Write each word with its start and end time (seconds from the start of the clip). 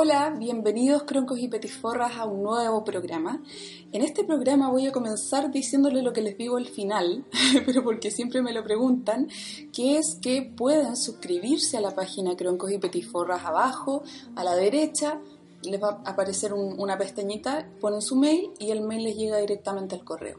Hola, 0.00 0.32
bienvenidos 0.38 1.02
croncos 1.02 1.40
y 1.40 1.48
petiforras 1.48 2.18
a 2.18 2.24
un 2.24 2.44
nuevo 2.44 2.84
programa. 2.84 3.42
En 3.90 4.02
este 4.02 4.22
programa 4.22 4.70
voy 4.70 4.86
a 4.86 4.92
comenzar 4.92 5.50
diciéndole 5.50 6.02
lo 6.02 6.12
que 6.12 6.22
les 6.22 6.38
digo 6.38 6.56
al 6.56 6.68
final, 6.68 7.24
pero 7.66 7.82
porque 7.82 8.12
siempre 8.12 8.40
me 8.40 8.52
lo 8.52 8.62
preguntan, 8.62 9.26
que 9.72 9.98
es 9.98 10.16
que 10.22 10.42
pueden 10.56 10.96
suscribirse 10.96 11.78
a 11.78 11.80
la 11.80 11.96
página 11.96 12.36
Croncos 12.36 12.70
y 12.70 12.78
Petiforras 12.78 13.44
abajo, 13.44 14.04
a 14.36 14.44
la 14.44 14.54
derecha, 14.54 15.20
les 15.64 15.82
va 15.82 16.00
a 16.04 16.10
aparecer 16.12 16.52
una 16.52 16.96
pestañita, 16.96 17.68
ponen 17.80 18.00
su 18.00 18.14
mail 18.14 18.52
y 18.60 18.70
el 18.70 18.82
mail 18.82 19.02
les 19.02 19.16
llega 19.16 19.38
directamente 19.38 19.96
al 19.96 20.04
correo. 20.04 20.38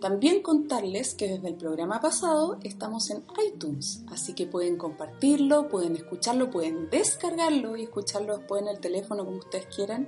También 0.00 0.42
contarles 0.42 1.14
que 1.14 1.26
desde 1.26 1.48
el 1.48 1.56
programa 1.56 2.00
pasado 2.00 2.58
estamos 2.62 3.10
en 3.10 3.24
iTunes, 3.48 4.04
así 4.12 4.32
que 4.32 4.46
pueden 4.46 4.76
compartirlo, 4.76 5.68
pueden 5.68 5.96
escucharlo, 5.96 6.50
pueden 6.50 6.88
descargarlo 6.88 7.76
y 7.76 7.82
escucharlo 7.82 8.38
después 8.38 8.62
en 8.62 8.68
el 8.68 8.78
teléfono 8.78 9.24
como 9.24 9.38
ustedes 9.38 9.66
quieran. 9.74 10.06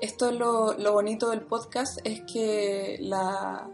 Esto 0.00 0.30
es 0.30 0.36
lo, 0.36 0.92
bonito 0.92 1.30
del 1.30 1.42
podcast, 1.42 2.00
es 2.02 2.22
que 2.22 2.96
la, 3.00 3.68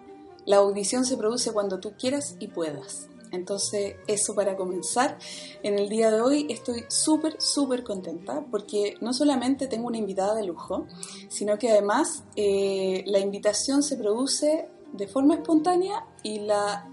audición 0.53 1.07
se 1.07 1.17
produce 1.17 1.53
cuando 1.53 1.81
tú 1.81 1.95
quieras 1.99 2.37
y 2.39 2.49
puedas. 2.49 3.09
Entonces, 3.33 3.97
eso 4.07 4.35
para 4.35 4.57
comenzar. 4.57 5.19
En 5.63 5.79
el 5.79 5.89
día 5.89 6.11
de 6.11 6.21
hoy 6.21 6.47
estoy 6.51 6.85
súper, 6.89 7.41
súper 7.41 7.83
contenta 7.83 8.45
porque 8.51 8.95
no 9.01 9.15
solamente 9.15 9.69
tengo 9.69 9.87
una 9.87 9.99
invitada 9.99 10.35
de 10.35 10.45
lujo, 10.45 10.87
sino 11.29 11.59
que 11.59 11.71
además 11.71 12.25
eh, 12.37 13.05
la 13.07 13.21
invitación 13.21 13.83
se 13.83 13.97
produce 13.97 14.69
de 14.93 15.07
forma 15.09 15.35
espontánea 15.35 16.05
y 16.23 16.41
la 16.41 16.89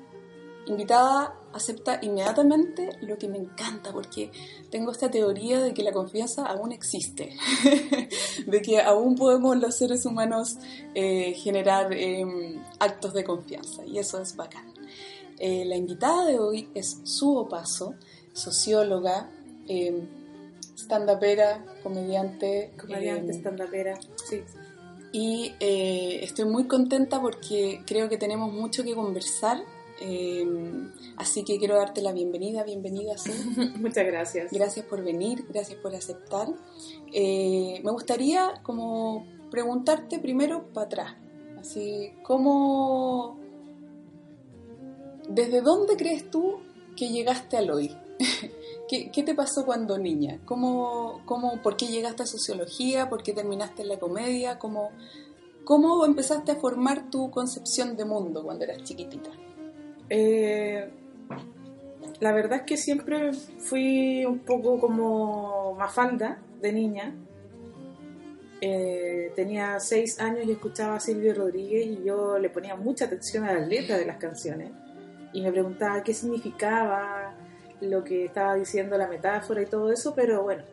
invitada 0.65 1.39
acepta 1.53 1.99
inmediatamente 2.01 2.89
lo 3.01 3.17
que 3.17 3.27
me 3.27 3.37
encanta 3.37 3.91
porque 3.91 4.31
tengo 4.71 4.91
esta 4.91 5.11
teoría 5.11 5.61
de 5.61 5.73
que 5.73 5.83
la 5.83 5.91
confianza 5.91 6.45
aún 6.45 6.71
existe, 6.71 7.35
de 8.47 8.61
que 8.61 8.81
aún 8.81 9.15
podemos 9.15 9.57
los 9.57 9.77
seres 9.77 10.05
humanos 10.05 10.57
eh, 10.95 11.33
generar 11.33 11.93
em, 11.93 12.61
actos 12.79 13.13
de 13.13 13.23
confianza 13.23 13.85
y 13.85 13.99
eso 13.99 14.19
es 14.21 14.35
bacán. 14.35 14.73
Eh, 15.39 15.65
la 15.65 15.75
invitada 15.75 16.25
de 16.25 16.39
hoy 16.39 16.69
es 16.73 17.01
Suo 17.03 17.47
Paso, 17.47 17.95
socióloga, 18.33 19.29
eh, 19.67 20.07
stand-upera, 20.75 21.63
comediante. 21.83 22.71
Comediante, 22.79 23.31
eh, 23.31 23.39
stand-upera, 23.39 23.99
sí. 24.27 24.43
Y 25.13 25.53
eh, 25.61 26.19
estoy 26.23 26.45
muy 26.45 26.67
contenta 26.67 27.21
porque 27.21 27.81
creo 27.85 28.09
que 28.09 28.17
tenemos 28.17 28.51
mucho 28.51 28.83
que 28.83 28.93
conversar. 28.93 29.63
así 31.15 31.45
que 31.45 31.57
quiero 31.59 31.77
darte 31.77 32.01
la 32.01 32.11
bienvenida, 32.11 32.65
bienvenida. 32.65 33.15
Muchas 33.77 34.05
gracias. 34.05 34.51
Gracias 34.51 34.85
por 34.85 35.01
venir, 35.01 35.45
gracias 35.47 35.79
por 35.79 35.95
aceptar. 35.95 36.49
me 37.13 37.91
gustaría 37.91 38.55
como 38.63 39.25
preguntarte 39.49 40.19
primero 40.19 40.73
para 40.73 40.87
atrás, 40.87 41.15
así, 41.59 42.11
¿cómo, 42.23 43.37
¿Desde 45.29 45.61
dónde 45.61 45.95
crees 45.95 46.29
tú 46.29 46.59
que 46.95 47.09
llegaste 47.09 47.57
al 47.57 47.71
hoy? 47.71 47.95
¿Qué, 48.87 49.23
te 49.23 49.33
pasó 49.33 49.65
cuando 49.65 49.97
niña? 49.97 50.39
¿Cómo, 50.45 51.21
cómo, 51.25 51.61
¿Por 51.61 51.77
qué 51.77 51.87
llegaste 51.87 52.23
a 52.23 52.25
sociología? 52.25 53.09
¿Por 53.09 53.23
qué 53.23 53.33
terminaste 53.33 53.81
en 53.81 53.89
la 53.89 53.97
comedia? 53.97 54.59
¿Cómo, 54.59 54.91
¿Cómo 55.63 56.05
empezaste 56.05 56.51
a 56.51 56.55
formar 56.55 57.09
tu 57.09 57.31
concepción 57.31 57.95
de 57.95 58.05
mundo 58.05 58.43
cuando 58.43 58.65
eras 58.65 58.83
chiquitita? 58.83 59.29
Eh, 60.09 60.89
la 62.19 62.33
verdad 62.33 62.59
es 62.59 62.63
que 62.63 62.77
siempre 62.77 63.33
fui 63.33 64.25
un 64.25 64.39
poco 64.39 64.79
como 64.79 65.75
mafalda 65.75 66.39
de 66.61 66.73
niña. 66.73 67.15
Eh, 68.59 69.31
tenía 69.35 69.79
seis 69.79 70.19
años 70.19 70.45
y 70.45 70.51
escuchaba 70.51 70.95
a 70.95 70.99
Silvio 70.99 71.33
Rodríguez 71.33 71.85
y 71.85 72.03
yo 72.03 72.37
le 72.37 72.49
ponía 72.49 72.75
mucha 72.75 73.05
atención 73.05 73.45
a 73.45 73.53
las 73.53 73.67
letras 73.67 73.99
de 73.99 74.05
las 74.05 74.17
canciones 74.17 74.71
y 75.33 75.41
me 75.41 75.51
preguntaba 75.51 76.03
qué 76.03 76.13
significaba 76.13 77.32
lo 77.81 78.03
que 78.03 78.25
estaba 78.25 78.55
diciendo 78.55 78.97
la 78.97 79.07
metáfora 79.07 79.61
y 79.61 79.65
todo 79.65 79.91
eso, 79.91 80.13
pero 80.15 80.43
bueno, 80.43 80.63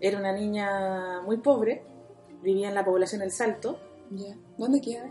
era 0.00 0.18
una 0.18 0.32
niña 0.32 1.20
muy 1.22 1.38
pobre, 1.38 1.82
vivía 2.42 2.68
en 2.68 2.74
la 2.74 2.84
población 2.84 3.22
El 3.22 3.30
Salto. 3.30 3.78
¿Dónde 4.58 4.80
queda? 4.80 5.08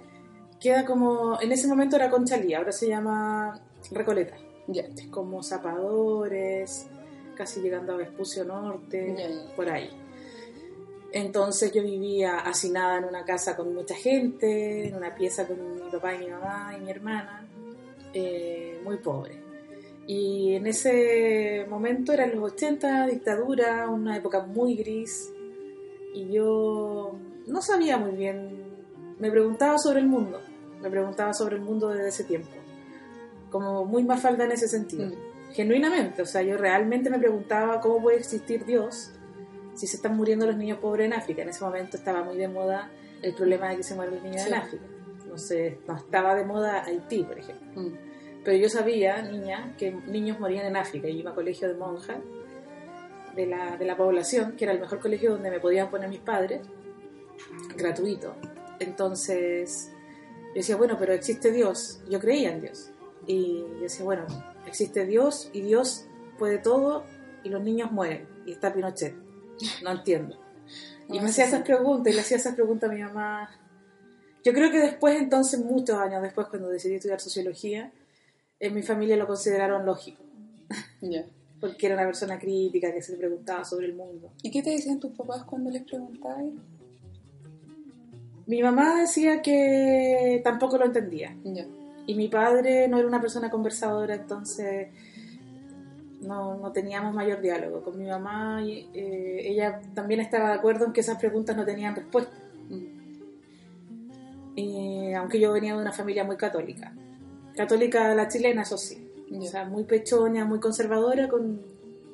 Queda 0.59 0.85
como, 0.85 1.39
en 1.41 1.51
ese 1.51 1.67
momento 1.67 1.95
era 1.95 2.09
Conchalí, 2.09 2.53
ahora 2.53 2.71
se 2.71 2.87
llama 2.87 3.59
Recoleta. 3.91 4.35
Ya. 4.67 4.83
Como 5.09 5.41
Zapadores, 5.41 6.87
casi 7.35 7.61
llegando 7.61 7.93
a 7.93 7.97
Vespucio 7.97 8.43
Norte, 8.43 9.15
por 9.55 9.69
ahí. 9.69 9.89
Entonces 11.11 11.71
yo 11.73 11.83
vivía 11.83 12.39
hacinada 12.39 12.99
en 12.99 13.05
una 13.05 13.25
casa 13.25 13.55
con 13.55 13.73
mucha 13.73 13.95
gente, 13.95 14.87
en 14.87 14.95
una 14.95 15.13
pieza 15.13 15.45
con 15.45 15.83
mi 15.83 15.91
papá 15.91 16.15
y 16.15 16.19
mi 16.19 16.27
mamá 16.27 16.73
y 16.77 16.81
mi 16.81 16.91
hermana. 16.91 17.45
Eh, 18.13 18.79
muy 18.83 18.97
pobre. 18.97 19.40
Y 20.07 20.55
en 20.55 20.67
ese 20.67 21.65
momento 21.69 22.11
eran 22.11 22.31
los 22.31 22.53
80, 22.53 23.07
dictadura, 23.07 23.87
una 23.87 24.17
época 24.17 24.41
muy 24.41 24.75
gris, 24.75 25.31
y 26.13 26.31
yo 26.31 27.15
no 27.47 27.61
sabía 27.61 27.97
muy 27.97 28.11
bien, 28.11 28.63
me 29.19 29.31
preguntaba 29.31 29.77
sobre 29.77 29.99
el 29.99 30.07
mundo, 30.07 30.41
me 30.81 30.89
preguntaba 30.89 31.33
sobre 31.33 31.55
el 31.55 31.61
mundo 31.61 31.89
desde 31.89 32.09
ese 32.09 32.23
tiempo, 32.23 32.49
como 33.49 33.85
muy 33.85 34.03
más 34.03 34.21
falta 34.21 34.43
en 34.43 34.51
ese 34.51 34.67
sentido, 34.67 35.07
mm. 35.07 35.53
genuinamente, 35.53 36.21
o 36.21 36.25
sea, 36.25 36.41
yo 36.41 36.57
realmente 36.57 37.09
me 37.09 37.19
preguntaba 37.19 37.79
cómo 37.79 38.01
puede 38.01 38.17
existir 38.17 38.65
Dios 38.65 39.11
si 39.75 39.87
se 39.87 39.95
están 39.95 40.17
muriendo 40.17 40.45
los 40.45 40.57
niños 40.57 40.79
pobres 40.79 41.05
en 41.05 41.13
África, 41.13 41.43
en 41.43 41.49
ese 41.49 41.63
momento 41.63 41.95
estaba 41.95 42.23
muy 42.23 42.37
de 42.37 42.47
moda 42.47 42.91
el 43.21 43.33
problema 43.33 43.69
de 43.69 43.77
que 43.77 43.83
se 43.83 43.95
mueren 43.95 44.15
los 44.15 44.23
niños 44.23 44.45
en 44.45 44.53
África. 44.55 44.83
No 45.29 45.37
sé, 45.37 45.79
no 45.87 45.95
estaba 45.95 46.35
de 46.35 46.43
moda 46.43 46.83
Haití, 46.83 47.23
por 47.23 47.39
ejemplo. 47.39 47.81
Mm. 47.81 48.10
Pero 48.43 48.57
yo 48.57 48.69
sabía, 48.69 49.21
niña, 49.21 49.75
que 49.77 49.91
niños 49.91 50.39
morían 50.39 50.65
en 50.65 50.75
África. 50.75 51.07
y 51.07 51.19
iba 51.19 51.31
a 51.31 51.35
colegio 51.35 51.67
de 51.67 51.75
monjas 51.75 52.17
de 53.35 53.45
la, 53.45 53.77
de 53.77 53.85
la 53.85 53.95
población, 53.95 54.55
que 54.55 54.65
era 54.65 54.73
el 54.73 54.79
mejor 54.79 54.99
colegio 54.99 55.31
donde 55.31 55.51
me 55.51 55.59
podían 55.59 55.89
poner 55.89 56.09
mis 56.09 56.19
padres, 56.19 56.61
gratuito. 57.77 58.35
Entonces, 58.79 59.91
yo 60.47 60.53
decía, 60.55 60.75
bueno, 60.75 60.97
pero 60.99 61.13
existe 61.13 61.51
Dios. 61.51 62.01
Yo 62.09 62.19
creía 62.19 62.51
en 62.51 62.61
Dios. 62.61 62.91
Y 63.27 63.59
yo 63.75 63.81
decía, 63.81 64.03
bueno, 64.03 64.25
existe 64.65 65.05
Dios 65.05 65.49
y 65.53 65.61
Dios 65.61 66.07
puede 66.39 66.57
todo 66.57 67.05
y 67.43 67.49
los 67.49 67.61
niños 67.61 67.91
mueren. 67.91 68.27
Y 68.45 68.53
está 68.53 68.73
Pinochet. 68.73 69.15
No 69.83 69.91
entiendo. 69.91 70.39
Y 71.07 71.19
me 71.19 71.29
hacía 71.29 71.45
esas 71.45 71.61
preguntas 71.61 72.11
y 72.11 72.15
le 72.15 72.21
hacía 72.21 72.37
esas 72.37 72.55
preguntas 72.55 72.89
a 72.89 72.93
mi 72.93 73.01
mamá 73.01 73.49
yo 74.43 74.53
creo 74.53 74.71
que 74.71 74.79
después, 74.79 75.19
entonces, 75.19 75.59
muchos 75.59 75.97
años 75.97 76.21
después, 76.21 76.47
cuando 76.47 76.69
decidí 76.69 76.95
estudiar 76.95 77.19
sociología, 77.19 77.91
en 78.61 78.73
mi 78.73 78.81
familia 78.81 79.17
lo 79.17 79.27
consideraron 79.27 79.85
lógico. 79.85 80.23
Porque 81.59 81.87
era 81.87 81.95
una 81.95 82.05
persona 82.05 82.39
crítica 82.39 82.93
que 82.93 83.01
se 83.01 83.17
preguntaba 83.17 83.65
sobre 83.65 83.87
el 83.87 83.93
mundo. 83.93 84.31
¿Y 84.41 84.49
qué 84.49 84.63
te 84.63 84.69
decían 84.69 84.99
tus 84.99 85.11
papás 85.11 85.43
cuando 85.43 85.69
les 85.69 85.83
preguntabas? 85.83 86.45
Mi 88.47 88.63
mamá 88.63 89.01
decía 89.01 89.41
que 89.41 90.41
tampoco 90.43 90.77
lo 90.77 90.85
entendía. 90.85 91.35
Y 92.07 92.15
mi 92.15 92.27
padre 92.29 92.87
no 92.87 92.97
era 92.97 93.07
una 93.07 93.21
persona 93.21 93.49
conversadora, 93.49 94.15
entonces 94.15 94.87
no, 96.21 96.57
no 96.57 96.71
teníamos 96.71 97.13
mayor 97.13 97.41
diálogo. 97.41 97.81
Con 97.83 97.99
mi 97.99 98.07
mamá, 98.07 98.61
y, 98.63 98.89
eh, 98.93 99.51
ella 99.51 99.81
también 99.93 100.19
estaba 100.19 100.49
de 100.49 100.55
acuerdo 100.55 100.85
en 100.85 100.93
que 100.93 101.01
esas 101.01 101.17
preguntas 101.19 101.55
no 101.55 101.65
tenían 101.65 101.95
respuesta. 101.95 102.35
Mm 102.69 103.01
aunque 105.15 105.39
yo 105.39 105.53
venía 105.53 105.75
de 105.75 105.81
una 105.81 105.91
familia 105.91 106.23
muy 106.23 106.37
católica. 106.37 106.93
Católica 107.55 108.13
la 108.15 108.27
chilena, 108.27 108.63
eso 108.63 108.77
sí. 108.77 109.07
O 109.31 109.41
sea, 109.43 109.65
muy 109.65 109.83
pechoña, 109.85 110.45
muy 110.45 110.59
conservadora, 110.59 111.29
con 111.29 111.61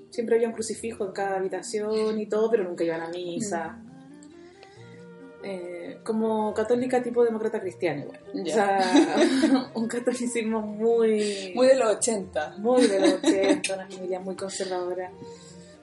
siempre 0.10 0.36
había 0.36 0.48
un 0.48 0.54
crucifijo 0.54 1.06
en 1.06 1.12
cada 1.12 1.38
habitación 1.38 2.20
y 2.20 2.28
todo, 2.28 2.50
pero 2.50 2.64
nunca 2.64 2.84
iban 2.84 3.02
a 3.02 3.10
misa. 3.10 3.80
Eh, 5.44 6.00
como 6.04 6.54
católica 6.54 7.02
tipo 7.02 7.24
demócrata 7.24 7.62
cristiana 7.62 8.02
igual. 8.02 8.20
O 8.34 8.46
sea, 8.46 8.82
un 9.76 9.88
catolicismo 9.88 10.62
muy... 10.62 11.54
Muy 11.56 11.68
de 11.68 11.76
los 11.76 11.98
80. 11.98 12.56
Muy 12.58 12.88
de 12.88 13.00
los 13.00 13.14
80, 13.24 13.74
una 13.74 13.88
familia 13.88 14.20
muy 14.20 14.36
conservadora 14.36 15.12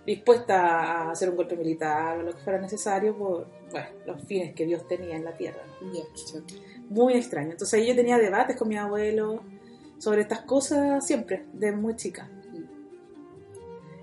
dispuesta 0.06 0.56
a 0.56 1.10
hacer 1.10 1.30
un 1.30 1.36
golpe 1.36 1.56
militar 1.56 2.18
o 2.18 2.22
lo 2.22 2.32
que 2.32 2.38
fuera 2.38 2.60
necesario 2.60 3.16
por 3.16 3.46
bueno, 3.70 3.86
los 4.06 4.22
fines 4.24 4.54
que 4.54 4.66
Dios 4.66 4.86
tenía 4.86 5.16
en 5.16 5.24
la 5.24 5.36
tierra. 5.36 5.62
Muy 6.88 7.14
extraño. 7.14 7.52
Entonces 7.52 7.80
ahí 7.80 7.88
yo 7.88 7.94
tenía 7.94 8.18
debates 8.18 8.56
con 8.56 8.68
mi 8.68 8.76
abuelo 8.76 9.42
sobre 9.98 10.22
estas 10.22 10.42
cosas 10.42 11.04
siempre, 11.06 11.46
de 11.52 11.72
muy 11.72 11.96
chica. 11.96 12.28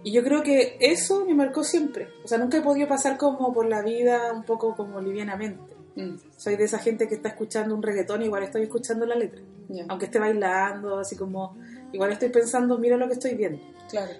Y 0.03 0.11
yo 0.11 0.23
creo 0.23 0.41
que 0.41 0.77
eso 0.79 1.25
me 1.25 1.35
marcó 1.35 1.63
siempre. 1.63 2.07
O 2.23 2.27
sea, 2.27 2.39
nunca 2.39 2.57
he 2.57 2.61
podido 2.61 2.87
pasar 2.87 3.17
como 3.17 3.53
por 3.53 3.67
la 3.67 3.83
vida 3.83 4.33
un 4.33 4.43
poco 4.43 4.75
como 4.75 4.99
livianamente. 4.99 5.75
Mm. 5.95 6.15
Soy 6.37 6.55
de 6.55 6.63
esa 6.63 6.79
gente 6.79 7.07
que 7.07 7.15
está 7.15 7.29
escuchando 7.29 7.75
un 7.75 7.83
reggaetón, 7.83 8.23
igual 8.23 8.43
estoy 8.43 8.63
escuchando 8.63 9.05
la 9.05 9.15
letra. 9.15 9.41
Aunque 9.87 10.05
esté 10.05 10.19
bailando, 10.19 10.99
así 10.99 11.15
como, 11.15 11.55
igual 11.93 12.11
estoy 12.11 12.29
pensando, 12.29 12.77
mira 12.77 12.97
lo 12.97 13.07
que 13.07 13.13
estoy 13.13 13.35
viendo. 13.35 13.61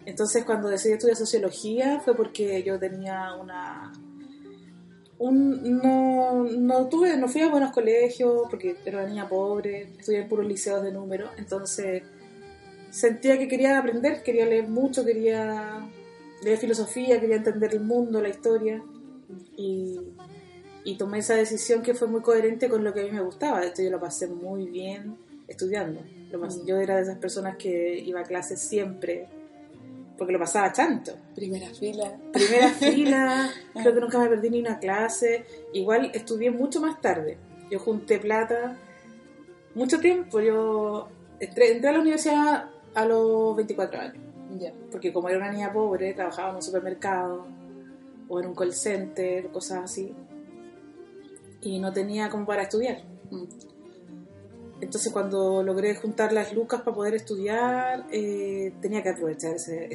Entonces, 0.06 0.46
cuando 0.46 0.70
decidí 0.70 0.94
estudiar 0.94 1.18
sociología 1.18 2.00
fue 2.00 2.16
porque 2.16 2.62
yo 2.64 2.80
tenía 2.80 3.34
una 3.36 3.92
un, 5.22 5.78
no, 5.78 6.44
no 6.46 6.88
tuve, 6.88 7.16
no 7.16 7.28
fui 7.28 7.42
a 7.42 7.50
buenos 7.50 7.72
colegios 7.72 8.48
porque 8.50 8.76
era 8.84 9.00
una 9.00 9.08
niña 9.08 9.30
pobre, 9.30 9.90
estudié 10.00 10.22
en 10.22 10.28
puros 10.28 10.48
liceos 10.48 10.82
de 10.82 10.92
número, 10.92 11.30
entonces 11.38 12.02
sentía 12.90 13.38
que 13.38 13.48
quería 13.48 13.78
aprender, 13.78 14.24
quería 14.24 14.48
leer 14.48 14.68
mucho, 14.68 15.06
quería 15.06 15.88
leer 16.44 16.58
filosofía, 16.58 17.20
quería 17.20 17.36
entender 17.36 17.76
el 17.76 17.82
mundo, 17.82 18.20
la 18.20 18.30
historia 18.30 18.84
y, 19.56 20.00
y 20.84 20.98
tomé 20.98 21.20
esa 21.20 21.36
decisión 21.36 21.84
que 21.84 21.94
fue 21.94 22.08
muy 22.08 22.22
coherente 22.22 22.68
con 22.68 22.84
lo 22.84 22.92
que 22.92 23.02
a 23.02 23.04
mí 23.04 23.12
me 23.12 23.22
gustaba, 23.22 23.62
de 23.62 23.68
hecho 23.68 23.84
yo 23.84 23.92
lo 23.92 24.00
pasé 24.00 24.26
muy 24.26 24.66
bien 24.66 25.18
estudiando, 25.48 26.02
mm. 26.02 26.66
yo 26.66 26.78
era 26.80 26.96
de 26.96 27.04
esas 27.04 27.20
personas 27.20 27.58
que 27.58 28.00
iba 28.00 28.22
a 28.22 28.24
clases 28.24 28.60
siempre, 28.60 29.30
porque 30.22 30.34
lo 30.34 30.38
pasaba 30.38 30.72
tanto. 30.72 31.14
Primera 31.34 31.68
fila. 31.74 32.16
Primera 32.32 32.70
fila, 32.80 33.50
creo 33.74 33.92
que 33.92 34.02
nunca 34.02 34.20
me 34.20 34.30
perdí 34.30 34.52
ni 34.52 34.60
una 34.60 34.78
clase. 34.78 35.46
Igual 35.74 36.12
estudié 36.14 36.52
mucho 36.52 36.80
más 36.80 37.02
tarde. 37.02 37.40
Yo 37.72 37.80
junté 37.80 38.20
plata 38.20 38.78
mucho 39.74 40.00
tiempo. 40.00 40.40
Yo 40.40 41.08
entré, 41.40 41.80
a 41.84 41.92
la 41.92 42.00
universidad 42.00 42.70
a 42.94 43.06
los 43.06 43.56
24 43.56 44.00
años. 44.00 44.24
Porque 44.92 45.12
como 45.12 45.28
era 45.28 45.40
una 45.40 45.52
niña 45.52 45.74
pobre, 45.74 46.14
trabajaba 46.14 46.52
en 46.52 46.58
un 46.58 46.62
supermercado 46.62 47.48
o 48.30 48.40
en 48.40 48.46
un 48.46 48.54
call 48.54 48.74
center, 48.74 49.48
cosas 49.48 49.86
así. 49.86 50.14
Y 51.64 51.80
no 51.80 51.92
tenía 51.92 52.30
como 52.30 52.46
para 52.46 52.62
estudiar. 52.62 53.02
Entonces 54.82 55.14
cuando 55.14 55.62
logré 55.62 55.96
juntar 55.96 56.34
las 56.34 56.54
lucas 56.54 56.82
para 56.82 56.96
poder 56.96 57.14
estudiar, 57.14 58.06
eh, 58.12 58.74
tenía 58.82 59.04
que 59.04 59.10
aprovechar 59.10 59.54
ese, 59.56 59.88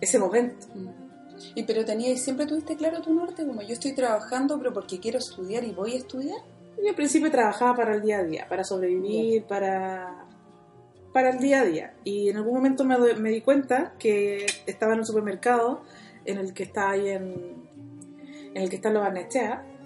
ese 0.00 0.18
momento. 0.18 0.66
Mm. 0.74 1.08
¿Y 1.54 1.62
pero 1.62 1.84
tenías, 1.84 2.20
siempre 2.20 2.46
tuviste 2.46 2.76
claro 2.76 3.00
tu 3.00 3.14
norte? 3.14 3.46
Como 3.46 3.62
yo 3.62 3.72
estoy 3.72 3.92
trabajando, 3.92 4.58
pero 4.58 4.72
porque 4.72 4.98
quiero 4.98 5.18
estudiar 5.18 5.62
y 5.62 5.70
voy 5.70 5.94
a 5.94 5.98
estudiar. 5.98 6.38
Yo 6.82 6.88
al 6.88 6.96
principio 6.96 7.30
trabajaba 7.30 7.76
para 7.76 7.94
el 7.94 8.02
día 8.02 8.18
a 8.18 8.24
día, 8.24 8.46
para 8.48 8.64
sobrevivir, 8.64 9.44
para, 9.44 10.26
para 11.12 11.30
el 11.30 11.38
día 11.38 11.60
a 11.60 11.64
día. 11.64 11.94
Y 12.02 12.28
en 12.30 12.38
algún 12.38 12.54
momento 12.54 12.84
me, 12.84 12.96
me, 13.14 13.30
di 13.30 13.40
cuenta 13.40 13.94
que 14.00 14.46
estaba 14.66 14.94
en 14.94 15.00
un 15.00 15.06
supermercado 15.06 15.82
en 16.24 16.38
el 16.38 16.52
que 16.54 16.64
está 16.64 16.90
ahí 16.90 17.08
en, 17.08 17.68
en 18.54 18.62
el 18.62 18.68
que 18.68 18.76
está 18.76 18.90
Lo 18.90 19.02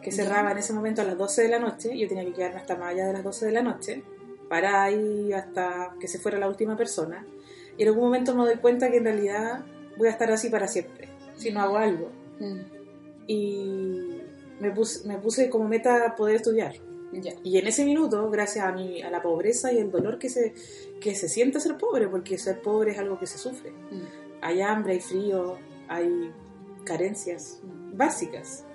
que 0.03 0.11
cerraba 0.11 0.51
en 0.51 0.59
ese 0.59 0.73
momento 0.73 1.03
a 1.03 1.05
las 1.05 1.17
12 1.17 1.43
de 1.43 1.49
la 1.49 1.59
noche. 1.59 1.97
Yo 1.97 2.09
tenía 2.09 2.25
que 2.25 2.33
quedarme 2.33 2.61
hasta 2.61 2.77
más 2.77 2.93
allá 2.93 3.07
de 3.07 3.13
las 3.13 3.25
12 3.25 3.47
de 3.47 3.53
la 3.53 3.63
noche 3.63 4.03
para 4.53 4.83
ahí 4.83 5.33
hasta 5.33 5.97
que 5.99 6.07
se 6.07 6.19
fuera 6.19 6.39
la 6.39 6.47
última 6.47 6.77
persona. 6.77 7.25
Y 7.79 7.85
en 7.85 7.89
algún 7.89 8.05
momento 8.05 8.35
me 8.35 8.45
doy 8.45 8.57
cuenta 8.57 8.91
que 8.91 8.99
en 8.99 9.05
realidad 9.05 9.65
voy 9.97 10.09
a 10.09 10.11
estar 10.11 10.31
así 10.31 10.51
para 10.51 10.69
siempre, 10.69 11.09
si 11.39 11.51
no 11.51 11.63
hago 11.63 11.79
algo. 11.79 12.11
Mm. 12.39 12.61
Y 13.29 14.21
me 14.61 14.71
puse, 14.71 15.09
me 15.09 15.17
puse 15.17 15.49
como 15.49 15.67
meta 15.67 16.15
poder 16.17 16.37
estudiar. 16.37 16.75
Y 17.43 17.57
en 17.57 17.67
ese 17.67 17.87
minuto, 17.87 18.29
gracias 18.29 18.67
a, 18.67 18.73
mi, 18.73 19.01
a 19.01 19.11
la 19.11 19.23
pobreza 19.23 19.73
y 19.73 19.79
el 19.79 19.91
dolor 19.91 20.19
que 20.19 20.29
se, 20.29 20.53
que 21.01 21.15
se 21.15 21.31
siente 21.31 21.59
ser 21.59 21.79
pobre, 21.79 22.09
porque 22.09 22.37
ser 22.37 22.61
pobre 22.61 22.93
es 22.93 22.99
algo 22.99 23.19
que 23.19 23.27
se 23.27 23.39
sufre. 23.39 23.71
Mm. 23.71 24.03
Hay 24.43 24.61
hambre, 24.61 24.93
hay 24.93 25.01
frío, 25.01 25.57
hay 25.89 26.31
carencias 26.85 27.59
básicas. 27.95 28.67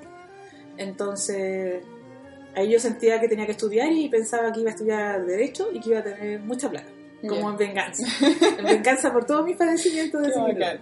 Entonces, 0.75 1.83
ahí 2.55 2.71
yo 2.71 2.79
sentía 2.79 3.19
que 3.19 3.27
tenía 3.27 3.45
que 3.45 3.51
estudiar 3.51 3.91
y 3.91 4.09
pensaba 4.09 4.51
que 4.51 4.61
iba 4.61 4.69
a 4.69 4.73
estudiar 4.73 5.25
Derecho 5.25 5.69
y 5.71 5.79
que 5.79 5.89
iba 5.89 5.99
a 5.99 6.03
tener 6.03 6.39
mucha 6.39 6.69
plata, 6.69 6.89
como 7.27 7.51
en 7.51 7.57
venganza. 7.57 8.05
en 8.57 8.65
venganza 8.65 9.11
por 9.13 9.25
todos 9.25 9.45
mis 9.45 9.57
padecimientos 9.57 10.21
de 10.21 10.29
ese 10.29 10.79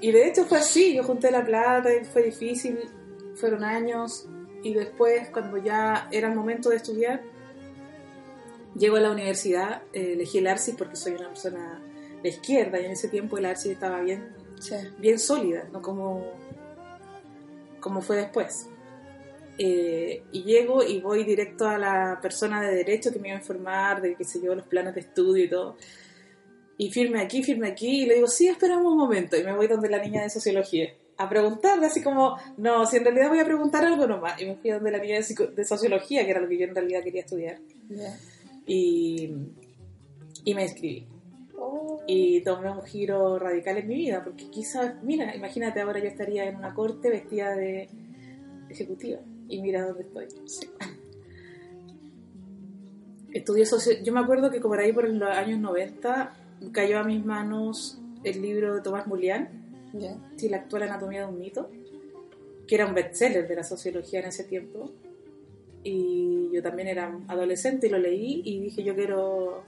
Y 0.00 0.12
de 0.12 0.28
hecho 0.28 0.44
fue 0.44 0.58
así, 0.58 0.94
yo 0.94 1.02
junté 1.02 1.30
la 1.30 1.44
plata 1.44 1.94
y 1.94 2.04
fue 2.04 2.24
difícil, 2.24 2.78
fueron 3.36 3.64
años 3.64 4.28
y 4.62 4.74
después 4.74 5.28
cuando 5.30 5.58
ya 5.58 6.08
era 6.10 6.28
el 6.28 6.34
momento 6.34 6.70
de 6.70 6.76
estudiar, 6.76 7.22
llego 8.74 8.96
a 8.96 9.00
la 9.00 9.10
universidad, 9.10 9.82
eh, 9.92 10.14
elegí 10.14 10.38
el 10.38 10.46
ARCIS 10.46 10.74
porque 10.76 10.96
soy 10.96 11.12
una 11.12 11.28
persona 11.28 11.82
de 12.22 12.28
izquierda 12.28 12.80
y 12.80 12.86
en 12.86 12.92
ese 12.92 13.08
tiempo 13.08 13.38
el 13.38 13.44
ARCIS 13.46 13.72
estaba 13.72 14.00
bien, 14.00 14.34
bien 14.98 15.18
sólida, 15.18 15.68
no 15.72 15.80
como, 15.82 16.32
como 17.80 18.00
fue 18.00 18.16
después. 18.16 18.68
Eh, 19.56 20.24
y 20.32 20.42
llego 20.42 20.82
y 20.82 21.00
voy 21.00 21.22
directo 21.22 21.68
a 21.68 21.78
la 21.78 22.18
persona 22.20 22.60
de 22.60 22.74
derecho 22.74 23.12
que 23.12 23.20
me 23.20 23.28
iba 23.28 23.36
a 23.36 23.40
informar 23.40 24.02
de 24.02 24.16
que 24.16 24.24
se 24.24 24.40
llevó 24.40 24.54
los 24.54 24.66
planes 24.66 24.94
de 24.94 25.00
estudio 25.00 25.44
y 25.44 25.48
todo. 25.48 25.76
Y 26.76 26.90
firme 26.90 27.20
aquí, 27.20 27.42
firme 27.42 27.68
aquí, 27.68 28.02
y 28.02 28.06
le 28.06 28.14
digo, 28.14 28.26
sí, 28.26 28.48
esperamos 28.48 28.90
un 28.90 28.98
momento. 28.98 29.36
Y 29.36 29.44
me 29.44 29.54
voy 29.54 29.68
donde 29.68 29.88
la 29.88 30.02
niña 30.02 30.22
de 30.22 30.30
sociología 30.30 30.92
a 31.16 31.28
preguntarle, 31.28 31.86
así 31.86 32.02
como, 32.02 32.36
no, 32.56 32.84
si 32.86 32.96
en 32.96 33.04
realidad 33.04 33.28
voy 33.28 33.38
a 33.38 33.44
preguntar 33.44 33.84
algo 33.84 34.08
nomás. 34.08 34.42
Y 34.42 34.46
me 34.46 34.56
fui 34.56 34.70
donde 34.70 34.90
la 34.90 34.98
niña 34.98 35.20
de, 35.20 35.64
sociología, 35.64 36.24
que 36.24 36.30
era 36.32 36.40
lo 36.40 36.48
que 36.48 36.58
yo 36.58 36.64
en 36.64 36.74
realidad 36.74 37.04
quería 37.04 37.20
estudiar. 37.20 37.58
Y, 38.66 39.30
y 40.44 40.54
me 40.54 40.64
escribí. 40.64 41.06
Oh. 41.56 42.02
Y 42.08 42.40
tomé 42.40 42.70
un 42.70 42.82
giro 42.82 43.38
radical 43.38 43.78
en 43.78 43.86
mi 43.86 43.94
vida, 43.94 44.24
porque 44.24 44.50
quizás, 44.50 45.00
mira, 45.04 45.32
imagínate 45.36 45.80
ahora 45.80 46.00
yo 46.00 46.08
estaría 46.08 46.46
en 46.46 46.56
una 46.56 46.74
corte 46.74 47.08
vestida 47.08 47.54
de 47.54 47.88
ejecutiva 48.68 49.20
y 49.48 49.60
mira 49.62 49.86
dónde 49.86 50.02
estoy. 50.02 50.26
Estudié 53.32 53.64
Yo 54.02 54.12
me 54.12 54.20
acuerdo 54.20 54.50
que 54.50 54.60
como 54.60 54.74
ahí 54.74 54.92
por 54.92 55.08
los 55.08 55.28
años 55.28 55.58
90 55.58 56.32
cayó 56.72 57.00
a 57.00 57.04
mis 57.04 57.24
manos 57.24 58.00
el 58.22 58.40
libro 58.40 58.74
de 58.74 58.80
Tomás 58.80 59.06
Mulián, 59.06 59.48
sí, 60.36 60.48
La 60.48 60.58
actual 60.58 60.84
anatomía 60.84 61.20
de 61.20 61.26
un 61.26 61.38
mito, 61.38 61.68
que 62.66 62.74
era 62.74 62.86
un 62.86 62.94
bestseller 62.94 63.46
de 63.46 63.56
la 63.56 63.64
sociología 63.64 64.20
en 64.20 64.26
ese 64.26 64.44
tiempo. 64.44 64.90
Y 65.82 66.48
yo 66.52 66.62
también 66.62 66.88
era 66.88 67.18
adolescente 67.28 67.88
y 67.88 67.90
lo 67.90 67.98
leí 67.98 68.40
y 68.44 68.60
dije, 68.60 68.82
yo 68.82 68.94
quiero... 68.94 69.64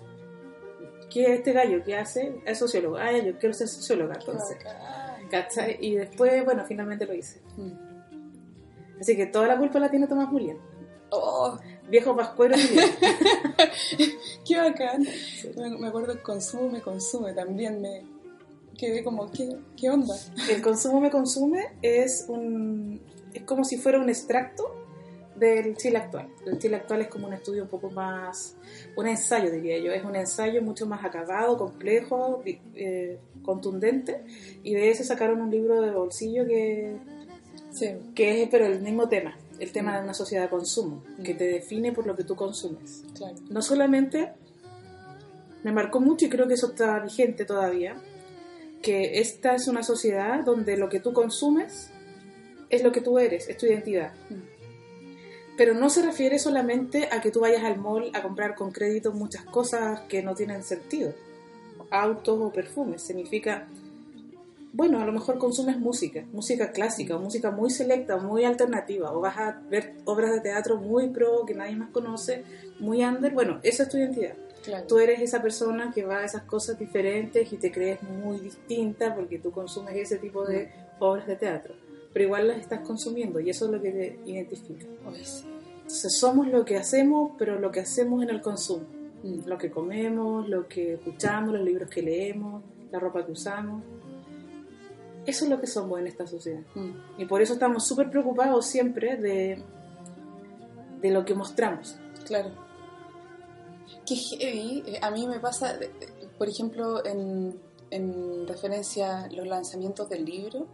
¿Qué 1.10 1.24
es 1.24 1.30
este 1.38 1.52
gallo? 1.52 1.82
¿Qué 1.84 1.96
hace? 1.96 2.40
Es 2.46 2.58
sociólogo. 2.58 2.96
Ah, 2.96 3.12
yo 3.12 3.38
quiero 3.38 3.52
ser 3.52 3.68
socióloga, 3.68 4.14
entonces. 4.18 4.56
Y 5.80 5.94
después, 5.94 6.44
bueno, 6.44 6.64
finalmente 6.66 7.06
lo 7.06 7.14
hice. 7.14 7.40
Mm. 7.56 7.85
Así 9.00 9.16
que 9.16 9.26
toda 9.26 9.46
la 9.46 9.58
culpa 9.58 9.78
la 9.78 9.90
tiene 9.90 10.06
Tomás 10.06 10.28
Julián. 10.28 10.58
Oh. 11.10 11.58
Viejo 11.88 12.16
pascuero 12.16 12.56
Qué 14.44 14.56
bacán. 14.56 15.06
Me 15.78 15.86
acuerdo 15.86 16.12
el 16.12 16.22
consumo 16.22 16.68
me 16.68 16.80
consume 16.80 17.32
también. 17.32 17.80
Me 17.80 18.04
quedé 18.76 19.04
como, 19.04 19.30
¿qué, 19.30 19.56
¿qué 19.76 19.88
onda? 19.88 20.16
El 20.50 20.62
consumo 20.62 21.00
me 21.00 21.10
consume 21.10 21.76
es 21.82 22.26
un 22.28 23.00
es 23.36 23.42
como 23.42 23.64
si 23.64 23.76
fuera 23.76 24.00
un 24.00 24.08
extracto 24.08 24.74
del 25.36 25.76
Chile 25.76 25.98
actual. 25.98 26.28
El 26.46 26.58
Chile 26.58 26.76
actual 26.76 27.02
es 27.02 27.08
como 27.08 27.26
un 27.26 27.34
estudio 27.34 27.64
un 27.64 27.68
poco 27.68 27.90
más, 27.90 28.56
un 28.96 29.06
ensayo 29.06 29.50
diría 29.50 29.78
yo, 29.78 29.92
es 29.92 30.02
un 30.02 30.16
ensayo 30.16 30.62
mucho 30.62 30.86
más 30.86 31.04
acabado, 31.04 31.58
complejo, 31.58 32.42
eh, 32.46 33.18
contundente, 33.42 34.24
y 34.62 34.74
de 34.74 34.90
ese 34.90 35.04
sacaron 35.04 35.42
un 35.42 35.50
libro 35.50 35.82
de 35.82 35.90
bolsillo 35.90 36.46
que 36.46 36.96
que 38.14 38.42
es 38.42 38.48
pero 38.48 38.66
el 38.66 38.80
mismo 38.80 39.08
tema, 39.08 39.36
el 39.58 39.72
tema 39.72 39.92
mm. 39.92 39.94
de 39.96 40.02
una 40.02 40.14
sociedad 40.14 40.44
de 40.44 40.50
consumo, 40.50 41.02
que 41.24 41.34
te 41.34 41.44
define 41.44 41.92
por 41.92 42.06
lo 42.06 42.16
que 42.16 42.24
tú 42.24 42.36
consumes. 42.36 43.04
No 43.50 43.62
solamente 43.62 44.32
me 45.62 45.72
marcó 45.72 46.00
mucho 46.00 46.26
y 46.26 46.28
creo 46.28 46.46
que 46.46 46.54
eso 46.54 46.68
está 46.68 47.00
vigente 47.00 47.44
todavía, 47.44 47.96
que 48.82 49.18
esta 49.20 49.54
es 49.54 49.68
una 49.68 49.82
sociedad 49.82 50.44
donde 50.44 50.76
lo 50.76 50.88
que 50.88 51.00
tú 51.00 51.12
consumes 51.12 51.90
es 52.70 52.82
lo 52.82 52.92
que 52.92 53.00
tú 53.00 53.18
eres, 53.18 53.48
es 53.48 53.56
tu 53.56 53.66
identidad. 53.66 54.12
Mm. 54.30 54.56
Pero 55.56 55.72
no 55.72 55.88
se 55.88 56.02
refiere 56.02 56.38
solamente 56.38 57.08
a 57.10 57.20
que 57.20 57.30
tú 57.30 57.40
vayas 57.40 57.64
al 57.64 57.78
mall 57.78 58.10
a 58.12 58.22
comprar 58.22 58.54
con 58.54 58.72
crédito 58.72 59.12
muchas 59.12 59.44
cosas 59.44 60.00
que 60.02 60.22
no 60.22 60.34
tienen 60.34 60.62
sentido, 60.62 61.14
autos 61.90 62.38
o 62.38 62.52
perfumes. 62.52 63.02
Significa 63.02 63.66
bueno, 64.76 65.00
a 65.00 65.06
lo 65.06 65.12
mejor 65.12 65.38
consumes 65.38 65.78
música, 65.78 66.26
música 66.32 66.70
clásica, 66.70 67.16
música 67.16 67.50
muy 67.50 67.70
selecta, 67.70 68.18
muy 68.18 68.44
alternativa, 68.44 69.10
o 69.10 69.20
vas 69.20 69.38
a 69.38 69.62
ver 69.70 69.94
obras 70.04 70.32
de 70.32 70.40
teatro 70.40 70.76
muy 70.76 71.08
pro 71.08 71.46
que 71.46 71.54
nadie 71.54 71.74
más 71.74 71.88
conoce, 71.88 72.44
muy 72.78 73.02
under, 73.02 73.32
bueno, 73.32 73.58
esa 73.62 73.84
es 73.84 73.88
tu 73.88 73.96
identidad. 73.96 74.34
Tú 74.86 74.98
eres 74.98 75.22
esa 75.22 75.40
persona 75.40 75.92
que 75.94 76.04
va 76.04 76.18
a 76.18 76.24
esas 76.26 76.42
cosas 76.42 76.78
diferentes 76.78 77.50
y 77.50 77.56
te 77.56 77.72
crees 77.72 78.02
muy 78.02 78.38
distinta 78.38 79.14
porque 79.14 79.38
tú 79.38 79.50
consumes 79.50 79.96
ese 79.96 80.18
tipo 80.18 80.44
de 80.44 80.66
mm. 80.66 81.02
obras 81.02 81.26
de 81.26 81.36
teatro, 81.36 81.74
pero 82.12 82.26
igual 82.26 82.48
las 82.48 82.58
estás 82.58 82.80
consumiendo 82.80 83.40
y 83.40 83.48
eso 83.48 83.64
es 83.66 83.70
lo 83.70 83.80
que 83.80 83.92
te 83.92 84.18
identifica. 84.26 84.84
Entonces 84.84 86.18
somos 86.18 86.48
lo 86.48 86.66
que 86.66 86.76
hacemos, 86.76 87.30
pero 87.38 87.58
lo 87.58 87.70
que 87.70 87.80
hacemos 87.80 88.22
en 88.22 88.28
el 88.28 88.42
consumo, 88.42 88.84
mm. 89.22 89.46
lo 89.46 89.56
que 89.56 89.70
comemos, 89.70 90.46
lo 90.46 90.68
que 90.68 90.94
escuchamos, 90.94 91.54
los 91.54 91.62
libros 91.62 91.88
que 91.88 92.02
leemos, 92.02 92.62
la 92.90 92.98
ropa 92.98 93.24
que 93.24 93.32
usamos. 93.32 93.82
Eso 95.26 95.44
es 95.44 95.50
lo 95.50 95.60
que 95.60 95.66
somos 95.66 95.98
en 95.98 96.06
esta 96.06 96.26
sociedad. 96.26 96.62
Mm. 96.74 97.20
Y 97.20 97.24
por 97.26 97.42
eso 97.42 97.54
estamos 97.54 97.86
súper 97.86 98.10
preocupados 98.10 98.66
siempre 98.66 99.16
de, 99.16 99.62
de 101.00 101.10
lo 101.10 101.24
que 101.24 101.34
mostramos. 101.34 101.96
Claro. 102.24 102.50
Qué 104.06 104.14
heavy. 104.14 104.82
Eh, 104.86 104.98
a 105.02 105.10
mí 105.10 105.26
me 105.26 105.40
pasa, 105.40 105.78
por 106.38 106.48
ejemplo, 106.48 107.04
en, 107.04 107.60
en 107.90 108.46
referencia 108.46 109.24
a 109.24 109.30
los 109.30 109.46
lanzamientos 109.46 110.08
del 110.08 110.24
libro 110.24 110.66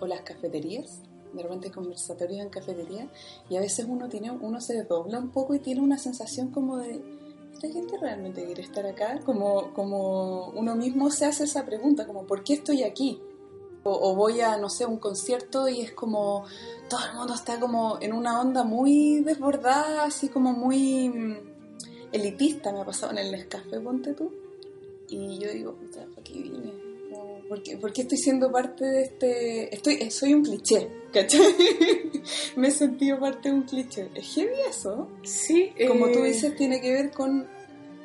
o 0.00 0.06
las 0.06 0.22
cafeterías. 0.22 1.02
de 1.32 1.42
repente 1.42 1.70
conversatorios 1.70 2.40
en 2.40 2.48
cafetería 2.48 3.08
y 3.48 3.56
a 3.56 3.60
veces 3.60 3.86
uno 3.88 4.08
tiene 4.08 4.30
uno 4.30 4.60
se 4.60 4.74
desdobla 4.74 5.18
un 5.18 5.30
poco 5.30 5.54
y 5.54 5.60
tiene 5.60 5.80
una 5.80 5.98
sensación 5.98 6.50
como 6.50 6.78
de 6.78 7.00
¿esta 7.52 7.68
gente 7.68 7.98
realmente 7.98 8.44
quiere 8.44 8.62
estar 8.62 8.86
acá? 8.86 9.20
Como, 9.24 9.72
como 9.74 10.48
uno 10.50 10.74
mismo 10.74 11.10
se 11.10 11.26
hace 11.26 11.44
esa 11.44 11.64
pregunta, 11.66 12.06
como 12.06 12.26
¿por 12.26 12.42
qué 12.42 12.54
estoy 12.54 12.82
aquí? 12.82 13.20
O, 13.82 14.14
voy 14.14 14.40
a, 14.42 14.58
no 14.58 14.68
sé, 14.68 14.84
un 14.84 14.98
concierto 14.98 15.66
y 15.68 15.80
es 15.80 15.92
como 15.92 16.44
todo 16.88 17.00
el 17.06 17.16
mundo 17.16 17.34
está 17.34 17.58
como 17.58 17.96
en 18.02 18.12
una 18.12 18.38
onda 18.38 18.62
muy 18.62 19.20
desbordada, 19.20 20.04
así 20.04 20.28
como 20.28 20.52
muy 20.52 21.08
mm, 21.08 21.36
elitista, 22.12 22.72
me 22.72 22.80
ha 22.80 22.84
pasado 22.84 23.12
en 23.12 23.18
el 23.18 23.32
Nescafé, 23.32 23.80
ponte 23.80 24.12
tú. 24.12 24.30
Y 25.08 25.38
yo 25.38 25.50
digo, 25.50 25.74
puta, 25.74 26.04
¿para 26.14 26.22
qué 26.22 26.34
vine? 26.34 26.90
¿Por 27.48 27.92
qué, 27.92 28.02
estoy 28.02 28.16
siendo 28.16 28.52
parte 28.52 28.84
de 28.84 29.02
este...? 29.02 29.74
Estoy, 29.74 29.94
eh, 29.94 30.10
soy 30.12 30.34
un 30.34 30.44
cliché, 30.44 30.88
¿cachai? 31.12 31.42
Me 32.56 32.68
he 32.68 32.70
sentido 32.70 33.18
parte 33.18 33.48
de 33.48 33.56
un 33.56 33.62
cliché. 33.62 34.08
¿Es 34.14 34.34
heavy 34.34 34.54
eso? 34.68 35.08
Sí. 35.24 35.72
Como 35.88 36.12
tú 36.12 36.20
eh, 36.20 36.28
dices, 36.28 36.54
tiene 36.54 36.80
que 36.80 36.92
ver 36.92 37.10
con, 37.10 37.48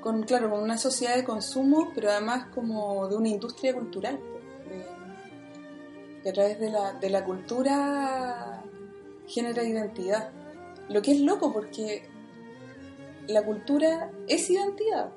con, 0.02 0.24
claro, 0.24 0.50
con 0.50 0.64
una 0.64 0.80
sociedad 0.80 1.16
de 1.16 1.24
consumo, 1.24 1.92
pero 1.94 2.10
además 2.10 2.48
como 2.56 3.08
de 3.08 3.18
una 3.18 3.30
industria 3.30 3.76
cultural. 3.76 4.20
Que 6.26 6.32
a 6.32 6.34
través 6.34 6.60
de 6.60 6.72
la, 6.72 6.94
de 6.94 7.10
la 7.12 7.24
cultura 7.24 8.64
genera 9.28 9.64
identidad. 9.64 10.32
Lo 10.90 11.00
que 11.04 11.12
es 11.12 11.20
loco 11.20 11.54
porque 11.54 12.10
la 13.28 13.44
cultura 13.44 14.10
es 14.28 14.50
identidad, 14.50 15.12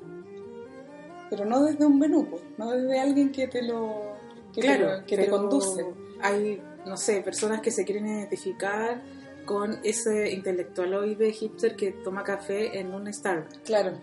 pero 1.30 1.46
no 1.46 1.62
desde 1.62 1.86
un 1.86 1.98
menú, 1.98 2.28
no 2.58 2.72
desde 2.72 3.00
alguien 3.00 3.32
que 3.32 3.48
te 3.48 3.62
lo 3.62 4.16
claro, 4.52 5.02
que 5.06 5.16
te 5.16 5.30
conduce. 5.30 5.86
Hay, 6.20 6.60
no 6.84 6.98
sé, 6.98 7.22
personas 7.22 7.62
que 7.62 7.70
se 7.70 7.86
quieren 7.86 8.06
identificar 8.06 9.00
con 9.46 9.78
ese 9.84 10.30
intelectualoide 10.30 11.32
hipster 11.32 11.74
que 11.74 11.92
toma 11.92 12.22
café 12.22 12.78
en 12.78 12.92
un 12.92 13.10
Starbucks. 13.10 13.60
Claro. 13.60 13.98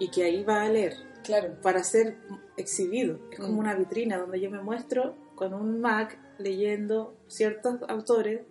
Y 0.00 0.08
que 0.10 0.24
ahí 0.24 0.42
va 0.42 0.62
a 0.62 0.68
leer. 0.68 0.96
Claro. 1.22 1.54
Para 1.62 1.84
ser 1.84 2.16
exhibido. 2.56 3.20
Es 3.30 3.38
como 3.38 3.52
mm. 3.52 3.58
una 3.58 3.74
vitrina 3.76 4.18
donde 4.18 4.40
yo 4.40 4.50
me 4.50 4.60
muestro 4.60 5.14
con 5.36 5.54
un 5.54 5.80
Mac 5.80 6.18
leyendo 6.38 7.14
ciertos 7.26 7.80
autores. 7.88 8.42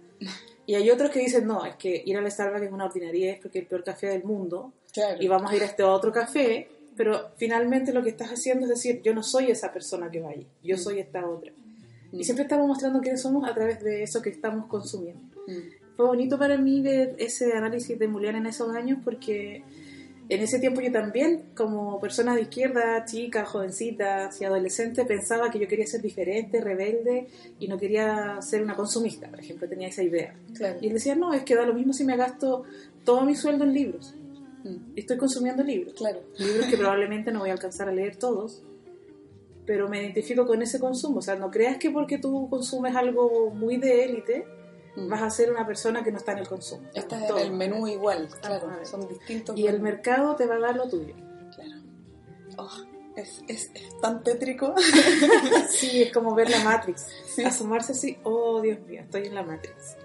Y 0.66 0.76
hay 0.76 0.90
otros 0.90 1.12
que 1.12 1.20
dicen, 1.20 1.48
no, 1.48 1.66
es 1.66 1.76
que 1.76 2.04
ir 2.06 2.18
al 2.18 2.30
Starbucks 2.30 2.64
es 2.64 2.72
una 2.72 2.86
ordinaria, 2.86 3.32
es 3.32 3.40
porque 3.40 3.60
es 3.60 3.64
el 3.64 3.70
peor 3.70 3.84
café 3.84 4.08
del 4.08 4.24
mundo. 4.24 4.74
Claro. 4.92 5.22
Y 5.22 5.28
vamos 5.28 5.52
a 5.52 5.56
ir 5.56 5.62
a 5.62 5.66
este 5.66 5.84
otro 5.84 6.12
café 6.12 6.68
pero 6.98 7.30
finalmente 7.38 7.94
lo 7.94 8.04
que 8.04 8.10
estás 8.10 8.30
haciendo 8.30 8.66
es 8.66 8.70
decir, 8.70 9.02
yo 9.04 9.14
no 9.14 9.22
soy 9.22 9.52
esa 9.52 9.72
persona 9.72 10.10
que 10.10 10.20
va 10.20 10.32
ahí, 10.32 10.46
yo 10.64 10.76
mm. 10.76 10.80
soy 10.80 11.00
esta 11.00 11.30
otra. 11.30 11.54
Y 12.12 12.18
mm. 12.18 12.24
siempre 12.24 12.44
estamos 12.44 12.68
mostrando 12.68 13.00
quiénes 13.00 13.22
somos 13.22 13.48
a 13.48 13.54
través 13.54 13.82
de 13.84 14.02
eso 14.02 14.22
que 14.22 14.32
estamos 14.32 14.66
consumiendo. 14.66 15.22
Mm. 15.46 15.96
Fue 15.96 16.08
bonito 16.08 16.38
para 16.40 16.58
mí 16.58 16.82
ver 16.82 17.16
ese 17.20 17.54
análisis 17.54 17.98
de 17.98 18.08
Mulián 18.08 18.36
en 18.36 18.48
esos 18.48 18.76
años 18.76 19.00
porque 19.04 19.64
en 20.30 20.42
ese 20.42 20.60
tiempo 20.60 20.82
yo 20.82 20.92
también, 20.92 21.44
como 21.56 22.00
persona 22.00 22.36
de 22.36 22.42
izquierda, 22.42 23.06
chica, 23.06 23.46
jovencita 23.46 24.30
y 24.40 24.44
adolescente, 24.44 25.06
pensaba 25.06 25.50
que 25.50 25.60
yo 25.60 25.68
quería 25.68 25.88
ser 25.88 26.02
diferente, 26.02 26.60
rebelde 26.60 27.28
y 27.60 27.68
no 27.68 27.78
quería 27.78 28.42
ser 28.42 28.62
una 28.62 28.76
consumista, 28.76 29.30
por 29.30 29.40
ejemplo, 29.40 29.70
tenía 29.70 29.88
esa 29.88 30.04
idea. 30.04 30.36
Y 30.82 30.88
él 30.88 30.94
decía, 30.94 31.16
no, 31.16 31.34
es 31.34 31.44
que 31.44 31.56
da 31.56 31.66
lo 31.66 31.74
mismo 31.74 31.94
si 31.94 32.04
me 32.04 32.18
gasto 32.18 32.64
todo 33.06 33.24
mi 33.24 33.36
sueldo 33.36 33.64
en 33.64 33.74
libros. 33.74 34.16
Mm. 34.64 34.98
Estoy 34.98 35.18
consumiendo 35.18 35.64
libros. 35.64 35.94
Claro. 35.94 36.22
Libros 36.38 36.66
que 36.68 36.78
probablemente 36.78 37.32
no 37.32 37.40
voy 37.40 37.50
a 37.50 37.54
alcanzar 37.54 37.88
a 37.88 37.94
leer 37.94 38.18
todos, 38.18 38.64
pero 39.66 39.88
me 39.88 40.02
identifico 40.02 40.46
con 40.46 40.62
ese 40.62 40.80
consumo. 40.80 41.20
O 41.20 41.22
sea, 41.22 41.36
no 41.36 41.50
creas 41.50 41.78
que 41.78 41.90
porque 41.90 42.18
tú 42.18 42.50
consumes 42.50 42.96
algo 42.96 43.50
muy 43.52 43.78
de 43.78 44.04
élite. 44.04 44.46
Vas 45.06 45.22
a 45.22 45.30
ser 45.30 45.52
una 45.52 45.66
persona 45.66 46.04
que 46.04 46.12
no 46.12 46.18
está 46.18 46.32
en 46.32 46.40
el 46.40 46.48
consumo. 46.48 46.88
Está 46.94 47.28
en 47.28 47.38
el 47.38 47.52
menú 47.52 47.88
igual, 47.88 48.28
claro, 48.42 48.70
son 48.84 49.08
distintos. 49.08 49.58
Y 49.58 49.68
el 49.68 49.80
mercado 49.80 50.36
te 50.36 50.46
va 50.46 50.56
a 50.56 50.60
dar 50.60 50.76
lo 50.76 50.90
tuyo. 50.90 51.14
Claro. 51.56 51.82
Oh, 52.58 52.70
es, 53.16 53.44
es, 53.48 53.72
tan 54.02 54.24
tétrico. 54.24 54.74
sí, 55.70 56.04
es 56.04 56.14
como 56.14 56.34
ver 56.34 56.50
la 56.50 56.64
Matrix. 56.64 57.06
Asomarse 57.46 57.92
así, 57.92 58.18
oh 58.24 58.62
Dios 58.62 58.80
mío, 58.82 59.02
estoy 59.02 59.28
en 59.28 59.36
la 59.36 59.44
Matrix. 59.44 59.98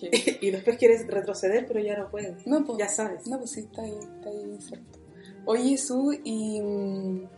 y 0.40 0.50
después 0.50 0.76
quieres 0.76 1.06
retroceder, 1.06 1.66
pero 1.66 1.80
ya 1.80 1.96
no 1.96 2.10
puedes. 2.10 2.46
No, 2.46 2.64
pues, 2.64 2.78
ya 2.78 2.88
sabes. 2.88 3.26
No, 3.26 3.38
pues 3.38 3.52
sí, 3.52 3.60
está 3.60 3.82
ahí, 3.82 3.98
está 3.98 4.28
ahí 4.28 4.58
cierto. 4.60 4.98
Oye, 5.44 5.78
Su, 5.78 6.18
y, 6.24 6.60
mm, 6.60 7.28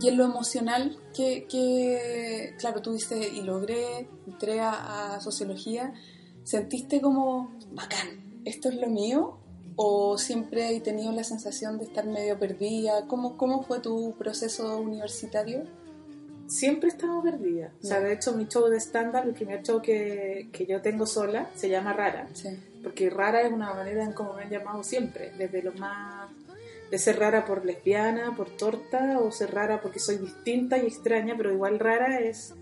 y 0.00 0.08
en 0.08 0.16
lo 0.16 0.24
emocional, 0.24 0.96
que, 1.14 1.46
que 1.48 2.54
claro, 2.58 2.80
tú 2.80 2.92
dices, 2.92 3.32
y 3.32 3.42
logré, 3.42 4.08
entré 4.26 4.60
a, 4.60 5.18
sociología, 5.20 5.92
¿sentiste 6.44 7.00
como, 7.00 7.52
bacán, 7.72 8.40
esto 8.44 8.68
es 8.68 8.76
lo 8.76 8.88
mío? 8.88 9.38
¿O 9.76 10.18
siempre 10.18 10.74
he 10.74 10.80
tenido 10.80 11.12
la 11.12 11.24
sensación 11.24 11.78
de 11.78 11.84
estar 11.84 12.06
medio 12.06 12.38
perdida? 12.38 13.06
¿Cómo, 13.06 13.36
cómo 13.36 13.62
fue 13.62 13.80
tu 13.80 14.14
proceso 14.18 14.78
universitario? 14.78 15.64
siempre 16.52 16.90
he 16.90 16.92
estado 16.92 17.22
perdida. 17.22 17.72
O 17.82 17.86
sea, 17.86 18.00
de 18.00 18.12
hecho, 18.12 18.32
mi 18.34 18.46
show 18.46 18.68
de 18.68 18.78
stand-up, 18.78 19.24
el 19.24 19.32
primer 19.32 19.62
show 19.62 19.80
que, 19.80 20.48
que, 20.52 20.66
yo 20.66 20.82
tengo 20.82 21.06
sola, 21.06 21.50
se 21.54 21.70
llama 21.70 21.94
Rara. 21.94 22.28
Porque 22.82 23.08
rara 23.10 23.42
es 23.42 23.52
una 23.52 23.72
manera 23.72 24.04
en 24.04 24.12
como 24.12 24.34
me 24.34 24.42
han 24.42 24.50
llamado 24.50 24.82
siempre, 24.82 25.32
desde 25.38 25.62
lo 25.62 25.72
más 25.74 26.30
de 26.92 26.98
ser 26.98 27.18
rara 27.18 27.46
por 27.46 27.64
lesbiana, 27.64 28.36
por 28.36 28.50
torta, 28.50 29.18
o 29.18 29.32
ser 29.32 29.54
rara 29.54 29.80
porque 29.80 29.98
soy 29.98 30.18
distinta 30.18 30.76
y 30.76 30.82
extraña, 30.82 31.34
pero 31.38 31.50
igual 31.50 31.78
rara 31.78 32.20
es 32.20 32.54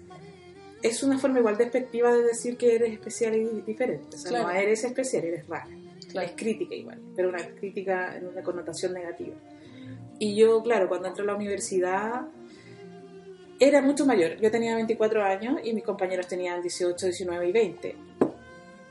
es 0.83 1.03
una 1.03 1.19
forma 1.19 1.41
igual 1.41 1.59
despectiva 1.59 2.13
de 2.13 2.23
decir 2.23 2.57
que 2.57 2.77
eres 2.77 2.93
especial 2.93 3.35
y 3.35 3.61
diferente. 3.63 4.17
O 4.17 4.19
sea, 4.19 4.41
no 4.41 4.51
eres 4.51 4.85
especial, 4.85 5.25
eres 5.25 5.49
rara. 5.49 5.69
Es 6.23 6.33
crítica 6.37 6.77
igual, 6.77 7.01
pero 7.17 7.29
una 7.29 7.45
crítica 7.45 8.17
en 8.17 8.29
una 8.29 8.41
connotación 8.43 8.95
negativa. 8.95 9.35
Y 10.21 10.37
yo, 10.37 10.63
claro, 10.63 10.89
cuando 10.89 11.09
entro 11.09 11.25
a 11.25 11.27
la 11.27 11.35
universidad 11.35 12.29
era 13.59 13.83
mucho 13.83 14.07
mayor. 14.07 14.37
Yo 14.41 14.49
tenía 14.53 14.77
24 14.77 15.25
años 15.25 15.61
y 15.65 15.75
mis 15.75 15.83
compañeros 15.83 16.29
tenían 16.29 16.63
18, 16.63 17.05
19 17.05 17.49
y 17.49 17.53
20. 17.53 17.97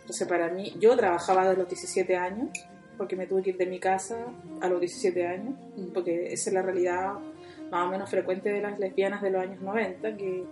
Entonces 0.02 0.28
para 0.28 0.50
mí, 0.50 0.76
yo 0.82 0.98
trabajaba 0.98 1.48
desde 1.48 1.62
los 1.62 1.70
17 1.70 2.18
años, 2.18 2.50
porque 3.00 3.16
me 3.16 3.28
tuve 3.28 3.42
que 3.42 3.52
ir 3.52 3.58
de 3.58 3.66
mi 3.66 3.80
casa 3.80 4.26
a 4.60 4.68
los 4.68 4.82
17 4.82 5.26
años, 5.26 5.56
porque 5.94 6.34
esa 6.34 6.50
es 6.50 6.54
la 6.54 6.62
realidad 6.62 7.14
más 7.72 7.88
o 7.88 7.90
menos 7.90 8.10
frecuente 8.10 8.50
de 8.50 8.62
las 8.62 8.78
lesbianas 8.78 9.22
de 9.22 9.30
los 9.30 9.42
años 9.42 9.62
90, 9.62 10.18
que 10.18 10.44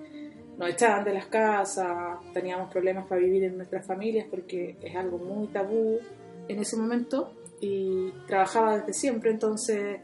nos 0.58 0.70
echaban 0.70 1.04
de 1.04 1.14
las 1.14 1.26
casas, 1.26 2.20
teníamos 2.34 2.72
problemas 2.72 3.06
para 3.06 3.20
vivir 3.20 3.44
en 3.44 3.58
nuestras 3.58 3.86
familias 3.86 4.28
porque 4.32 4.78
es 4.82 4.96
algo 4.96 5.18
muy 5.18 5.48
tabú 5.48 6.00
en 6.48 6.60
ese 6.60 6.78
momento 6.78 7.34
y 7.60 8.12
trabajaba 8.28 8.78
desde 8.78 8.94
siempre, 8.94 9.30
entonces 9.32 10.00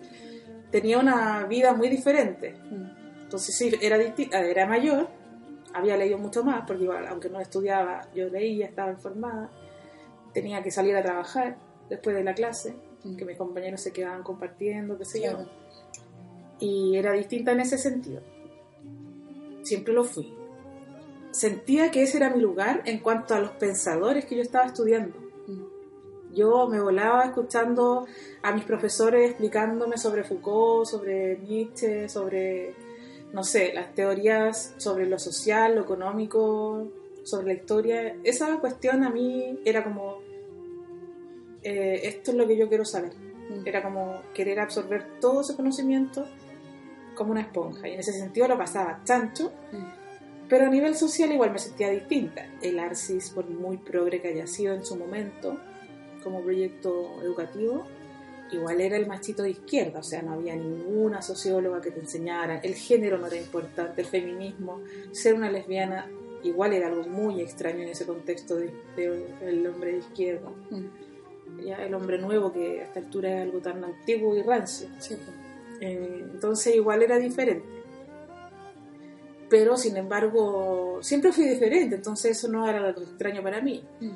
tenía 0.69 1.00
una 1.00 1.45
vida 1.45 1.73
muy 1.73 1.88
diferente. 1.88 2.55
Entonces 3.23 3.55
sí, 3.55 3.71
era, 3.81 3.97
era 4.31 4.65
mayor, 4.65 5.07
había 5.73 5.95
leído 5.95 6.17
mucho 6.17 6.43
más, 6.43 6.65
porque 6.67 6.83
igual, 6.83 7.07
aunque 7.07 7.29
no 7.29 7.39
estudiaba, 7.39 8.01
yo 8.13 8.27
leía, 8.27 8.65
estaba 8.65 8.91
informada, 8.91 9.50
tenía 10.33 10.62
que 10.62 10.71
salir 10.71 10.97
a 10.97 11.01
trabajar 11.01 11.55
después 11.93 12.15
de 12.15 12.23
la 12.23 12.33
clase, 12.33 12.75
mm. 13.03 13.15
que 13.15 13.25
mis 13.25 13.38
compañeros 13.38 13.81
se 13.81 13.91
quedaban 13.91 14.23
compartiendo, 14.23 14.97
qué 14.97 15.05
sé 15.05 15.21
yo. 15.21 15.45
Y 16.59 16.95
era 16.95 17.13
distinta 17.13 17.51
en 17.51 17.59
ese 17.59 17.77
sentido. 17.77 18.21
Siempre 19.63 19.93
lo 19.93 20.03
fui. 20.03 20.33
Sentía 21.31 21.89
que 21.91 22.03
ese 22.03 22.17
era 22.17 22.29
mi 22.29 22.41
lugar 22.41 22.81
en 22.85 23.00
cuanto 23.00 23.33
a 23.33 23.39
los 23.39 23.51
pensadores 23.51 24.25
que 24.25 24.35
yo 24.35 24.41
estaba 24.41 24.65
estudiando. 24.65 25.17
Mm. 25.47 26.33
Yo 26.35 26.67
me 26.67 26.81
volaba 26.81 27.25
escuchando 27.25 28.05
a 28.41 28.53
mis 28.53 28.63
profesores 28.63 29.29
explicándome 29.29 29.97
sobre 29.97 30.23
Foucault, 30.23 30.85
sobre 30.85 31.38
Nietzsche, 31.39 32.09
sobre 32.09 32.75
no 33.33 33.43
sé, 33.43 33.73
las 33.73 33.93
teorías 33.95 34.75
sobre 34.77 35.07
lo 35.07 35.17
social, 35.17 35.75
lo 35.75 35.81
económico, 35.81 36.88
sobre 37.23 37.47
la 37.47 37.53
historia, 37.53 38.15
esa 38.23 38.59
cuestión 38.59 39.03
a 39.03 39.09
mí 39.09 39.59
era 39.65 39.83
como, 39.83 40.19
eh, 41.63 42.01
esto 42.03 42.32
es 42.32 42.38
lo 42.38 42.48
que 42.48 42.58
yo 42.58 42.67
quiero 42.70 42.86
saber. 42.86 43.13
Mm. 43.50 43.67
Era 43.67 43.82
como 43.84 44.22
querer 44.34 44.60
absorber 44.60 45.20
todo 45.20 45.41
ese 45.41 45.55
conocimiento 45.55 46.27
como 47.15 47.32
una 47.32 47.41
esponja. 47.41 47.88
Y 47.88 47.93
en 47.93 48.00
ese 48.00 48.13
sentido 48.13 48.48
lo 48.48 48.58
pasaba 48.58 49.01
chancho, 49.03 49.51
mm. 49.72 50.48
pero 50.50 50.65
a 50.65 50.70
nivel 50.70 50.96
social 50.96 51.32
igual 51.32 51.51
me 51.51 51.60
sentía 51.60 51.89
distinta. 51.89 52.46
El 52.62 52.79
ARCIS, 52.79 53.32
por 53.32 53.50
muy 53.50 53.77
progre 53.77 54.22
que 54.22 54.29
haya 54.29 54.48
sido 54.48 54.74
en 54.74 54.86
su 54.86 54.96
momento, 54.96 55.58
como 56.24 56.41
proyecto 56.41 57.22
educativo, 57.22 57.86
igual 58.51 58.82
era 58.82 58.98
el 58.98 59.08
machito 59.08 59.43
de 59.43 59.51
izquierda, 59.51 60.00
o 60.00 60.03
sea, 60.03 60.22
no 60.22 60.34
había 60.34 60.55
ninguna 60.55 61.22
socióloga 61.22 61.82
que 61.82 61.91
te 61.91 62.00
enseñara, 62.00 62.60
el 62.60 62.75
género 62.75 63.17
no 63.17 63.27
era 63.27 63.36
importante, 63.36 64.01
el 64.01 64.08
feminismo, 64.08 64.82
ser 65.12 65.34
una 65.34 65.51
lesbiana 65.51 66.08
igual 66.43 66.74
era 66.74 66.88
algo 66.88 67.03
muy 67.03 67.41
extraño 67.41 67.84
en 67.84 67.89
ese 67.89 68.05
contexto 68.05 68.55
del 68.55 68.72
de, 68.96 69.70
hombre 69.70 69.93
de 69.93 69.98
izquierda. 70.00 70.50
Mm. 70.70 71.12
Ya 71.65 71.77
el 71.84 71.93
hombre 71.93 72.17
nuevo, 72.17 72.51
que 72.51 72.82
a 72.82 72.84
esta 72.86 73.00
altura 73.00 73.36
es 73.36 73.41
algo 73.41 73.60
tan 73.60 73.84
antiguo 73.84 74.36
y 74.36 74.41
rancio. 74.41 74.88
Pues. 74.89 75.17
Eh, 75.82 76.25
entonces 76.34 76.75
igual 76.75 77.03
era 77.03 77.17
diferente. 77.17 77.67
pero 79.50 79.77
sin 79.77 79.98
embargo 79.98 81.00
siempre 81.01 81.32
fui 81.32 81.46
diferente, 81.48 81.96
entonces 81.96 82.38
eso 82.38 82.48
no 82.48 82.67
era 82.67 82.79
algo 82.79 83.01
extraño 83.01 83.43
para 83.43 83.62
mí. 83.62 83.84
Mm. 84.00 84.12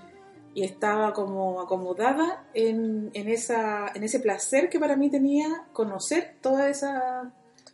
Y 0.55 0.63
estaba 0.63 1.13
como 1.13 1.61
acomodada 1.61 2.47
en, 2.53 3.11
en, 3.13 3.27
esa, 3.27 3.89
en 3.93 4.03
ese 4.03 4.19
placer 4.19 4.69
que 4.69 4.79
para 4.79 4.95
mí 4.95 5.11
tenía 5.11 5.67
conocer 5.73 6.37
toda 6.41 6.69
esa, 6.69 7.31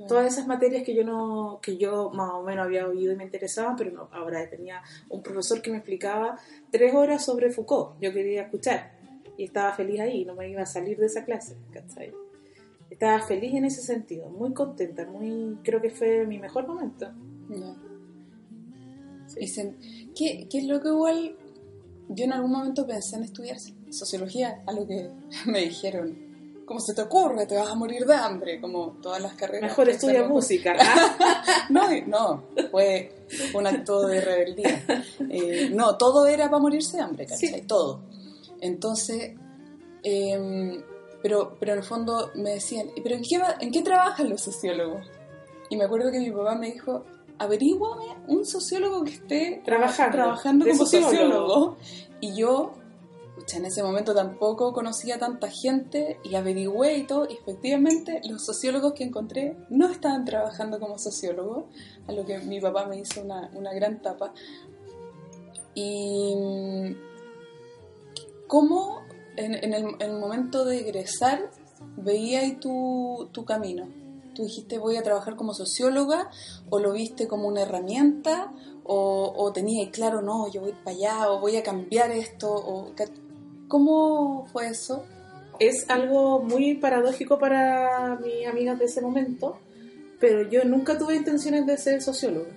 todas 0.09 0.25
esas 0.27 0.47
materias 0.47 0.83
que 0.83 0.93
yo 0.93 1.05
no 1.05 1.59
que 1.61 1.77
yo 1.77 2.09
más 2.09 2.31
o 2.31 2.43
menos 2.43 2.65
había 2.65 2.87
oído 2.87 3.13
y 3.13 3.15
me 3.15 3.23
interesaban, 3.23 3.75
pero 3.77 3.91
no, 3.91 4.09
ahora 4.11 4.49
tenía 4.49 4.81
un 5.09 5.23
profesor 5.23 5.61
que 5.61 5.71
me 5.71 5.77
explicaba 5.77 6.37
tres 6.71 6.93
horas 6.93 7.23
sobre 7.23 7.51
Foucault, 7.51 7.99
yo 8.01 8.11
quería 8.11 8.43
escuchar 8.43 9.02
y 9.37 9.45
estaba 9.45 9.73
feliz 9.73 9.99
ahí, 9.99 10.25
no 10.25 10.35
me 10.35 10.49
iba 10.49 10.61
a 10.61 10.65
salir 10.65 10.97
de 10.97 11.07
esa 11.07 11.23
clase, 11.25 11.55
Estaba 12.89 13.19
feliz 13.21 13.53
en 13.55 13.65
ese 13.65 13.81
sentido, 13.81 14.29
muy 14.29 14.53
contenta, 14.53 15.05
muy 15.05 15.57
creo 15.63 15.81
que 15.81 15.89
fue 15.89 16.25
mi 16.27 16.37
mejor 16.37 16.67
momento. 16.67 17.07
¿qué, 20.15 20.47
es 20.51 20.63
lo 20.65 20.81
que 20.81 20.89
igual 20.89 21.35
yo 22.09 22.25
en 22.25 22.33
algún 22.33 22.51
momento 22.51 22.85
pensé 22.85 23.15
en 23.15 23.23
estudiar 23.23 23.57
sociología, 23.89 24.61
a 24.67 24.73
lo 24.73 24.87
que 24.87 25.09
me 25.45 25.61
dijeron, 25.61 26.15
¿cómo 26.65 26.79
se 26.79 26.93
te 26.93 27.01
ocurre? 27.01 27.45
Te 27.45 27.55
vas 27.55 27.69
a 27.69 27.75
morir 27.75 28.05
de 28.05 28.15
hambre, 28.15 28.61
como 28.61 28.97
todas 29.01 29.21
las 29.21 29.33
carreras. 29.33 29.71
Mejor 29.71 29.89
estudia 29.89 30.27
música. 30.27 30.75
no, 31.69 31.83
no, 32.07 32.43
fue 32.71 33.11
un 33.53 33.67
acto 33.67 34.07
de 34.07 34.21
rebeldía. 34.21 34.83
Eh, 35.29 35.71
no, 35.73 35.97
todo 35.97 36.27
era 36.27 36.49
para 36.49 36.61
morirse 36.61 36.97
de 36.97 37.03
hambre, 37.03 37.25
¿cachai? 37.25 37.61
Todo. 37.65 38.01
Entonces, 38.63 39.35
em, 40.03 40.81
pero, 41.21 41.57
pero 41.59 41.73
en 41.73 41.79
el 41.79 41.83
fondo 41.83 42.31
me 42.35 42.51
decían, 42.51 42.87
¿pero 43.03 43.15
en 43.15 43.21
qué, 43.21 43.41
en 43.59 43.71
qué 43.71 43.81
trabajan 43.81 44.29
los 44.29 44.39
sociólogos? 44.39 45.05
Y 45.69 45.75
me 45.75 45.83
acuerdo 45.83 46.11
que 46.11 46.19
mi 46.19 46.31
papá 46.31 46.55
me 46.55 46.71
dijo, 46.71 47.03
averíguame 47.39 48.15
un 48.27 48.45
sociólogo 48.45 49.03
que 49.03 49.11
esté 49.11 49.61
trabajando, 49.65 50.17
trabajando 50.17 50.65
como 50.65 50.85
sociólogo. 50.85 51.77
Y 52.21 52.37
yo, 52.37 52.71
en 53.53 53.65
ese 53.65 53.83
momento 53.83 54.15
tampoco 54.15 54.71
conocía 54.71 55.19
tanta 55.19 55.49
gente 55.49 56.19
y 56.23 56.35
averigüé 56.35 56.99
y 56.99 57.03
todo, 57.03 57.27
y 57.29 57.33
efectivamente 57.33 58.21
los 58.29 58.45
sociólogos 58.45 58.93
que 58.93 59.03
encontré 59.03 59.57
no 59.69 59.89
estaban 59.89 60.23
trabajando 60.23 60.79
como 60.79 60.97
sociólogos, 60.97 61.65
a 62.07 62.13
lo 62.13 62.25
que 62.25 62.37
mi 62.39 62.61
papá 62.61 62.85
me 62.85 62.97
hizo 62.97 63.21
una, 63.21 63.51
una 63.55 63.73
gran 63.73 64.01
tapa. 64.01 64.33
Y 65.75 66.95
cómo 68.53 69.01
en, 69.35 69.55
en, 69.55 69.73
el, 69.73 69.83
en 69.99 70.11
el, 70.11 70.19
momento 70.19 70.63
de 70.63 70.81
egresar 70.81 71.49
veía 71.97 72.41
ahí 72.41 72.57
tu, 72.57 73.27
tu 73.31 73.45
camino 73.45 73.87
¿Tú 74.35 74.43
dijiste 74.43 74.77
voy 74.77 74.97
a 74.97 75.01
trabajar 75.01 75.35
como 75.35 75.55
socióloga 75.55 76.29
o 76.69 76.77
lo 76.77 76.93
viste 76.93 77.27
como 77.27 77.47
una 77.47 77.63
herramienta 77.63 78.53
o, 78.83 79.33
o 79.35 79.51
tenías 79.51 79.89
claro, 79.89 80.21
no, 80.21 80.51
yo 80.51 80.61
voy 80.61 80.73
para 80.83 80.95
allá 80.95 81.31
o 81.31 81.39
voy 81.39 81.55
a 81.55 81.63
cambiar 81.63 82.11
esto? 82.11 82.51
O, 82.51 82.91
¿Cómo 83.67 84.45
fue 84.51 84.67
eso? 84.67 85.03
Es 85.59 85.89
algo 85.89 86.41
muy 86.43 86.75
paradójico 86.75 87.39
para 87.39 88.19
mis 88.19 88.45
amigas 88.47 88.77
de 88.77 88.85
ese 88.85 89.01
momento, 89.01 89.57
pero 90.19 90.47
yo 90.47 90.63
nunca 90.63 90.95
tuve 90.95 91.15
intenciones 91.15 91.65
de 91.65 91.77
ser 91.77 92.03
socióloga. 92.03 92.51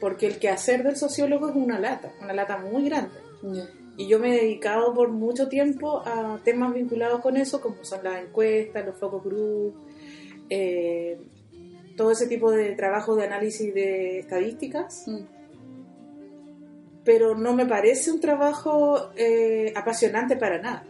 Porque 0.00 0.28
el 0.28 0.38
quehacer 0.38 0.84
del 0.84 0.96
sociólogo 0.96 1.48
es 1.48 1.56
una 1.56 1.80
lata, 1.80 2.12
una 2.22 2.32
lata 2.32 2.58
muy 2.58 2.84
grande. 2.84 3.16
Y 3.98 4.06
yo 4.06 4.20
me 4.20 4.32
he 4.32 4.40
dedicado 4.42 4.94
por 4.94 5.08
mucho 5.08 5.48
tiempo 5.48 6.02
a 6.06 6.40
temas 6.44 6.72
vinculados 6.72 7.20
con 7.20 7.36
eso, 7.36 7.60
como 7.60 7.84
son 7.84 8.04
las 8.04 8.22
encuestas, 8.22 8.86
los 8.86 8.96
focus 8.96 9.24
group, 9.24 9.74
eh, 10.48 11.18
todo 11.96 12.12
ese 12.12 12.28
tipo 12.28 12.52
de 12.52 12.76
trabajo 12.76 13.16
de 13.16 13.24
análisis 13.24 13.74
de 13.74 14.20
estadísticas. 14.20 15.02
Mm. 15.08 15.22
Pero 17.04 17.34
no 17.34 17.54
me 17.54 17.66
parece 17.66 18.12
un 18.12 18.20
trabajo 18.20 19.10
eh, 19.16 19.72
apasionante 19.74 20.36
para 20.36 20.62
nada. 20.62 20.86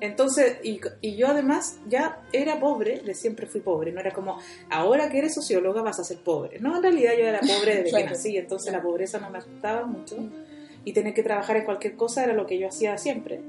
Entonces, 0.00 0.60
y, 0.62 0.80
yo 1.14 1.28
además 1.28 1.78
ya 1.86 2.22
era 2.32 2.58
pobre, 2.58 3.00
de 3.00 3.14
siempre 3.14 3.46
fui 3.46 3.60
pobre, 3.60 3.92
no 3.92 4.00
era 4.00 4.12
como, 4.12 4.38
ahora 4.70 5.10
que 5.10 5.18
eres 5.18 5.34
socióloga 5.34 5.82
vas 5.82 6.00
a 6.00 6.04
ser 6.04 6.18
pobre. 6.18 6.58
No, 6.58 6.74
en 6.76 6.82
realidad 6.82 7.12
yo 7.18 7.26
era 7.26 7.40
pobre 7.40 7.82
desde 7.82 7.98
que 7.98 8.04
nací, 8.10 8.36
entonces 8.38 8.72
la 8.72 8.80
pobreza 8.80 9.18
no 9.18 9.28
me 9.28 9.38
asustaba 9.38 9.84
mucho. 9.84 10.16
Mm. 10.16 10.51
Y 10.84 10.92
tener 10.92 11.14
que 11.14 11.22
trabajar 11.22 11.56
en 11.56 11.64
cualquier 11.64 11.96
cosa 11.96 12.24
era 12.24 12.32
lo 12.32 12.46
que 12.46 12.58
yo 12.58 12.68
hacía 12.68 12.98
siempre. 12.98 13.40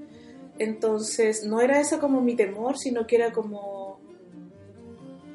Entonces, 0.60 1.46
no 1.46 1.62
era 1.62 1.80
eso 1.80 2.00
como 2.00 2.22
mi 2.22 2.36
temor, 2.36 2.78
sino 2.78 3.08
que 3.08 3.16
era 3.16 3.32
como 3.32 4.00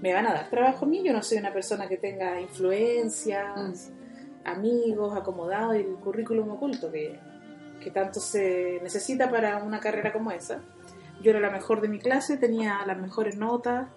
me 0.00 0.12
van 0.12 0.26
a 0.26 0.32
dar 0.32 0.50
trabajo 0.50 0.84
a 0.84 0.88
mí. 0.88 1.02
Yo 1.04 1.12
no 1.12 1.22
soy 1.22 1.38
una 1.38 1.52
persona 1.52 1.88
que 1.88 1.96
tenga 1.96 2.40
influencias, 2.40 3.90
mm. 4.44 4.48
amigos, 4.48 5.16
acomodado 5.16 5.74
y 5.74 5.80
el 5.80 5.94
currículum 5.96 6.50
oculto 6.50 6.90
que, 6.90 7.18
que 7.82 7.90
tanto 7.90 8.20
se 8.20 8.80
necesita 8.82 9.30
para 9.30 9.62
una 9.62 9.80
carrera 9.80 10.12
como 10.12 10.30
esa. 10.30 10.62
Yo 11.22 11.30
era 11.30 11.40
la 11.40 11.50
mejor 11.50 11.80
de 11.80 11.88
mi 11.88 11.98
clase, 11.98 12.36
tenía 12.36 12.84
las 12.86 12.98
mejores 12.98 13.36
notas, 13.36 13.88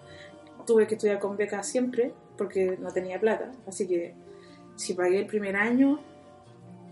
tuve 0.66 0.86
que 0.86 0.94
estudiar 0.94 1.18
con 1.18 1.36
becas 1.36 1.66
siempre 1.68 2.12
porque 2.36 2.76
no 2.80 2.90
tenía 2.90 3.20
plata. 3.20 3.52
Así 3.66 3.86
que 3.86 4.14
si 4.74 4.94
pagué 4.94 5.20
el 5.20 5.26
primer 5.26 5.56
año, 5.56 6.00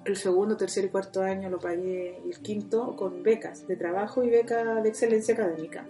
el 0.05 0.17
segundo, 0.17 0.57
tercer 0.57 0.85
y 0.87 0.89
cuarto 0.89 1.23
año 1.23 1.51
lo 1.51 1.59
pagué 1.59 2.21
y 2.25 2.31
el 2.31 2.39
quinto 2.41 2.97
con 2.97 3.23
becas 3.23 3.67
de 3.67 3.77
trabajo 3.77 4.25
y 4.25 4.31
becas 4.31 4.83
de 4.83 4.89
excelencia 4.89 5.35
académica 5.35 5.87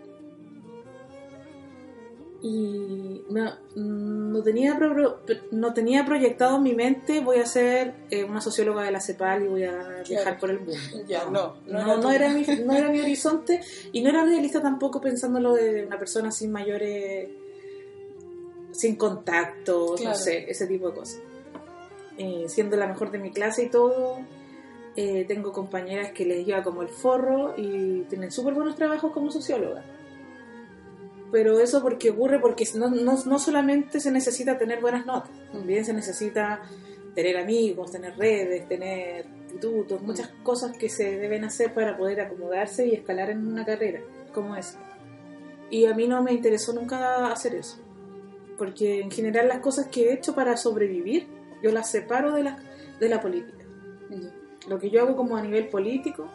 y 2.43 3.23
no, 3.29 3.53
no, 3.75 4.43
tenía 4.43 4.79
no 5.51 5.75
tenía 5.75 6.07
proyectado 6.07 6.57
en 6.57 6.63
mi 6.63 6.75
mente 6.75 7.21
voy 7.21 7.39
a 7.39 7.47
ser 7.47 7.95
eh, 8.11 8.25
una 8.25 8.41
socióloga 8.41 8.83
de 8.83 8.91
la 8.91 9.01
CEPAL 9.01 9.45
y 9.45 9.49
voy 9.49 9.65
a 9.65 10.03
viajar 10.09 10.39
por 10.39 10.51
el 10.51 10.61
mundo. 10.61 10.75
no, 11.67 11.97
no, 11.99 12.11
era 12.11 12.29
mi, 12.33 12.45
no 12.65 12.73
era 12.73 12.89
mi 12.89 13.01
horizonte 13.01 13.61
y 13.93 14.01
no 14.01 14.09
era 14.09 14.25
realista 14.25 14.63
tampoco 14.63 15.01
pensándolo 15.01 15.55
de 15.55 15.85
una 15.85 15.99
persona 15.99 16.31
sin 16.31 16.51
mayores, 16.51 17.29
sin 18.73 18.97
contactos, 18.97 20.03
no 20.03 20.15
sé, 20.15 20.51
ese 20.51 20.67
tipo 20.67 20.89
de 20.89 20.95
cosas. 20.95 21.21
Eh, 22.23 22.45
siendo 22.49 22.77
la 22.77 22.87
mejor 22.87 23.11
de 23.11 23.19
mi 23.19 23.31
clase 23.31 23.65
y 23.65 23.71
todo, 23.71 24.19
eh, 24.95 25.25
tengo 25.27 25.53
compañeras 25.53 26.13
que 26.13 26.27
les 26.27 26.45
lleva 26.45 26.63
como 26.63 26.83
el 26.83 26.89
forro 26.89 27.55
y 27.57 28.03
tienen 28.11 28.31
súper 28.31 28.53
buenos 28.53 28.77
trabajos 28.77 29.11
como 29.13 29.31
sociólogas 29.31 29.85
pero 31.31 31.61
eso 31.61 31.81
porque 31.83 32.11
ocurre 32.11 32.41
porque 32.41 32.65
no, 32.75 32.91
no, 32.91 33.17
no, 33.25 33.39
solamente 33.39 34.01
se 34.01 34.11
necesita 34.11 34.59
tener 34.59 34.81
buenas 34.81 35.07
notas, 35.07 35.31
también 35.53 35.85
se 35.85 35.93
necesita 35.93 36.61
tener 37.15 37.37
amigos, 37.37 37.93
tener 37.93 38.17
redes, 38.17 38.69
tener 38.69 39.27
institutos, 39.45 40.03
muchas 40.03 40.33
mm. 40.33 40.43
cosas 40.43 40.77
que 40.77 40.89
se 40.89 41.19
deben 41.19 41.45
hacer 41.45 41.73
para 41.75 41.97
poder 41.97 42.21
acomodarse 42.21 42.87
y 42.87 42.95
escalar 42.95 43.31
en 43.31 43.47
una 43.47 43.65
carrera 43.65 44.01
como 44.33 44.57
esa. 44.57 44.79
Y 45.71 45.87
a 45.87 45.95
mí 45.95 46.09
no 46.09 46.23
me 46.23 46.33
interesó 46.33 46.73
nunca 46.73 47.31
hacer 47.31 47.55
eso, 47.55 47.79
porque 48.59 49.01
en 49.01 49.11
general 49.11 49.49
las 49.49 49.61
cosas 49.61 49.87
que 49.87 50.09
he 50.09 50.13
hecho 50.13 50.35
para 50.35 50.57
sobrevivir, 50.57 51.29
yo 51.63 51.73
las 51.73 51.91
separo 51.91 52.33
de 52.33 52.45
la, 52.45 52.59
de 52.99 53.09
la 53.09 53.21
política. 53.21 53.65
Lo 54.69 54.79
que 54.79 54.91
yo 54.91 55.03
hago 55.03 55.17
como 55.17 55.37
a 55.37 55.43
nivel 55.43 55.69
político, 55.69 56.29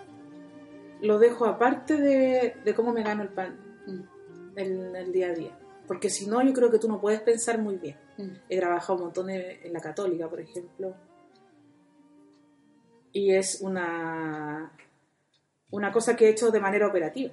lo 1.01 1.19
dejo 1.19 1.45
aparte 1.45 1.97
de, 1.97 2.55
de 2.63 2.73
cómo 2.73 2.91
me 2.91 3.03
gano 3.03 3.21
el 3.23 3.29
pan 3.29 3.57
en 4.55 4.95
el 4.95 5.11
día 5.11 5.27
a 5.29 5.33
día. 5.33 5.57
Porque 5.87 6.09
si 6.09 6.27
no, 6.27 6.41
yo 6.41 6.53
creo 6.53 6.71
que 6.71 6.79
tú 6.79 6.87
no 6.87 6.99
puedes 6.99 7.21
pensar 7.21 7.59
muy 7.59 7.77
bien. 7.77 7.97
Mm. 8.17 8.29
He 8.49 8.59
trabajado 8.59 8.95
un 8.95 9.05
montón 9.05 9.29
en 9.29 9.71
la 9.71 9.79
católica, 9.79 10.29
por 10.29 10.39
ejemplo. 10.39 10.95
Y 13.11 13.31
es 13.31 13.61
una, 13.61 14.71
una 15.69 15.91
cosa 15.91 16.15
que 16.15 16.25
he 16.25 16.29
hecho 16.29 16.51
de 16.51 16.59
manera 16.59 16.87
operativa. 16.87 17.31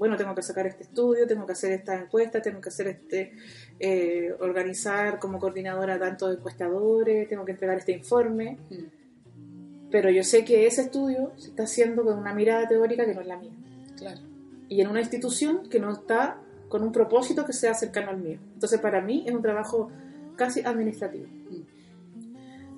Mm. 0.00 0.02
Bueno, 0.02 0.16
tengo 0.16 0.34
que 0.34 0.42
sacar 0.42 0.66
este 0.66 0.82
estudio, 0.82 1.26
tengo 1.26 1.46
que 1.46 1.52
hacer 1.52 1.72
esta 1.72 1.94
encuesta, 1.94 2.42
tengo 2.42 2.60
que 2.60 2.70
hacer 2.70 2.88
este, 2.88 3.32
eh, 3.78 4.34
organizar 4.40 5.18
como 5.18 5.38
coordinadora 5.38 5.98
tanto 5.98 6.28
de 6.28 6.34
encuestadores, 6.34 7.28
tengo 7.28 7.44
que 7.44 7.52
entregar 7.52 7.78
este 7.78 7.92
informe. 7.92 8.58
Mm. 8.70 9.90
Pero 9.90 10.10
yo 10.10 10.22
sé 10.24 10.44
que 10.44 10.66
ese 10.66 10.82
estudio 10.82 11.32
se 11.36 11.48
está 11.48 11.64
haciendo 11.64 12.04
con 12.04 12.18
una 12.18 12.34
mirada 12.34 12.66
teórica 12.66 13.04
que 13.04 13.14
no 13.14 13.20
es 13.20 13.26
la 13.26 13.36
mía. 13.36 13.52
Claro 13.96 14.30
y 14.70 14.80
en 14.80 14.88
una 14.88 15.00
institución 15.00 15.68
que 15.68 15.80
no 15.80 15.90
está 15.90 16.38
con 16.68 16.82
un 16.82 16.92
propósito 16.92 17.44
que 17.44 17.52
sea 17.52 17.74
cercano 17.74 18.10
al 18.10 18.18
mío. 18.18 18.38
Entonces 18.54 18.80
para 18.80 19.02
mí 19.02 19.24
es 19.26 19.34
un 19.34 19.42
trabajo 19.42 19.90
casi 20.36 20.60
administrativo. 20.60 21.26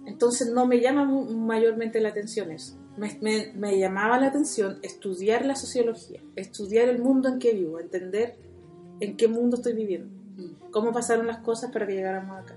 Entonces 0.06 0.50
no 0.50 0.66
me 0.66 0.80
llama 0.80 1.04
mayormente 1.04 2.00
la 2.00 2.08
atención 2.08 2.50
eso. 2.50 2.78
Me, 2.96 3.52
me, 3.54 3.78
llamaba 3.78 4.20
la 4.20 4.26
atención 4.26 4.78
estudiar 4.82 5.46
la 5.46 5.56
sociología, 5.56 6.20
estudiar 6.36 6.88
el 6.88 6.98
mundo 6.98 7.28
en 7.28 7.38
que 7.38 7.52
vivo, 7.52 7.80
entender 7.80 8.36
en 9.00 9.16
qué 9.16 9.28
mundo 9.28 9.56
estoy 9.56 9.72
viviendo, 9.72 10.14
cómo 10.70 10.92
pasaron 10.92 11.26
las 11.26 11.38
cosas 11.38 11.72
para 11.72 11.86
que 11.86 11.94
llegáramos 11.94 12.38
acá 12.38 12.54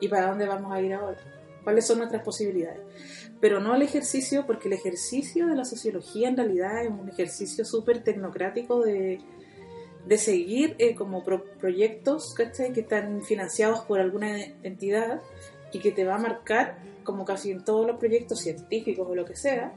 y 0.00 0.08
para 0.08 0.28
dónde 0.28 0.46
vamos 0.46 0.70
a 0.72 0.82
ir 0.82 0.92
ahora, 0.92 1.18
cuáles 1.64 1.86
son 1.86 1.98
nuestras 1.98 2.22
posibilidades. 2.22 2.80
Pero 3.40 3.60
no 3.60 3.74
el 3.74 3.82
ejercicio, 3.82 4.46
porque 4.46 4.68
el 4.68 4.74
ejercicio 4.74 5.46
de 5.46 5.56
la 5.56 5.64
sociología 5.64 6.28
en 6.28 6.36
realidad 6.36 6.84
es 6.84 6.90
un 6.90 7.08
ejercicio 7.08 7.64
súper 7.64 8.04
tecnocrático 8.04 8.80
de, 8.82 9.20
de 10.06 10.18
seguir 10.18 10.76
eh, 10.78 10.94
como 10.94 11.22
proyectos 11.24 12.34
que 12.34 12.80
están 12.80 13.22
financiados 13.22 13.80
por 13.80 14.00
alguna 14.00 14.38
entidad 14.62 15.20
y 15.72 15.78
que 15.78 15.92
te 15.92 16.04
va 16.04 16.16
a 16.16 16.18
marcar, 16.18 16.78
como 17.04 17.24
casi 17.24 17.50
en 17.50 17.64
todos 17.64 17.86
los 17.86 17.96
proyectos 17.96 18.40
científicos 18.40 19.06
o 19.08 19.14
lo 19.14 19.24
que 19.24 19.36
sea, 19.36 19.74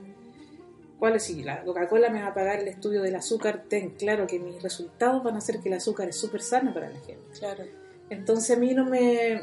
cuál 0.99 1.15
es 1.15 1.23
si 1.23 1.43
la 1.43 1.63
Coca-Cola 1.63 2.09
me 2.09 2.21
va 2.21 2.27
a 2.27 2.33
pagar 2.33 2.59
el 2.59 2.67
estudio 2.67 3.01
del 3.01 3.15
azúcar, 3.15 3.65
ten 3.67 3.91
claro 3.91 4.25
que 4.27 4.39
mis 4.39 4.61
resultados 4.61 5.23
van 5.23 5.35
a 5.35 5.41
ser 5.41 5.59
que 5.59 5.69
el 5.69 5.75
azúcar 5.75 6.09
es 6.09 6.17
súper 6.17 6.41
sano 6.41 6.73
para 6.73 6.89
la 6.89 6.99
gente. 6.99 7.25
Claro. 7.37 7.63
Entonces 8.09 8.55
a 8.55 8.59
mí 8.59 8.73
no 8.73 8.85
me, 8.85 9.41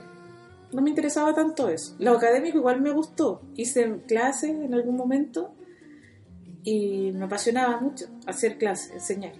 no 0.73 0.83
me 0.83 0.91
interesaba 0.91 1.35
tanto 1.35 1.69
eso. 1.69 1.97
Lo 1.99 2.13
académico 2.13 2.59
igual 2.59 2.81
me 2.81 2.93
gustó. 2.93 3.43
Hice 3.57 4.01
clases 4.07 4.51
en 4.51 4.73
algún 4.73 4.97
momento 4.97 5.53
y 6.63 7.13
me 7.13 7.25
apasionaba 7.25 7.81
mucho 7.81 8.07
hacer 8.27 8.59
clases, 8.59 8.93
enseñar. 8.93 9.33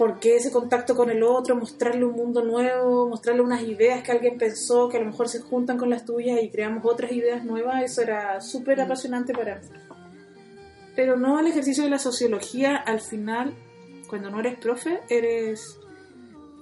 Porque 0.00 0.36
ese 0.36 0.50
contacto 0.50 0.96
con 0.96 1.10
el 1.10 1.22
otro, 1.22 1.54
mostrarle 1.56 2.06
un 2.06 2.16
mundo 2.16 2.42
nuevo, 2.42 3.06
mostrarle 3.06 3.42
unas 3.42 3.62
ideas 3.64 4.02
que 4.02 4.12
alguien 4.12 4.38
pensó 4.38 4.88
que 4.88 4.96
a 4.96 5.00
lo 5.00 5.04
mejor 5.04 5.28
se 5.28 5.40
juntan 5.40 5.76
con 5.76 5.90
las 5.90 6.06
tuyas 6.06 6.42
y 6.42 6.48
creamos 6.48 6.82
otras 6.86 7.12
ideas 7.12 7.44
nuevas, 7.44 7.84
eso 7.84 8.00
era 8.00 8.40
súper 8.40 8.78
mm. 8.78 8.80
apasionante 8.80 9.34
para 9.34 9.56
mí. 9.56 9.66
Pero 10.96 11.18
no 11.18 11.38
el 11.38 11.48
ejercicio 11.48 11.84
de 11.84 11.90
la 11.90 11.98
sociología, 11.98 12.76
al 12.76 13.00
final, 13.00 13.52
cuando 14.08 14.30
no 14.30 14.40
eres 14.40 14.58
profe, 14.58 15.00
eres 15.10 15.78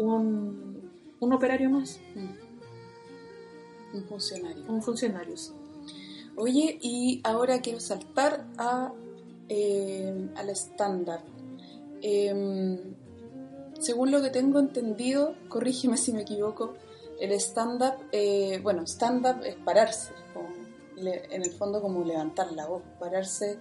un, 0.01 0.91
un 1.21 1.33
operario 1.33 1.71
más. 1.71 2.01
Mm. 2.17 3.99
Un 3.99 4.05
funcionario. 4.05 4.65
Un 4.67 4.83
funcionario, 4.83 5.37
sí. 5.37 5.53
Oye, 6.35 6.77
y 6.83 7.21
ahora 7.23 7.61
quiero 7.61 7.79
saltar 7.79 8.49
a, 8.57 8.93
eh, 9.49 10.29
al 10.35 10.51
estándar. 10.51 11.23
Em, 12.03 12.79
según 13.79 14.11
lo 14.11 14.21
que 14.21 14.31
tengo 14.31 14.59
entendido, 14.59 15.35
corrígeme 15.49 15.97
si 15.97 16.13
me 16.13 16.23
equivoco, 16.23 16.75
el 17.21 17.33
stand-up, 17.33 17.95
eh, 18.13 18.61
bueno, 18.63 18.83
stand-up 18.87 19.43
es 19.45 19.57
pararse, 19.57 20.13
en 20.97 21.43
el 21.43 21.53
fondo 21.53 21.81
como 21.81 22.05
levantar 22.05 22.53
la 22.53 22.67
voz, 22.67 22.83
pararse 22.99 23.59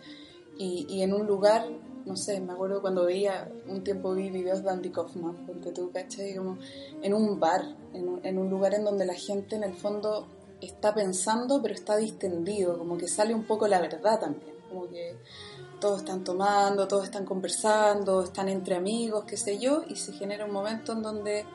y, 0.57 1.01
en 1.01 1.13
un 1.13 1.27
lugar, 1.27 1.67
no 2.05 2.15
sé, 2.15 2.39
me 2.39 2.53
acuerdo 2.53 2.81
cuando 2.81 3.05
veía, 3.05 3.51
un 3.67 3.83
tiempo 3.83 4.13
vi 4.13 4.29
videos 4.31 4.63
de 4.63 4.71
Andy 4.71 4.89
Kaufman, 4.89 5.45
ponte 5.45 5.71
tú, 5.71 5.91
¿cachai? 5.91 6.35
Como 6.35 6.57
en 7.01 7.13
un 7.13 7.39
bar, 7.39 7.63
en, 7.93 8.19
en 8.23 8.37
un 8.39 8.49
lugar 8.49 8.73
en 8.73 8.83
donde 8.83 9.05
la 9.05 9.13
gente 9.13 9.55
en 9.55 9.63
el 9.63 9.75
fondo 9.75 10.25
está 10.61 10.95
pensando, 10.95 11.61
pero 11.61 11.75
está 11.75 11.97
distendido, 11.97 12.77
como 12.77 12.97
que 12.97 13.07
sale 13.07 13.35
un 13.35 13.45
poco 13.45 13.67
la 13.67 13.79
verdad 13.79 14.19
también, 14.19 14.55
como 14.67 14.89
que 14.89 15.17
todos 15.79 15.99
están 15.99 16.23
tomando, 16.23 16.87
todos 16.87 17.05
están 17.05 17.25
conversando, 17.25 18.23
están 18.23 18.49
entre 18.49 18.75
amigos, 18.75 19.25
qué 19.25 19.37
sé 19.37 19.59
yo, 19.59 19.83
y 19.87 19.95
se 19.95 20.13
genera 20.13 20.45
un 20.45 20.51
momento 20.51 20.93
en 20.93 21.01
donde 21.01 21.45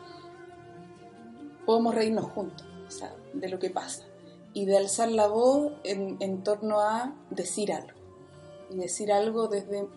podemos 1.66 1.94
reírnos 1.94 2.26
juntos, 2.26 2.66
o 2.86 2.90
sea, 2.90 3.14
de 3.32 3.48
lo 3.48 3.58
que 3.58 3.70
pasa, 3.70 4.04
y 4.52 4.64
de 4.64 4.76
alzar 4.76 5.10
la 5.10 5.26
voz 5.26 5.72
en, 5.84 6.16
en 6.20 6.42
torno 6.42 6.80
a 6.80 7.14
decir 7.30 7.72
algo, 7.72 7.98
y 8.70 8.76
decir 8.76 9.12
algo 9.12 9.48
desde 9.48 9.88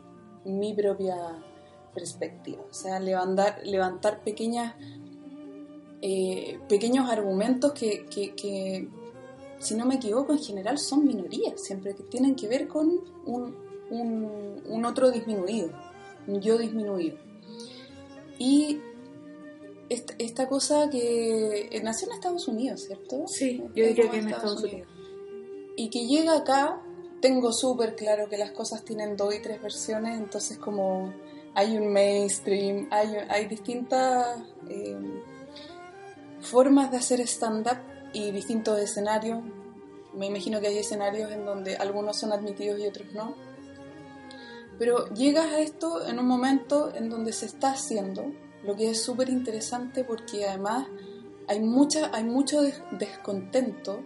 mi 0.43 0.73
propia 0.73 1.15
perspectiva, 1.93 2.63
o 2.69 2.73
sea, 2.73 2.99
levantar, 2.99 3.61
levantar 3.63 4.23
pequeñas 4.23 4.75
eh, 6.07 6.59
pequeños 6.69 7.09
argumentos 7.09 7.71
que, 7.73 8.05
que, 8.05 8.87
si 9.57 9.73
no 9.73 9.87
me 9.87 9.95
equivoco, 9.95 10.33
en 10.33 10.39
general 10.39 10.77
son 10.77 11.03
minorías, 11.03 11.59
siempre 11.59 11.95
que 11.95 12.03
tienen 12.03 12.35
que 12.35 12.47
ver 12.47 12.67
con 12.67 13.01
un, 13.25 13.55
un, 13.89 14.85
otro 14.85 15.11
disminuido, 15.11 15.69
un 16.27 16.41
yo 16.41 16.57
disminuido. 16.57 17.17
Y 18.37 18.79
esta, 19.89 20.47
cosa 20.47 20.89
que 20.89 21.79
nació 21.83 22.07
en 22.07 22.13
Estados 22.13 22.47
Unidos, 22.47 22.81
¿cierto? 22.81 23.27
Sí, 23.27 23.63
yo 23.75 23.85
diría 23.85 24.09
que 24.09 24.17
en 24.17 24.29
Estados, 24.29 24.63
Unidos. 24.63 24.87
Y 25.77 25.89
que 25.89 26.07
llega 26.07 26.37
acá, 26.37 26.81
tengo 27.21 27.51
súper 27.51 27.95
claro 27.95 28.29
que 28.29 28.37
las 28.37 28.51
cosas 28.51 28.83
tienen 28.83 29.15
dos 29.17 29.33
y 29.33 29.39
tres 29.39 29.61
versiones, 29.61 30.17
entonces 30.19 30.57
como 30.57 31.13
hay 31.53 31.77
un 31.77 31.91
mainstream, 31.91 32.87
hay, 32.91 33.15
hay 33.29 33.45
distintas... 33.47 34.39
Eh, 34.69 35.23
formas 36.45 36.91
de 36.91 36.97
hacer 36.97 37.19
stand-up 37.21 37.77
y 38.13 38.31
distintos 38.31 38.79
escenarios. 38.79 39.43
Me 40.13 40.27
imagino 40.27 40.61
que 40.61 40.67
hay 40.67 40.77
escenarios 40.77 41.31
en 41.31 41.45
donde 41.45 41.75
algunos 41.75 42.17
son 42.17 42.31
admitidos 42.31 42.79
y 42.79 42.87
otros 42.87 43.11
no. 43.13 43.35
Pero 44.77 45.07
llegas 45.13 45.47
a 45.47 45.59
esto 45.59 46.05
en 46.05 46.19
un 46.19 46.27
momento 46.27 46.93
en 46.93 47.09
donde 47.09 47.31
se 47.31 47.45
está 47.45 47.71
haciendo, 47.71 48.31
lo 48.63 48.75
que 48.75 48.89
es 48.89 49.01
súper 49.01 49.29
interesante 49.29 50.03
porque 50.03 50.47
además 50.47 50.87
hay, 51.47 51.61
mucha, 51.61 52.09
hay 52.13 52.23
mucho 52.23 52.61
descontento 52.91 54.01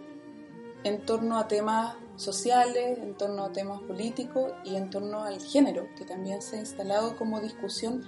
en 0.84 1.04
torno 1.04 1.38
a 1.38 1.48
temas 1.48 1.96
sociales, 2.16 2.98
en 2.98 3.16
torno 3.16 3.44
a 3.44 3.52
temas 3.52 3.80
políticos 3.82 4.52
y 4.64 4.76
en 4.76 4.90
torno 4.90 5.24
al 5.24 5.40
género, 5.40 5.88
que 5.96 6.04
también 6.04 6.42
se 6.42 6.56
ha 6.56 6.60
instalado 6.60 7.16
como 7.16 7.40
discusión 7.40 8.04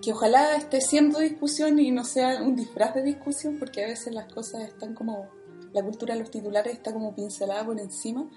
que 0.00 0.12
ojalá 0.12 0.56
esté 0.56 0.80
siendo 0.80 1.18
discusión 1.18 1.78
y 1.78 1.90
no 1.90 2.04
sea 2.04 2.42
un 2.42 2.56
disfraz 2.56 2.94
de 2.94 3.02
discusión, 3.02 3.58
porque 3.58 3.84
a 3.84 3.88
veces 3.88 4.14
las 4.14 4.32
cosas 4.32 4.62
están 4.62 4.94
como, 4.94 5.28
la 5.72 5.82
cultura 5.82 6.14
de 6.14 6.20
los 6.20 6.30
titulares 6.30 6.72
está 6.72 6.92
como 6.92 7.14
pincelada 7.14 7.64
por 7.64 7.78
encima, 7.78 8.28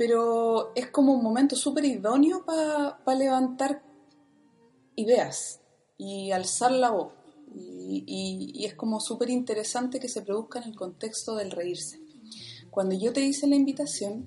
pero 0.00 0.72
es 0.74 0.86
como 0.86 1.12
un 1.12 1.22
momento 1.22 1.56
súper 1.56 1.84
idóneo 1.84 2.42
para 2.46 3.18
levantar 3.18 3.82
ideas 4.96 5.60
y 5.98 6.30
alzar 6.30 6.72
la 6.72 6.90
voz. 6.90 7.12
Y, 7.54 8.50
y 8.54 8.64
es 8.64 8.74
como 8.76 8.98
súper 8.98 9.28
interesante 9.28 10.00
que 10.00 10.08
se 10.08 10.22
produzca 10.22 10.58
en 10.60 10.70
el 10.70 10.74
contexto 10.74 11.36
del 11.36 11.50
reírse. 11.50 12.00
Cuando 12.70 12.94
yo 12.94 13.12
te 13.12 13.20
hice 13.20 13.46
la 13.46 13.56
invitación, 13.56 14.26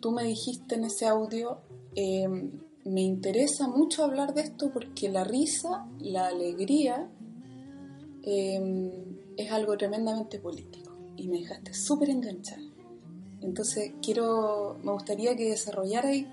tú 0.00 0.10
me 0.10 0.24
dijiste 0.24 0.76
en 0.76 0.84
ese 0.84 1.04
audio, 1.04 1.58
eh, 1.94 2.26
me 2.86 3.02
interesa 3.02 3.68
mucho 3.68 4.04
hablar 4.04 4.32
de 4.32 4.40
esto 4.40 4.72
porque 4.72 5.10
la 5.10 5.22
risa, 5.22 5.86
la 5.98 6.28
alegría, 6.28 7.10
em, 8.22 8.90
es 9.36 9.52
algo 9.52 9.76
tremendamente 9.76 10.38
político 10.38 10.96
y 11.14 11.28
me 11.28 11.40
dejaste 11.40 11.74
súper 11.74 12.08
enganchada. 12.08 12.67
Entonces 13.40 13.92
quiero, 14.02 14.78
me 14.82 14.92
gustaría 14.92 15.36
que 15.36 15.50
desarrollarais 15.50 16.26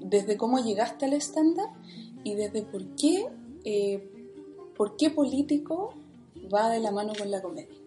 desde 0.00 0.36
cómo 0.36 0.58
llegaste 0.58 1.06
al 1.06 1.14
estándar 1.14 1.66
y 2.22 2.34
desde 2.34 2.62
por 2.62 2.84
qué, 2.96 3.26
eh, 3.64 4.08
por 4.76 4.96
qué 4.96 5.10
político 5.10 5.94
va 6.52 6.70
de 6.70 6.80
la 6.80 6.90
mano 6.90 7.12
con 7.18 7.30
la 7.30 7.42
comedia. 7.42 7.78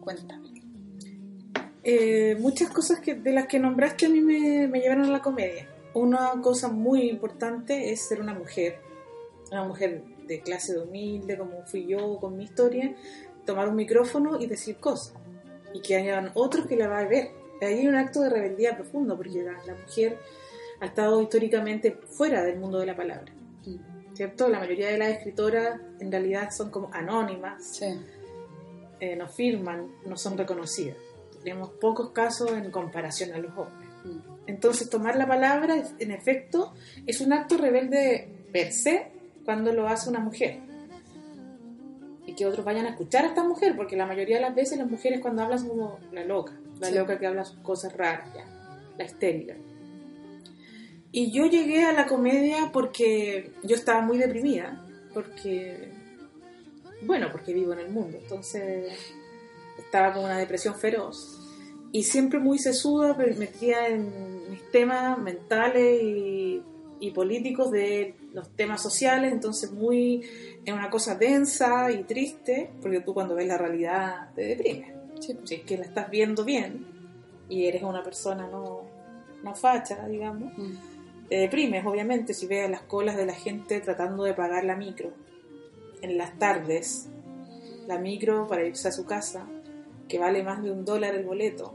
Cuéntame. 0.00 0.52
Eh, 1.82 2.36
muchas 2.40 2.70
cosas 2.70 3.00
que, 3.00 3.14
de 3.14 3.32
las 3.32 3.46
que 3.46 3.58
nombraste 3.58 4.06
a 4.06 4.08
mí 4.08 4.20
me, 4.20 4.68
me 4.68 4.80
llevaron 4.80 5.04
a 5.04 5.10
la 5.10 5.20
comedia 5.20 5.68
una 5.94 6.40
cosa 6.42 6.68
muy 6.68 7.08
importante 7.08 7.92
es 7.92 8.06
ser 8.06 8.20
una 8.20 8.34
mujer, 8.34 8.80
una 9.50 9.64
mujer 9.64 10.02
de 10.26 10.40
clase 10.40 10.78
humilde 10.78 11.38
como 11.38 11.62
fui 11.64 11.86
yo 11.86 12.18
con 12.18 12.36
mi 12.36 12.44
historia, 12.44 12.94
tomar 13.46 13.68
un 13.68 13.76
micrófono 13.76 14.40
y 14.40 14.46
decir 14.46 14.76
cosas 14.76 15.14
y 15.72 15.80
que 15.80 15.96
hayan 15.96 16.32
otros 16.34 16.66
que 16.66 16.76
la 16.76 16.88
van 16.88 17.06
a 17.06 17.08
ver. 17.08 17.30
Ahí 17.64 17.80
hay 17.80 17.88
un 17.88 17.96
acto 17.96 18.20
de 18.20 18.30
rebeldía 18.30 18.76
profundo 18.76 19.16
porque 19.16 19.42
la, 19.42 19.74
mujer 19.74 20.18
ha 20.80 20.86
estado 20.86 21.20
históricamente 21.22 21.92
fuera 22.08 22.42
del 22.42 22.58
mundo 22.58 22.78
de 22.78 22.86
la 22.86 22.96
palabra. 22.96 23.32
¿Cierto? 24.14 24.48
La 24.48 24.60
mayoría 24.60 24.90
de 24.90 24.98
las 24.98 25.08
escritoras 25.08 25.80
en 25.98 26.12
realidad 26.12 26.50
son 26.56 26.70
como 26.70 26.88
anónimas, 26.92 27.80
eh, 29.00 29.16
no 29.16 29.28
firman, 29.28 29.88
no 30.06 30.16
son 30.16 30.38
reconocidas. 30.38 30.96
Tenemos 31.42 31.70
pocos 31.80 32.10
casos 32.12 32.52
en 32.52 32.70
comparación 32.70 33.32
a 33.32 33.38
los 33.38 33.50
hombres. 33.56 33.88
Entonces, 34.46 34.88
tomar 34.88 35.16
la 35.16 35.26
palabra, 35.26 35.82
en 35.98 36.10
efecto, 36.10 36.74
es 37.06 37.20
un 37.20 37.32
acto 37.32 37.56
rebelde 37.56 38.28
per 38.52 38.72
se 38.72 39.10
cuando 39.44 39.72
lo 39.72 39.88
hace 39.88 40.10
una 40.10 40.20
mujer. 40.20 40.60
Y 42.26 42.34
que 42.34 42.46
otros 42.46 42.64
vayan 42.64 42.86
a 42.86 42.90
escuchar 42.90 43.24
a 43.24 43.28
esta 43.28 43.42
mujer, 43.44 43.74
porque 43.76 43.96
la 43.96 44.06
mayoría 44.06 44.36
de 44.36 44.42
las 44.42 44.54
veces 44.54 44.78
las 44.78 44.90
mujeres 44.90 45.20
cuando 45.20 45.42
hablan 45.42 45.58
son 45.58 45.68
como 45.68 45.98
la 46.12 46.24
loca, 46.24 46.52
la 46.80 46.90
loca 46.90 47.18
que 47.18 47.26
habla 47.26 47.44
sus 47.44 47.58
cosas 47.58 47.96
raras, 47.96 48.32
ya, 48.34 48.46
la 48.98 49.04
histérica. 49.04 49.56
Y 51.12 51.30
yo 51.30 51.46
llegué 51.46 51.84
a 51.84 51.92
la 51.92 52.06
comedia 52.06 52.70
porque 52.72 53.52
yo 53.62 53.76
estaba 53.76 54.00
muy 54.00 54.18
deprimida, 54.18 54.84
porque, 55.12 55.92
bueno, 57.02 57.28
porque 57.30 57.54
vivo 57.54 57.72
en 57.72 57.78
el 57.80 57.90
mundo, 57.90 58.18
entonces 58.20 58.92
estaba 59.78 60.12
con 60.12 60.24
una 60.24 60.38
depresión 60.38 60.74
feroz 60.74 61.40
y 61.94 62.02
siempre 62.02 62.40
muy 62.40 62.58
sesuda, 62.58 63.16
metía 63.38 63.86
en 63.86 64.50
mis 64.50 64.68
temas 64.72 65.16
mentales 65.16 66.02
y, 66.02 66.62
políticos 67.14 67.70
de 67.70 68.16
los 68.32 68.56
temas 68.56 68.82
sociales, 68.82 69.30
entonces 69.30 69.70
muy 69.70 70.22
en 70.64 70.74
una 70.74 70.88
cosa 70.88 71.14
densa 71.14 71.92
y 71.92 72.02
triste, 72.04 72.70
porque 72.80 73.00
tú 73.00 73.12
cuando 73.12 73.34
ves 73.34 73.46
la 73.46 73.58
realidad 73.58 74.30
te 74.34 74.42
deprimes. 74.42 74.93
Sí. 75.26 75.38
Si 75.44 75.54
es 75.54 75.62
que 75.62 75.78
la 75.78 75.84
estás 75.84 76.10
viendo 76.10 76.44
bien 76.44 76.86
y 77.48 77.66
eres 77.66 77.82
una 77.82 78.02
persona 78.02 78.46
no, 78.46 78.82
no 79.42 79.54
facha, 79.54 80.06
digamos, 80.06 80.52
mm. 80.56 81.28
te 81.28 81.36
deprimes, 81.36 81.84
obviamente, 81.84 82.34
si 82.34 82.46
ves 82.46 82.70
las 82.70 82.82
colas 82.82 83.16
de 83.16 83.26
la 83.26 83.34
gente 83.34 83.80
tratando 83.80 84.24
de 84.24 84.34
pagar 84.34 84.64
la 84.64 84.76
micro 84.76 85.12
en 86.02 86.18
las 86.18 86.38
tardes, 86.38 87.08
la 87.86 87.98
micro 87.98 88.46
para 88.46 88.64
irse 88.64 88.88
a 88.88 88.92
su 88.92 89.04
casa 89.04 89.46
que 90.08 90.18
vale 90.18 90.42
más 90.42 90.62
de 90.62 90.70
un 90.70 90.84
dólar 90.84 91.14
el 91.14 91.24
boleto, 91.24 91.74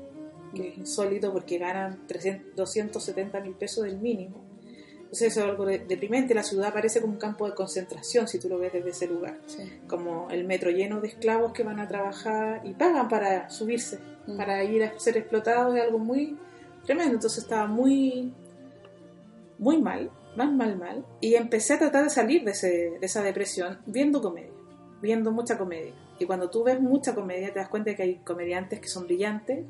que 0.53 0.69
es 0.69 0.77
insólito 0.77 1.31
porque 1.31 1.57
ganan 1.57 2.07
300, 2.07 2.55
270 2.55 3.39
mil 3.41 3.53
pesos 3.53 3.85
del 3.85 3.97
mínimo. 3.97 4.48
Entonces 5.09 5.31
eso 5.31 5.39
es 5.39 5.49
algo 5.49 5.65
deprimente, 5.65 6.35
la 6.35 6.43
ciudad 6.43 6.71
parece 6.71 7.01
como 7.01 7.13
un 7.13 7.19
campo 7.19 7.47
de 7.47 7.55
concentración 7.55 8.27
si 8.27 8.37
tú 8.37 8.47
lo 8.47 8.59
ves 8.59 8.73
desde 8.73 8.91
ese 8.91 9.07
lugar, 9.07 9.39
como 9.87 10.29
el 10.29 10.45
metro 10.45 10.69
lleno 10.69 11.01
de 11.01 11.07
esclavos 11.07 11.51
que 11.51 11.63
van 11.63 11.79
a 11.79 11.87
trabajar 11.87 12.61
y 12.63 12.75
pagan 12.75 13.07
para 13.07 13.49
subirse, 13.49 13.97
mm. 14.27 14.37
para 14.37 14.63
ir 14.63 14.83
a 14.83 14.99
ser 14.99 15.17
explotados, 15.17 15.75
es 15.75 15.81
algo 15.81 15.97
muy 15.97 16.37
tremendo, 16.85 17.15
entonces 17.15 17.41
estaba 17.41 17.65
muy, 17.65 18.31
muy 19.57 19.81
mal, 19.81 20.11
más 20.35 20.51
mal, 20.51 20.77
mal, 20.77 21.03
y 21.21 21.33
empecé 21.33 21.73
a 21.73 21.79
tratar 21.79 22.03
de 22.03 22.11
salir 22.11 22.43
de, 22.43 22.51
de 22.51 22.99
esa 23.01 23.23
depresión 23.23 23.79
viendo 23.87 24.21
comedia, 24.21 24.53
viendo 25.01 25.31
mucha 25.31 25.57
comedia. 25.57 25.95
Y 26.19 26.25
cuando 26.25 26.51
tú 26.51 26.63
ves 26.63 26.79
mucha 26.79 27.15
comedia 27.15 27.51
te 27.51 27.57
das 27.57 27.69
cuenta 27.69 27.89
de 27.89 27.95
que 27.95 28.03
hay 28.03 28.15
comediantes 28.17 28.79
que 28.79 28.87
son 28.87 29.07
brillantes, 29.07 29.65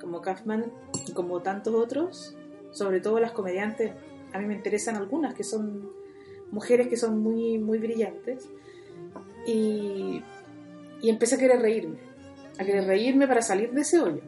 como 0.00 0.20
Kaufman 0.20 0.72
y 1.08 1.12
como 1.12 1.42
tantos 1.42 1.74
otros, 1.74 2.36
sobre 2.70 3.00
todo 3.00 3.18
las 3.18 3.32
comediantes, 3.32 3.92
a 4.32 4.38
mí 4.38 4.46
me 4.46 4.54
interesan 4.54 4.96
algunas 4.96 5.34
que 5.34 5.44
son 5.44 5.90
mujeres 6.50 6.88
que 6.88 6.96
son 6.96 7.20
muy, 7.20 7.58
muy 7.58 7.78
brillantes. 7.78 8.48
Y, 9.46 10.22
y 11.00 11.10
empecé 11.10 11.34
a 11.34 11.38
querer 11.38 11.60
reírme, 11.60 11.98
a 12.58 12.64
querer 12.64 12.86
reírme 12.86 13.26
para 13.26 13.42
salir 13.42 13.72
de 13.72 13.80
ese 13.80 14.00
hoyo. 14.00 14.22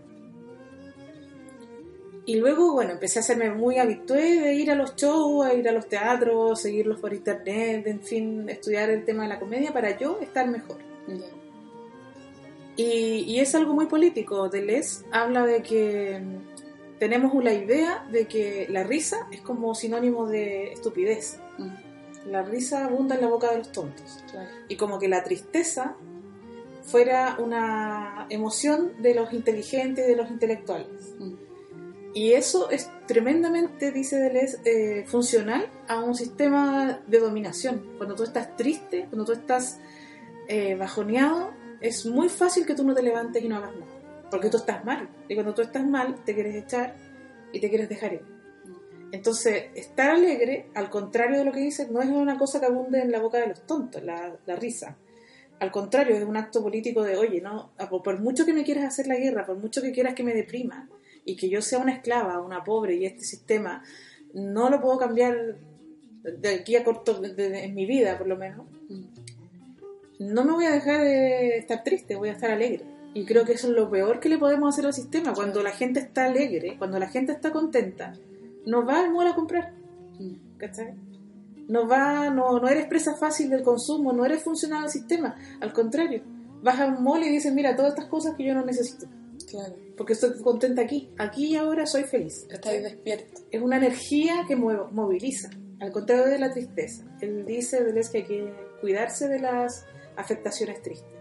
Y 2.26 2.36
luego, 2.36 2.72
bueno, 2.72 2.92
empecé 2.92 3.18
a 3.18 3.22
hacerme 3.22 3.50
muy 3.50 3.78
habitué 3.78 4.40
de 4.40 4.54
ir 4.54 4.70
a 4.70 4.74
los 4.74 4.96
shows, 4.96 5.46
a 5.46 5.52
ir 5.52 5.68
a 5.68 5.72
los 5.72 5.88
teatros, 5.88 6.60
seguirlos 6.60 6.98
por 6.98 7.12
internet, 7.12 7.86
en 7.86 8.00
fin, 8.00 8.48
estudiar 8.48 8.88
el 8.88 9.04
tema 9.04 9.24
de 9.24 9.28
la 9.28 9.38
comedia 9.38 9.72
para 9.72 9.96
yo 9.98 10.18
estar 10.20 10.48
mejor. 10.48 10.78
Y, 12.76 13.38
es 13.38 13.54
algo 13.54 13.74
muy 13.74 13.86
político. 13.86 14.48
Deleuze 14.48 15.04
habla 15.12 15.44
de 15.44 15.62
que 15.62 16.20
tenemos 17.04 17.34
una 17.34 17.52
idea 17.52 18.02
de 18.10 18.26
que 18.26 18.66
la 18.70 18.82
risa 18.82 19.28
es 19.30 19.42
como 19.42 19.74
sinónimo 19.74 20.26
de 20.26 20.72
estupidez. 20.72 21.38
Mm. 21.58 22.30
La 22.30 22.40
risa 22.40 22.86
abunda 22.86 23.14
en 23.14 23.20
la 23.20 23.26
boca 23.26 23.50
de 23.50 23.58
los 23.58 23.72
tontos. 23.72 24.24
Y 24.68 24.76
como 24.76 24.98
que 24.98 25.06
la 25.06 25.22
tristeza 25.22 25.96
fuera 26.82 27.36
una 27.38 28.26
emoción 28.30 29.02
de 29.02 29.14
los 29.14 29.34
inteligentes, 29.34 30.06
de 30.06 30.16
los 30.16 30.30
intelectuales. 30.30 31.14
Mm. 31.18 31.34
Y 32.14 32.32
eso 32.32 32.70
es 32.70 32.88
tremendamente, 33.06 33.92
dice 33.92 34.16
Deleuze, 34.16 34.60
eh, 34.64 35.04
funcional 35.06 35.68
a 35.86 36.00
un 36.00 36.14
sistema 36.14 37.02
de 37.06 37.18
dominación. 37.18 37.86
Cuando 37.98 38.14
tú 38.14 38.22
estás 38.22 38.56
triste, 38.56 39.08
cuando 39.10 39.26
tú 39.26 39.32
estás 39.32 39.78
eh, 40.48 40.74
bajoneado, 40.74 41.52
es 41.82 42.06
muy 42.06 42.30
fácil 42.30 42.64
que 42.64 42.74
tú 42.74 42.82
no 42.82 42.94
te 42.94 43.02
levantes 43.02 43.44
y 43.44 43.48
no 43.48 43.58
hagas 43.58 43.76
nada. 43.76 43.93
Porque 44.34 44.50
tú 44.50 44.56
estás 44.56 44.84
mal. 44.84 45.08
Y 45.28 45.34
cuando 45.34 45.54
tú 45.54 45.62
estás 45.62 45.86
mal, 45.86 46.24
te 46.24 46.34
quieres 46.34 46.56
echar 46.56 46.96
y 47.52 47.60
te 47.60 47.68
quieres 47.68 47.88
dejar 47.88 48.14
ir. 48.14 48.22
Entonces, 49.12 49.66
estar 49.76 50.10
alegre, 50.10 50.70
al 50.74 50.90
contrario 50.90 51.38
de 51.38 51.44
lo 51.44 51.52
que 51.52 51.60
dices, 51.60 51.88
no 51.88 52.02
es 52.02 52.08
una 52.08 52.36
cosa 52.36 52.58
que 52.58 52.66
abunde 52.66 53.00
en 53.00 53.12
la 53.12 53.20
boca 53.20 53.38
de 53.38 53.46
los 53.46 53.64
tontos, 53.64 54.02
la, 54.02 54.36
risa. 54.56 54.98
Al 55.60 55.70
contrario, 55.70 56.16
es 56.16 56.24
un 56.24 56.36
acto 56.36 56.60
político 56.64 57.04
de, 57.04 57.16
oye, 57.16 57.40
no, 57.40 57.70
por 58.02 58.18
mucho 58.18 58.44
que 58.44 58.52
me 58.52 58.64
quieras 58.64 58.86
hacer 58.86 59.06
la 59.06 59.14
guerra, 59.14 59.46
por 59.46 59.56
mucho 59.56 59.80
que 59.80 59.92
quieras 59.92 60.14
que 60.14 60.24
me 60.24 60.34
deprima 60.34 60.88
y 61.24 61.36
que 61.36 61.48
yo 61.48 61.62
sea 61.62 61.78
una 61.78 61.92
esclava, 61.92 62.40
una 62.40 62.64
pobre 62.64 62.96
y 62.96 63.06
este 63.06 63.24
sistema 63.24 63.84
no 64.32 64.68
lo 64.68 64.80
puedo 64.80 64.98
cambiar 64.98 65.58
de 66.24 66.48
aquí 66.48 66.74
a 66.74 66.82
corto, 66.82 67.22
en 67.24 67.72
mi 67.72 67.86
vida 67.86 68.18
por 68.18 68.26
lo 68.26 68.36
menos, 68.36 68.66
no 70.18 70.44
me 70.44 70.52
voy 70.54 70.64
a 70.64 70.72
dejar 70.72 71.02
de 71.02 71.58
estar 71.58 71.84
triste, 71.84 72.16
voy 72.16 72.30
a 72.30 72.32
estar 72.32 72.50
alegre. 72.50 72.93
Y 73.14 73.24
creo 73.24 73.44
que 73.44 73.52
eso 73.52 73.68
es 73.68 73.74
lo 73.74 73.88
peor 73.88 74.18
que 74.18 74.28
le 74.28 74.38
podemos 74.38 74.74
hacer 74.74 74.86
al 74.86 74.92
sistema. 74.92 75.32
Cuando 75.32 75.62
la 75.62 75.70
gente 75.70 76.00
está 76.00 76.24
alegre, 76.26 76.76
cuando 76.76 76.98
la 76.98 77.08
gente 77.08 77.32
está 77.32 77.52
contenta, 77.52 78.12
no 78.66 78.84
va 78.84 79.00
al 79.00 79.12
mall 79.12 79.28
a 79.28 79.34
comprar. 79.34 79.72
¿Cachai? 80.58 80.94
No 81.68 81.88
va, 81.88 82.28
no, 82.30 82.58
no 82.58 82.68
eres 82.68 82.86
presa 82.86 83.14
fácil 83.16 83.48
del 83.50 83.62
consumo, 83.62 84.12
no 84.12 84.26
eres 84.26 84.42
funcional 84.42 84.84
al 84.84 84.90
sistema. 84.90 85.36
Al 85.60 85.72
contrario, 85.72 86.22
vas 86.62 86.80
a 86.80 86.86
un 86.86 87.02
mall 87.02 87.22
y 87.22 87.30
dices, 87.30 87.52
mira, 87.54 87.76
todas 87.76 87.92
estas 87.92 88.08
cosas 88.08 88.34
que 88.36 88.44
yo 88.44 88.54
no 88.54 88.64
necesito. 88.64 89.06
Claro. 89.48 89.76
Porque 89.96 90.14
estoy 90.14 90.42
contenta 90.42 90.82
aquí. 90.82 91.10
Aquí 91.18 91.52
y 91.52 91.56
ahora 91.56 91.86
soy 91.86 92.02
feliz. 92.04 92.46
Estás 92.50 92.82
despierto. 92.82 93.42
Es 93.50 93.62
una 93.62 93.76
energía 93.76 94.44
que 94.48 94.56
moviliza. 94.56 95.50
Al 95.80 95.92
contrario 95.92 96.24
de 96.24 96.38
la 96.38 96.52
tristeza. 96.52 97.04
Él 97.20 97.44
dice, 97.46 97.78
que 98.10 98.18
hay 98.18 98.24
que 98.24 98.54
cuidarse 98.80 99.28
de 99.28 99.38
las 99.38 99.86
afectaciones 100.16 100.82
tristes. 100.82 101.13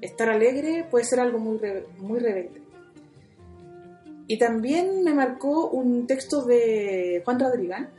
Estar 0.00 0.28
alegre 0.28 0.86
puede 0.90 1.04
ser 1.04 1.20
algo 1.20 1.38
muy, 1.38 1.58
muy 1.98 2.18
rebelde. 2.18 2.62
Y 4.26 4.38
también 4.38 5.04
me 5.04 5.12
marcó 5.12 5.68
un 5.68 6.06
texto 6.06 6.44
de 6.44 7.22
Juan 7.24 7.38
Rodrigán, 7.38 7.90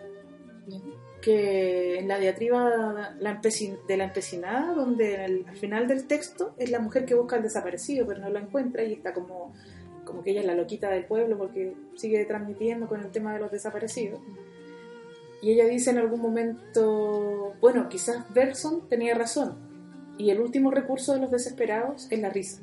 que 1.22 2.00
en 2.00 2.08
la 2.08 2.20
diatriba 2.20 3.14
de 3.18 3.98
la 3.98 4.04
empecinada, 4.04 4.74
donde 4.74 5.18
al 5.18 5.58
final 5.58 5.88
del 5.88 6.06
texto 6.06 6.54
es 6.58 6.70
la 6.70 6.80
mujer 6.80 7.06
que 7.06 7.16
busca 7.16 7.38
al 7.38 7.44
desaparecido, 7.44 8.06
pero 8.06 8.20
no 8.20 8.30
lo 8.30 8.40
encuentra 8.40 8.84
y 8.84 8.94
está 8.94 9.14
como, 9.14 9.54
como 10.04 10.22
que 10.22 10.32
ella 10.32 10.42
es 10.42 10.48
la 10.48 10.56
loquita 10.56 10.90
del 10.90 11.06
pueblo 11.06 11.38
porque 11.38 11.76
sigue 11.96 12.26
transmitiendo 12.26 12.88
con 12.88 13.02
el 13.02 13.12
tema 13.12 13.34
de 13.34 13.40
los 13.40 13.52
desaparecidos. 13.52 14.20
Y 15.42 15.52
ella 15.52 15.66
dice 15.66 15.92
en 15.92 15.98
algún 15.98 16.22
momento, 16.22 17.54
bueno, 17.62 17.88
quizás 17.90 18.34
Bergson 18.34 18.88
tenía 18.90 19.14
razón, 19.14 19.56
y 20.18 20.30
el 20.30 20.40
último 20.40 20.72
recurso 20.72 21.14
de 21.14 21.20
los 21.20 21.32
desesperados 21.32 22.08
es 22.10 22.20
la 22.20 22.30
risa. 22.30 22.62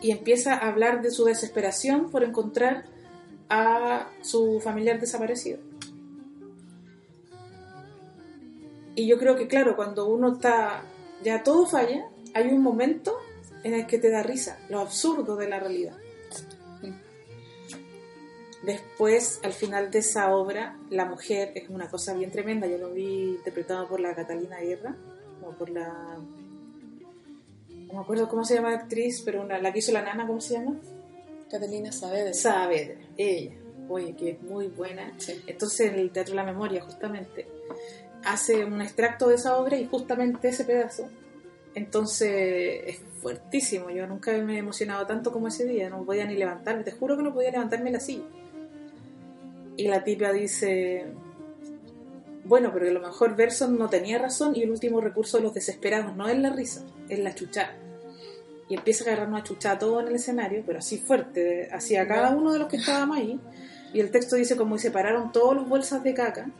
Y 0.00 0.10
empieza 0.10 0.54
a 0.54 0.68
hablar 0.68 1.02
de 1.02 1.10
su 1.10 1.24
desesperación 1.24 2.10
por 2.10 2.22
encontrar 2.22 2.84
a 3.48 4.10
su 4.22 4.60
familiar 4.60 5.00
desaparecido. 5.00 5.58
Y 8.94 9.06
yo 9.06 9.18
creo 9.18 9.36
que, 9.36 9.46
claro, 9.46 9.76
cuando 9.76 10.06
uno 10.06 10.34
está, 10.34 10.82
ya 11.22 11.42
todo 11.42 11.66
falla, 11.66 12.08
hay 12.34 12.48
un 12.48 12.62
momento 12.62 13.16
en 13.62 13.74
el 13.74 13.86
que 13.86 13.98
te 13.98 14.10
da 14.10 14.22
risa, 14.22 14.58
lo 14.68 14.80
absurdo 14.80 15.36
de 15.36 15.48
la 15.48 15.60
realidad. 15.60 15.96
Después, 18.66 19.38
al 19.44 19.52
final 19.52 19.92
de 19.92 20.00
esa 20.00 20.34
obra, 20.34 20.76
la 20.90 21.04
mujer 21.04 21.52
es 21.54 21.70
una 21.70 21.88
cosa 21.88 22.14
bien 22.14 22.32
tremenda. 22.32 22.66
Yo 22.66 22.78
lo 22.78 22.90
vi 22.90 23.36
interpretado 23.36 23.86
por 23.88 24.00
la 24.00 24.12
Catalina 24.12 24.58
Guerra, 24.58 24.96
o 25.40 25.52
por 25.52 25.70
la. 25.70 26.18
No 27.68 27.92
me 27.94 28.00
acuerdo 28.00 28.28
cómo 28.28 28.44
se 28.44 28.56
llama 28.56 28.72
la 28.72 28.78
actriz, 28.78 29.22
pero 29.24 29.42
una, 29.42 29.58
la 29.58 29.72
que 29.72 29.78
hizo 29.78 29.92
la 29.92 30.02
nana, 30.02 30.26
¿cómo 30.26 30.40
se 30.40 30.54
llama? 30.54 30.80
Catalina 31.48 31.92
Saavedra. 31.92 32.34
Saavedra, 32.34 32.96
ella. 33.16 33.52
Oye, 33.88 34.16
que 34.16 34.30
es 34.30 34.42
muy 34.42 34.66
buena. 34.66 35.16
Entonces, 35.46 35.92
en 35.92 36.00
el 36.00 36.10
Teatro 36.10 36.32
de 36.32 36.36
la 36.36 36.44
Memoria, 36.44 36.82
justamente, 36.82 37.46
hace 38.24 38.64
un 38.64 38.82
extracto 38.82 39.28
de 39.28 39.36
esa 39.36 39.56
obra 39.58 39.76
y 39.76 39.86
justamente 39.86 40.48
ese 40.48 40.64
pedazo. 40.64 41.08
Entonces, 41.76 42.82
es 42.84 42.98
fuertísimo. 43.22 43.90
Yo 43.90 44.08
nunca 44.08 44.32
me 44.38 44.56
he 44.56 44.58
emocionado 44.58 45.06
tanto 45.06 45.30
como 45.30 45.46
ese 45.46 45.66
día. 45.66 45.88
No 45.88 46.04
podía 46.04 46.26
ni 46.26 46.34
levantarme. 46.34 46.82
Te 46.82 46.90
juro 46.90 47.16
que 47.16 47.22
no 47.22 47.32
podía 47.32 47.52
levantarme 47.52 47.92
la 47.92 48.00
silla. 48.00 48.24
Y 49.76 49.88
la 49.88 50.04
tipa 50.04 50.32
dice, 50.32 51.06
bueno, 52.44 52.70
pero 52.72 52.88
a 52.88 52.92
lo 52.92 53.00
mejor 53.00 53.36
Berson 53.36 53.78
no 53.78 53.88
tenía 53.88 54.18
razón 54.18 54.54
y 54.54 54.62
el 54.62 54.70
último 54.70 55.00
recurso 55.00 55.36
de 55.36 55.42
los 55.42 55.54
desesperados 55.54 56.16
no 56.16 56.28
es 56.28 56.38
la 56.38 56.50
risa, 56.50 56.84
es 57.08 57.18
la 57.18 57.34
chuchada. 57.34 57.76
Y 58.68 58.74
empieza 58.74 59.04
a 59.04 59.08
agarrarnos 59.08 59.40
a 59.40 59.44
chuchar 59.44 59.78
todo 59.78 60.00
en 60.00 60.08
el 60.08 60.16
escenario, 60.16 60.62
pero 60.66 60.78
así 60.78 60.98
fuerte, 60.98 61.68
hacia 61.72 62.06
cada 62.06 62.30
uno 62.30 62.52
de 62.52 62.58
los 62.58 62.68
que 62.68 62.76
estábamos 62.76 63.18
ahí. 63.18 63.40
Y 63.92 64.00
el 64.00 64.10
texto 64.10 64.36
dice 64.36 64.56
como 64.56 64.76
se 64.78 64.88
separaron 64.88 65.32
todos 65.32 65.54
los 65.54 65.68
bolsas 65.68 66.02
de 66.02 66.14
caca 66.14 66.50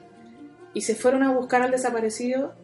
y 0.75 0.83
se 0.83 0.95
fueron 0.95 1.23
a 1.23 1.33
buscar 1.33 1.63
al 1.63 1.71
desaparecido 1.71 2.55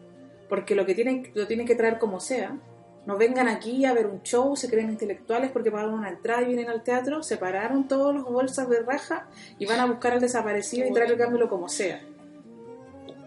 porque 0.49 0.75
lo 0.75 0.85
que 0.85 0.95
tienen, 0.95 1.31
lo 1.33 1.47
tienen 1.47 1.65
que 1.65 1.75
traer 1.75 1.99
como 1.99 2.19
sea 2.19 2.57
no 3.05 3.17
vengan 3.17 3.49
aquí 3.49 3.83
a 3.85 3.93
ver 3.93 4.07
un 4.07 4.21
show, 4.23 4.55
se 4.55 4.69
creen 4.69 4.89
intelectuales 4.89 5.51
porque 5.51 5.71
pagan 5.71 5.93
una 5.93 6.09
entrada 6.09 6.41
y 6.41 6.45
vienen 6.45 6.69
al 6.69 6.83
teatro, 6.83 7.21
separaron 7.21 7.87
todos 7.87 8.15
los 8.15 8.23
bolsas 8.23 8.69
de 8.69 8.81
raja 8.81 9.27
y 9.59 9.65
van 9.65 9.79
a 9.81 9.85
buscar 9.85 10.13
al 10.13 10.21
desaparecido 10.21 10.87
y 10.87 10.93
traerlo 10.93 11.49
como 11.49 11.67
sea. 11.67 12.01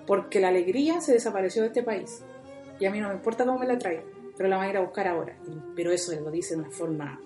Porque 0.07 0.41
la 0.41 0.49
alegría 0.49 1.01
se 1.01 1.13
desapareció 1.13 1.63
de 1.63 1.69
este 1.69 1.83
país. 1.83 2.23
Y 2.79 2.87
a 2.87 2.91
mí 2.91 3.01
no 3.01 3.09
me 3.09 3.15
importa 3.15 3.45
cómo 3.45 3.59
me 3.59 3.67
la 3.67 3.79
traigan, 3.79 4.05
pero 4.37 4.49
la 4.49 4.57
van 4.57 4.67
a 4.69 4.71
ir 4.71 4.77
a 4.79 4.81
buscar 4.81 5.09
ahora. 5.09 5.37
Pero 5.75 5.93
eso 5.93 6.19
lo 6.21 6.31
dice 6.31 6.55
de 6.55 6.61
una 6.61 6.71
forma 6.71 7.21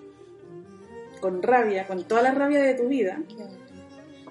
con 1.21 1.41
rabia, 1.41 1.87
con 1.87 2.03
toda 2.03 2.21
la 2.21 2.33
rabia 2.33 2.61
de 2.61 2.73
tu 2.73 2.87
vida. 2.87 3.21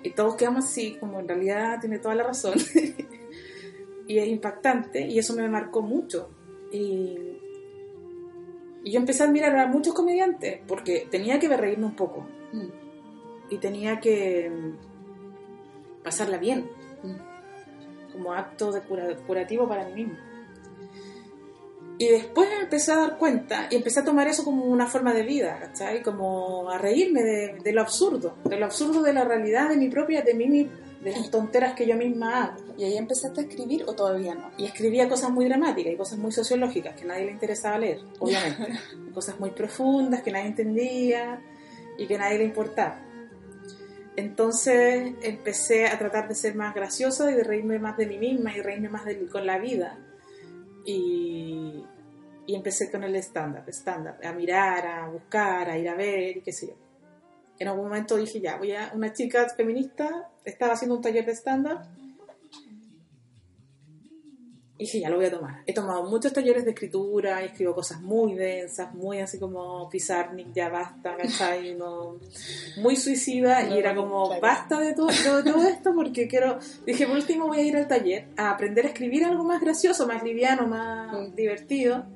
Y 0.02 0.11
todos 0.11 0.35
quedamos 0.37 0.66
así, 0.66 0.96
como 0.98 1.20
en 1.20 1.28
realidad 1.28 1.78
tiene 1.80 1.98
toda 1.98 2.14
la 2.14 2.24
razón. 2.24 2.54
y 4.06 4.18
es 4.18 4.28
impactante 4.28 5.06
y 5.06 5.18
eso 5.18 5.35
me 5.35 5.48
marcó 5.48 5.80
mucho. 5.80 6.30
Y 6.72 7.38
y 8.82 8.92
yo 8.92 9.00
empecé 9.00 9.22
a 9.22 9.26
admirar 9.26 9.56
a 9.56 9.66
muchos 9.66 9.94
comediantes 9.94 10.60
porque 10.66 11.06
tenía 11.10 11.38
que 11.38 11.48
reírme 11.48 11.86
un 11.86 11.96
poco. 11.96 12.26
Mm. 12.52 12.68
Y 13.50 13.58
tenía 13.58 14.00
que 14.00 14.50
mm, 14.50 16.02
pasarla 16.02 16.38
bien. 16.38 16.70
Mm. 17.02 18.12
Como 18.12 18.32
acto 18.32 18.72
de 18.72 18.80
curativo 19.26 19.68
para 19.68 19.84
mí 19.86 19.94
mismo. 19.94 20.16
Y 22.00 22.08
después 22.08 22.48
empecé 22.58 22.92
a 22.92 22.96
dar 22.96 23.18
cuenta 23.18 23.68
y 23.70 23.76
empecé 23.76 24.00
a 24.00 24.04
tomar 24.04 24.26
eso 24.26 24.42
como 24.42 24.64
una 24.64 24.86
forma 24.86 25.12
de 25.12 25.22
vida, 25.22 25.58
¿cachai? 25.60 26.02
Como 26.02 26.70
a 26.70 26.78
reírme 26.78 27.22
de, 27.22 27.72
lo 27.74 27.82
absurdo, 27.82 28.36
de 28.46 28.56
lo 28.56 28.64
absurdo 28.64 29.02
de 29.02 29.12
la 29.12 29.22
realidad 29.22 29.68
de 29.68 29.76
mi 29.76 29.90
propia, 29.90 30.22
de 30.22 30.32
mí, 30.32 30.70
de 31.00 31.12
las 31.12 31.30
tonteras 31.30 31.74
que 31.74 31.86
yo 31.86 31.96
misma 31.96 32.44
hago. 32.44 32.74
¿Y 32.76 32.84
ahí 32.84 32.96
empezaste 32.96 33.40
a 33.40 33.44
escribir 33.44 33.84
o 33.86 33.94
todavía 33.94 34.34
no? 34.34 34.50
Y 34.58 34.64
escribía 34.64 35.08
cosas 35.08 35.30
muy 35.30 35.46
dramáticas 35.46 35.92
y 35.92 35.96
cosas 35.96 36.18
muy 36.18 36.32
sociológicas 36.32 36.94
que 36.94 37.04
nadie 37.04 37.26
le 37.26 37.32
interesaba 37.32 37.78
leer, 37.78 38.00
obviamente. 38.18 38.78
cosas 39.14 39.40
muy 39.40 39.50
profundas 39.50 40.22
que 40.22 40.30
nadie 40.30 40.48
entendía 40.48 41.42
y 41.96 42.06
que 42.06 42.18
nadie 42.18 42.38
le 42.38 42.44
importaba. 42.44 43.00
Entonces 44.16 45.14
empecé 45.22 45.86
a 45.86 45.98
tratar 45.98 46.28
de 46.28 46.34
ser 46.34 46.54
más 46.54 46.74
graciosa 46.74 47.30
y 47.30 47.34
de 47.34 47.44
reírme 47.44 47.78
más 47.78 47.96
de 47.96 48.06
mí 48.06 48.18
misma 48.18 48.54
y 48.54 48.60
reírme 48.60 48.88
más 48.88 49.04
de, 49.04 49.26
con 49.28 49.46
la 49.46 49.58
vida 49.58 49.98
y, 50.84 51.84
empecé 52.48 52.90
con 52.90 53.04
el 53.04 53.14
estándar, 53.14 53.62
estándar, 53.68 54.18
a 54.24 54.32
mirar, 54.32 54.84
a 54.84 55.08
buscar, 55.08 55.70
a 55.70 55.78
ir 55.78 55.88
a 55.88 55.94
ver 55.94 56.38
y 56.38 56.40
qué 56.40 56.52
sé 56.52 56.66
yo. 56.66 56.74
En 57.61 57.68
algún 57.68 57.85
momento 57.85 58.16
dije, 58.16 58.40
ya, 58.40 58.57
voy 58.57 58.73
a, 58.73 58.90
una 58.94 59.12
chica 59.12 59.46
feminista 59.51 60.31
estaba 60.44 60.73
haciendo 60.73 60.96
un 60.96 61.03
taller 61.03 61.27
de 61.27 61.33
estándar 61.33 61.83
y 64.79 64.85
dije, 64.85 65.01
ya 65.01 65.11
lo 65.11 65.16
voy 65.16 65.27
a 65.27 65.31
tomar. 65.31 65.62
He 65.66 65.75
tomado 65.75 66.05
muchos 66.05 66.33
talleres 66.33 66.64
de 66.64 66.70
escritura, 66.70 67.44
escribo 67.44 67.75
cosas 67.75 68.01
muy 68.01 68.33
densas, 68.33 68.94
muy 68.94 69.18
así 69.18 69.38
como 69.38 69.90
Pizarnik, 69.90 70.55
ya 70.55 70.70
basta, 70.70 71.18
¿cachai? 71.18 71.77
muy 72.79 72.96
suicida 72.96 73.68
y 73.68 73.79
era 73.79 73.94
como, 73.94 74.40
basta 74.40 74.81
de 74.81 74.94
todo, 74.94 75.09
de 75.09 75.53
todo 75.53 75.68
esto 75.68 75.94
porque 75.94 76.27
quiero, 76.27 76.59
dije, 76.87 77.07
por 77.07 77.16
último 77.16 77.49
voy 77.49 77.59
a 77.59 77.62
ir 77.62 77.77
al 77.77 77.88
taller 77.88 78.29
a 78.38 78.53
aprender 78.53 78.87
a 78.87 78.88
escribir 78.88 79.23
algo 79.27 79.44
más 79.44 79.61
gracioso, 79.61 80.07
más 80.07 80.23
liviano, 80.23 80.66
más 80.66 81.12
mm. 81.12 81.35
divertido. 81.35 82.07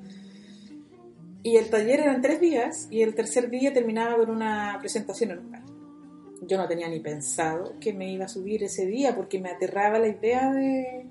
Y 1.45 1.57
el 1.57 1.69
taller 1.69 1.99
eran 1.99 2.23
tres 2.23 2.41
días 2.41 2.87
y 2.89 3.03
el 3.03 3.13
tercer 3.13 3.51
día 3.51 3.71
terminaba 3.71 4.17
con 4.17 4.31
una 4.31 4.77
presentación 4.79 5.29
en 5.29 5.37
un 5.37 5.51
bar. 5.51 5.61
Yo 6.41 6.57
no 6.57 6.67
tenía 6.67 6.89
ni 6.89 6.99
pensado 6.99 7.75
que 7.79 7.93
me 7.93 8.11
iba 8.11 8.25
a 8.25 8.27
subir 8.27 8.63
ese 8.63 8.87
día 8.87 9.15
porque 9.15 9.39
me 9.39 9.51
aterraba 9.51 9.99
la 9.99 10.07
idea 10.07 10.51
de 10.51 11.05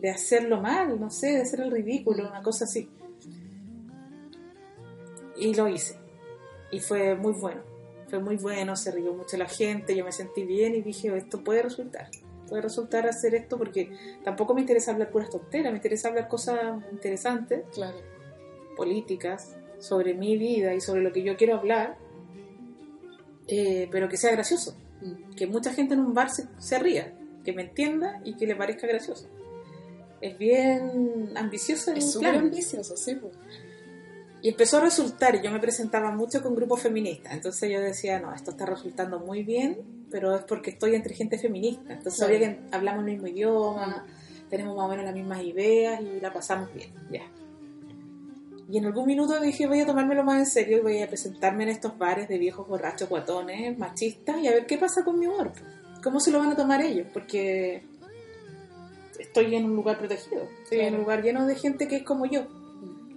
de 0.00 0.10
hacerlo 0.10 0.60
mal, 0.60 1.00
no 1.00 1.10
sé, 1.10 1.28
de 1.28 1.42
hacer 1.42 1.60
el 1.60 1.70
ridículo, 1.70 2.28
una 2.28 2.42
cosa 2.42 2.64
así. 2.64 2.90
Y 5.38 5.54
lo 5.54 5.68
hice. 5.68 5.96
Y 6.72 6.80
fue 6.80 7.14
muy 7.14 7.34
bueno. 7.34 7.62
Fue 8.08 8.18
muy 8.18 8.36
bueno, 8.36 8.74
se 8.74 8.90
rió 8.90 9.14
mucho 9.14 9.36
la 9.36 9.46
gente, 9.46 9.96
yo 9.96 10.04
me 10.04 10.10
sentí 10.10 10.44
bien 10.44 10.74
y 10.74 10.82
dije, 10.82 11.16
esto 11.16 11.44
puede 11.44 11.62
resultar. 11.62 12.10
Puede 12.48 12.62
resultar 12.62 13.06
hacer 13.06 13.36
esto 13.36 13.56
porque 13.56 13.96
tampoco 14.24 14.54
me 14.54 14.60
interesa 14.60 14.90
hablar 14.90 15.10
puras 15.12 15.30
tonteras, 15.30 15.72
me 15.72 15.78
interesa 15.78 16.08
hablar 16.08 16.26
cosas 16.26 16.82
interesantes, 16.90 17.64
claro. 17.72 17.96
Políticas, 18.76 19.56
sobre 19.78 20.14
mi 20.14 20.36
vida 20.36 20.74
y 20.74 20.80
sobre 20.80 21.02
lo 21.02 21.12
que 21.12 21.22
yo 21.22 21.36
quiero 21.36 21.56
hablar, 21.56 21.96
eh, 23.48 23.88
pero 23.90 24.08
que 24.08 24.16
sea 24.16 24.32
gracioso. 24.32 24.76
Mm. 25.02 25.34
Que 25.34 25.46
mucha 25.46 25.72
gente 25.72 25.94
en 25.94 26.00
un 26.00 26.14
bar 26.14 26.30
se, 26.30 26.46
se 26.58 26.78
ría, 26.78 27.14
que 27.44 27.52
me 27.52 27.62
entienda 27.62 28.20
y 28.24 28.36
que 28.36 28.46
le 28.46 28.56
parezca 28.56 28.86
gracioso 28.86 29.28
es 30.24 30.38
bien 30.38 31.32
ambicioso 31.36 31.92
es 31.92 32.12
súper 32.12 32.36
ambicioso, 32.36 32.96
sí. 32.96 33.14
Y 34.40 34.48
empezó 34.48 34.78
a 34.78 34.80
resultar, 34.80 35.42
yo 35.42 35.50
me 35.50 35.60
presentaba 35.60 36.12
mucho 36.12 36.42
con 36.42 36.54
grupos 36.54 36.80
feministas, 36.80 37.34
entonces 37.34 37.70
yo 37.70 37.78
decía, 37.80 38.20
no, 38.20 38.34
esto 38.34 38.52
está 38.52 38.64
resultando 38.64 39.18
muy 39.20 39.42
bien, 39.42 40.06
pero 40.10 40.34
es 40.34 40.42
porque 40.44 40.70
estoy 40.70 40.94
entre 40.94 41.14
gente 41.14 41.38
feminista, 41.38 41.92
entonces 41.92 42.16
sabía 42.16 42.38
que 42.38 42.60
hablamos 42.72 43.04
el 43.04 43.12
mismo 43.12 43.26
idioma, 43.26 44.06
tenemos 44.48 44.74
más 44.74 44.86
o 44.86 44.88
menos 44.88 45.04
las 45.04 45.14
mismas 45.14 45.42
ideas 45.42 46.00
y 46.00 46.20
la 46.20 46.32
pasamos 46.32 46.72
bien, 46.72 46.90
ya. 47.10 47.22
Y 48.68 48.78
en 48.78 48.86
algún 48.86 49.06
minuto 49.06 49.38
dije, 49.40 49.66
voy 49.66 49.80
a 49.80 49.86
tomármelo 49.86 50.24
más 50.24 50.38
en 50.38 50.46
serio 50.46 50.78
y 50.78 50.80
voy 50.80 51.02
a 51.02 51.08
presentarme 51.08 51.64
en 51.64 51.70
estos 51.70 51.98
bares 51.98 52.28
de 52.28 52.38
viejos 52.38 52.66
borrachos, 52.66 53.08
guatones, 53.08 53.78
machistas 53.78 54.38
y 54.38 54.48
a 54.48 54.52
ver 54.52 54.66
qué 54.66 54.78
pasa 54.78 55.04
con 55.04 55.18
mi 55.18 55.26
humor. 55.26 55.52
¿Cómo 56.02 56.20
se 56.20 56.30
lo 56.30 56.38
van 56.38 56.50
a 56.50 56.56
tomar 56.56 56.82
ellos? 56.82 57.06
Porque 57.12 57.82
estoy 59.18 59.54
en 59.54 59.66
un 59.66 59.76
lugar 59.76 59.98
protegido, 59.98 60.48
estoy 60.62 60.80
en 60.80 60.94
un 60.94 61.00
lugar 61.00 61.22
lleno 61.22 61.46
de 61.46 61.56
gente 61.56 61.88
que 61.88 61.96
es 61.96 62.02
como 62.02 62.26
yo, 62.26 62.46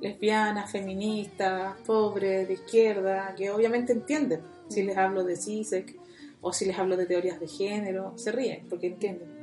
lesbianas, 0.02 0.72
feministas, 0.72 1.76
pobres, 1.86 2.48
de 2.48 2.54
izquierda, 2.54 3.34
que 3.36 3.50
obviamente 3.50 3.94
entienden 3.94 4.42
si 4.68 4.84
les 4.84 4.98
hablo 4.98 5.24
de 5.24 5.38
CISEC 5.38 5.98
o 6.42 6.54
si 6.54 6.66
les 6.66 6.78
hablo 6.78 6.98
de 6.98 7.06
teorías 7.06 7.40
de 7.40 7.48
género, 7.48 8.14
se 8.18 8.32
ríen 8.32 8.66
porque 8.70 8.88
entienden. 8.88 9.37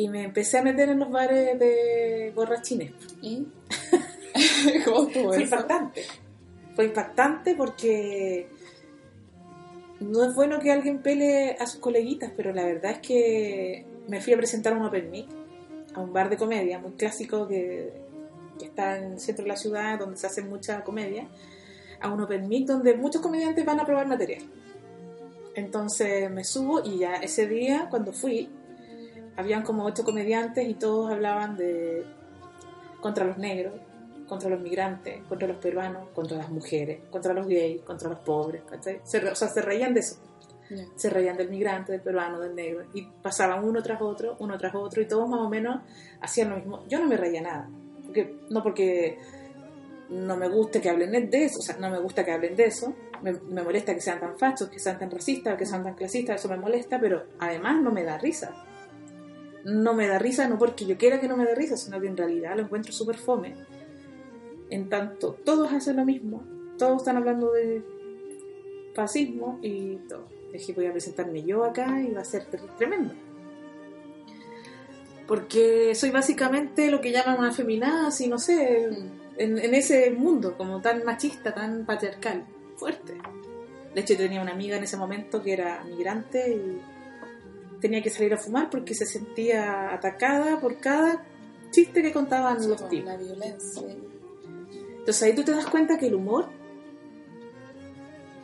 Y 0.00 0.08
me 0.08 0.22
empecé 0.22 0.56
a 0.56 0.62
meter 0.62 0.88
en 0.88 0.98
los 0.98 1.10
bares 1.10 1.58
de 1.58 2.32
borrachines. 2.34 2.92
¿Y? 3.20 3.46
¿Cómo 4.86 5.10
Fue 5.10 5.42
impactante. 5.42 6.04
Fue 6.74 6.86
impactante 6.86 7.54
porque 7.54 8.48
no 10.00 10.24
es 10.24 10.34
bueno 10.34 10.58
que 10.58 10.72
alguien 10.72 11.02
pele 11.02 11.54
a 11.60 11.66
sus 11.66 11.80
coleguitas, 11.80 12.32
pero 12.34 12.50
la 12.54 12.64
verdad 12.64 12.92
es 12.92 12.98
que 13.00 13.84
me 14.08 14.22
fui 14.22 14.32
a 14.32 14.38
presentar 14.38 14.72
a 14.72 14.76
un 14.76 14.86
open 14.86 15.10
mic, 15.10 15.26
a 15.92 16.00
un 16.00 16.14
bar 16.14 16.30
de 16.30 16.38
comedia 16.38 16.78
muy 16.78 16.92
clásico 16.92 17.46
que, 17.46 17.92
está 18.62 18.96
en 18.96 19.12
el 19.12 19.20
centro 19.20 19.44
de 19.44 19.50
la 19.50 19.56
ciudad, 19.56 19.98
donde 19.98 20.16
se 20.16 20.26
hace 20.26 20.40
mucha 20.40 20.82
comedia, 20.82 21.28
a 22.00 22.10
un 22.10 22.22
open 22.22 22.48
mic 22.48 22.66
donde 22.66 22.94
muchos 22.94 23.20
comediantes 23.20 23.66
van 23.66 23.80
a 23.80 23.84
probar 23.84 24.06
material. 24.06 24.44
Entonces 25.54 26.30
me 26.30 26.42
subo 26.42 26.82
y 26.82 27.00
ya 27.00 27.16
ese 27.16 27.46
día, 27.46 27.88
cuando 27.90 28.14
fui, 28.14 28.48
habían 29.40 29.62
como 29.62 29.84
ocho 29.84 30.04
comediantes 30.04 30.68
y 30.68 30.74
todos 30.74 31.10
hablaban 31.10 31.56
de 31.56 32.04
contra 33.00 33.24
los 33.24 33.38
negros, 33.38 33.74
contra 34.28 34.48
los 34.48 34.60
migrantes, 34.60 35.22
contra 35.28 35.48
los 35.48 35.56
peruanos, 35.56 36.08
contra 36.14 36.36
las 36.36 36.50
mujeres, 36.50 37.00
contra 37.10 37.34
los 37.34 37.46
gays, 37.46 37.82
contra 37.82 38.08
los 38.08 38.20
pobres, 38.20 38.62
o 38.70 39.34
sea, 39.34 39.48
se 39.48 39.62
reían 39.62 39.94
de 39.94 40.00
eso. 40.00 40.16
Se 40.94 41.10
reían 41.10 41.36
del 41.36 41.50
migrante, 41.50 41.90
del 41.90 42.00
peruano, 42.00 42.38
del 42.38 42.54
negro. 42.54 42.84
Y 42.94 43.02
pasaban 43.02 43.64
uno 43.64 43.82
tras 43.82 44.00
otro, 44.00 44.36
uno 44.38 44.56
tras 44.56 44.72
otro, 44.74 45.02
y 45.02 45.08
todos 45.08 45.28
más 45.28 45.40
o 45.40 45.48
menos 45.48 45.82
hacían 46.20 46.50
lo 46.50 46.56
mismo. 46.56 46.84
Yo 46.86 47.00
no 47.00 47.06
me 47.06 47.16
reía 47.16 47.42
nada. 47.42 47.68
Porque, 48.04 48.36
no 48.50 48.62
porque 48.62 49.18
no 50.10 50.36
me 50.36 50.48
guste 50.48 50.80
que 50.80 50.90
hablen 50.90 51.30
de 51.30 51.44
eso, 51.44 51.60
o 51.60 51.62
sea, 51.62 51.76
no 51.76 51.88
me 51.88 51.98
gusta 51.98 52.24
que 52.24 52.32
hablen 52.32 52.56
de 52.56 52.64
eso. 52.64 52.94
Me, 53.22 53.32
molesta 53.62 53.94
que 53.94 54.00
sean 54.00 54.18
tan 54.18 54.38
fachos, 54.38 54.68
que 54.68 54.78
sean 54.78 54.98
tan 54.98 55.10
racistas, 55.10 55.56
que 55.56 55.66
sean 55.66 55.84
tan 55.84 55.94
clasistas, 55.94 56.40
eso 56.40 56.48
me 56.48 56.56
molesta, 56.56 56.98
pero 57.00 57.24
además 57.38 57.80
no 57.82 57.90
me 57.90 58.02
da 58.02 58.18
risa. 58.18 58.64
No 59.64 59.94
me 59.94 60.06
da 60.06 60.18
risa 60.18 60.48
no 60.48 60.58
porque 60.58 60.86
yo 60.86 60.96
quiera 60.96 61.20
que 61.20 61.28
no 61.28 61.36
me 61.36 61.44
dé 61.44 61.54
risa, 61.54 61.76
sino 61.76 62.00
que 62.00 62.06
en 62.06 62.16
realidad 62.16 62.56
lo 62.56 62.62
encuentro 62.62 62.92
súper 62.92 63.16
fome. 63.16 63.54
En 64.70 64.88
tanto, 64.88 65.36
todos 65.44 65.72
hacen 65.72 65.96
lo 65.96 66.04
mismo, 66.04 66.42
todos 66.78 66.98
están 66.98 67.16
hablando 67.16 67.52
de 67.52 67.82
fascismo 68.94 69.58
y 69.62 69.96
todo. 70.08 70.26
Dije, 70.52 70.72
voy 70.72 70.86
a 70.86 70.92
presentarme 70.92 71.42
yo 71.42 71.64
acá 71.64 72.00
y 72.00 72.12
va 72.12 72.22
a 72.22 72.24
ser 72.24 72.46
tremendo. 72.76 73.14
Porque 75.26 75.94
soy 75.94 76.10
básicamente 76.10 76.90
lo 76.90 77.00
que 77.00 77.12
llaman 77.12 77.38
una 77.38 77.52
feminazi, 77.52 78.26
no 78.26 78.38
sé, 78.38 78.88
en, 79.36 79.74
ese 79.74 80.10
mundo 80.10 80.56
como 80.56 80.80
tan 80.80 81.04
machista, 81.04 81.54
tan 81.54 81.86
patriarcal, 81.86 82.44
fuerte. 82.76 83.14
De 83.94 84.00
hecho, 84.00 84.16
tenía 84.16 84.42
una 84.42 84.52
amiga 84.52 84.76
en 84.76 84.84
ese 84.84 84.96
momento 84.96 85.42
que 85.42 85.52
era 85.52 85.84
migrante 85.84 86.50
y 86.50 86.80
tenía 87.80 88.02
que 88.02 88.10
salir 88.10 88.34
a 88.34 88.36
fumar 88.36 88.70
porque 88.70 88.94
se 88.94 89.06
sentía 89.06 89.92
atacada 89.92 90.60
por 90.60 90.78
cada 90.78 91.24
chiste 91.70 92.02
que 92.02 92.12
contaban 92.12 92.56
los 92.68 92.88
tipos. 92.88 93.06
La 93.06 93.16
violencia. 93.16 93.82
Entonces 94.98 95.22
ahí 95.22 95.34
tú 95.34 95.42
te 95.42 95.52
das 95.52 95.66
cuenta 95.66 95.98
que 95.98 96.06
el 96.06 96.14
humor 96.14 96.48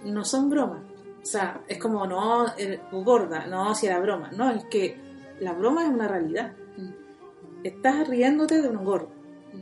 no 0.05 0.25
son 0.25 0.49
bromas. 0.49 0.83
O 1.23 1.27
sea, 1.27 1.61
es 1.67 1.79
como, 1.79 2.07
no, 2.07 2.47
gorda, 2.93 3.47
no, 3.47 3.75
si 3.75 3.87
era 3.87 3.99
broma. 3.99 4.31
No, 4.31 4.51
es 4.51 4.65
que 4.67 4.97
la 5.41 5.53
broma 5.53 5.83
es 5.83 5.91
una 5.91 6.09
realidad. 6.09 6.53
Mm. 6.77 7.65
Estás 7.65 8.09
riéndote 8.09 8.63
de 8.63 8.69
un 8.69 8.85
gordo. 8.85 9.09
Mm. 9.53 9.61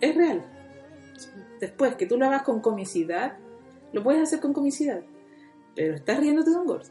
Es 0.00 0.14
real. 0.14 0.44
Después, 1.58 1.94
que 1.96 2.06
tú 2.06 2.18
lo 2.18 2.26
hagas 2.26 2.42
con 2.42 2.60
comicidad, 2.60 3.38
lo 3.92 4.02
puedes 4.02 4.22
hacer 4.22 4.40
con 4.40 4.52
comicidad. 4.52 5.00
Pero 5.74 5.94
estás 5.94 6.20
riéndote 6.20 6.50
de 6.50 6.56
un 6.56 6.66
gordo. 6.66 6.90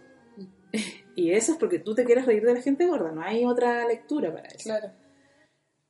Y 1.20 1.34
eso 1.34 1.51
es 1.51 1.57
porque 1.57 1.80
tú 1.80 1.93
te 1.93 2.05
quieres 2.05 2.26
reír 2.26 2.45
de 2.45 2.53
la 2.53 2.61
gente 2.61 2.88
gorda. 2.88 3.11
No 3.11 3.22
hay 3.22 3.43
otra 3.43 3.86
lectura 3.86 4.32
para 4.32 4.47
eso. 4.47 4.63
Claro. 4.63 4.89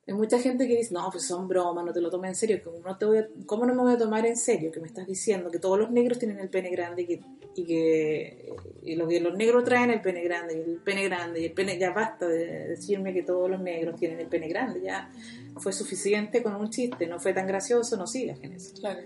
Hay 0.08 0.14
mucha 0.16 0.40
gente 0.40 0.68
que 0.68 0.76
dice, 0.76 0.92
no, 0.92 1.08
pues 1.12 1.28
son 1.28 1.48
bromas, 1.48 1.86
no 1.86 1.94
te 1.94 2.02
lo 2.02 2.10
tomes 2.10 2.30
en 2.30 2.36
serio. 2.36 2.62
¿Cómo 2.64 2.80
no, 2.80 2.98
te 2.98 3.06
voy 3.06 3.24
¿Cómo 3.46 3.64
no 3.68 3.76
me 3.76 3.84
voy 3.84 3.94
a 3.94 3.98
tomar 4.00 4.26
en 4.26 4.36
serio 4.36 4.72
que 4.72 4.80
me 4.80 4.88
estás 4.88 5.06
diciendo 5.06 5.52
que 5.52 5.60
todos 5.60 5.78
los 5.78 5.92
negros 5.92 6.18
tienen 6.18 6.40
el 6.40 6.50
pene 6.50 6.72
grande 6.72 7.04
y 7.04 7.06
que, 7.06 7.22
y 7.54 7.64
que 7.64 8.54
y 8.82 8.96
lo 8.96 9.08
que 9.08 9.20
los 9.20 9.38
negros 9.38 9.64
traen 9.66 9.92
el 9.92 10.02
pene 10.02 10.24
grande 10.24 10.56
y 10.56 10.72
el 10.72 10.82
pene 10.82 11.04
grande 11.04 11.42
y 11.42 11.46
el 11.46 11.54
pene... 11.54 11.78
Ya 11.78 11.92
basta 11.92 12.28
de 12.28 12.70
decirme 12.70 13.14
que 13.14 13.22
todos 13.22 13.52
los 13.52 13.62
negros 13.62 14.00
tienen 14.00 14.20
el 14.20 14.30
pene 14.30 14.48
grande. 14.48 14.82
Ya 14.82 15.12
fue 15.58 15.74
suficiente 15.74 16.42
con 16.42 16.56
un 16.56 16.72
chiste, 16.72 17.06
no 17.06 17.20
fue 17.20 17.34
tan 17.34 17.46
gracioso, 17.46 17.98
no 17.98 18.08
sigas 18.08 18.40
en 18.42 18.54
eso. 18.54 18.74
Claro. 18.80 19.02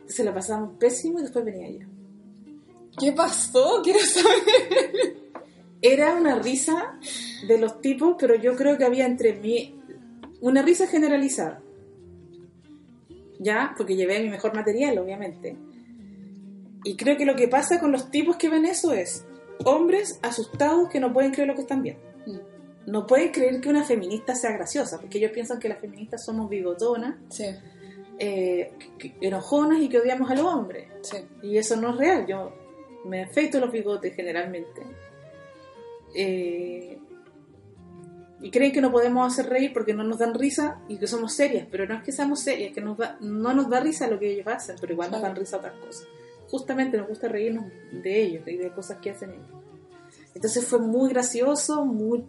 Entonces 0.00 0.22
la 0.22 0.34
pasamos 0.34 0.76
pésimo 0.78 1.18
y 1.18 1.22
después 1.22 1.46
venía 1.46 1.70
yo. 1.70 1.86
¿Qué 3.00 3.12
pasó? 3.12 3.80
Quiero 3.82 4.00
saber. 4.00 5.22
Era 5.82 6.14
una 6.14 6.36
risa 6.36 6.98
de 7.46 7.58
los 7.58 7.80
tipos, 7.80 8.16
pero 8.18 8.36
yo 8.36 8.54
creo 8.54 8.78
que 8.78 8.84
había 8.84 9.04
entre 9.04 9.34
mí 9.34 9.74
una 10.40 10.62
risa 10.62 10.86
generalizada. 10.86 11.60
Ya, 13.40 13.74
porque 13.76 13.96
llevé 13.96 14.20
mi 14.20 14.30
mejor 14.30 14.54
material, 14.54 14.98
obviamente. 14.98 15.56
Y 16.84 16.96
creo 16.96 17.16
que 17.16 17.26
lo 17.26 17.34
que 17.34 17.48
pasa 17.48 17.80
con 17.80 17.90
los 17.90 18.10
tipos 18.10 18.36
que 18.36 18.48
ven 18.48 18.64
eso 18.64 18.92
es 18.92 19.24
hombres 19.64 20.18
asustados 20.22 20.88
que 20.88 21.00
no 21.00 21.12
pueden 21.12 21.32
creer 21.32 21.48
lo 21.48 21.54
que 21.54 21.62
están 21.62 21.82
viendo. 21.82 22.02
No 22.86 23.06
pueden 23.06 23.30
creer 23.30 23.60
que 23.60 23.68
una 23.68 23.84
feminista 23.84 24.34
sea 24.34 24.52
graciosa, 24.52 25.00
porque 25.00 25.18
ellos 25.18 25.30
piensan 25.30 25.60
que 25.60 25.68
las 25.68 25.80
feministas 25.80 26.24
somos 26.24 26.48
bigotonas, 26.48 27.16
eh, 28.18 28.72
enojonas 29.20 29.80
y 29.80 29.88
que 29.88 29.98
odiamos 29.98 30.30
a 30.30 30.34
los 30.34 30.44
hombres. 30.44 30.88
Y 31.42 31.56
eso 31.56 31.76
no 31.76 31.90
es 31.90 31.96
real. 31.96 32.26
Yo 32.26 32.52
me 33.04 33.22
afeito 33.22 33.60
los 33.60 33.70
bigotes 33.70 34.14
generalmente. 34.14 34.82
Eh, 36.14 36.98
y 38.40 38.50
creen 38.50 38.72
que 38.72 38.80
no 38.80 38.90
podemos 38.90 39.32
hacer 39.32 39.48
reír 39.48 39.72
porque 39.72 39.94
no 39.94 40.02
nos 40.02 40.18
dan 40.18 40.34
risa 40.34 40.80
y 40.88 40.98
que 40.98 41.06
somos 41.06 41.32
serias, 41.32 41.68
pero 41.70 41.86
no 41.86 41.94
es 41.94 42.02
que 42.02 42.10
seamos 42.10 42.40
serias, 42.40 42.72
que 42.72 42.80
nos 42.80 42.98
no 43.20 43.54
nos 43.54 43.70
da 43.70 43.78
risa 43.78 44.08
lo 44.08 44.18
que 44.18 44.32
ellos 44.32 44.46
hacen, 44.48 44.76
pero 44.80 44.92
igual 44.92 45.12
nos 45.12 45.22
dan 45.22 45.36
risa 45.36 45.58
otras 45.58 45.74
cosas. 45.74 46.08
Justamente 46.48 46.98
nos 46.98 47.08
gusta 47.08 47.28
reírnos 47.28 47.66
de 47.92 48.22
ellos 48.22 48.42
y 48.48 48.56
de 48.56 48.70
cosas 48.70 48.98
que 48.98 49.10
hacen 49.10 49.30
ellos. 49.30 49.62
Entonces 50.34 50.66
fue 50.66 50.80
muy 50.80 51.10
gracioso, 51.10 51.84
muy 51.84 52.24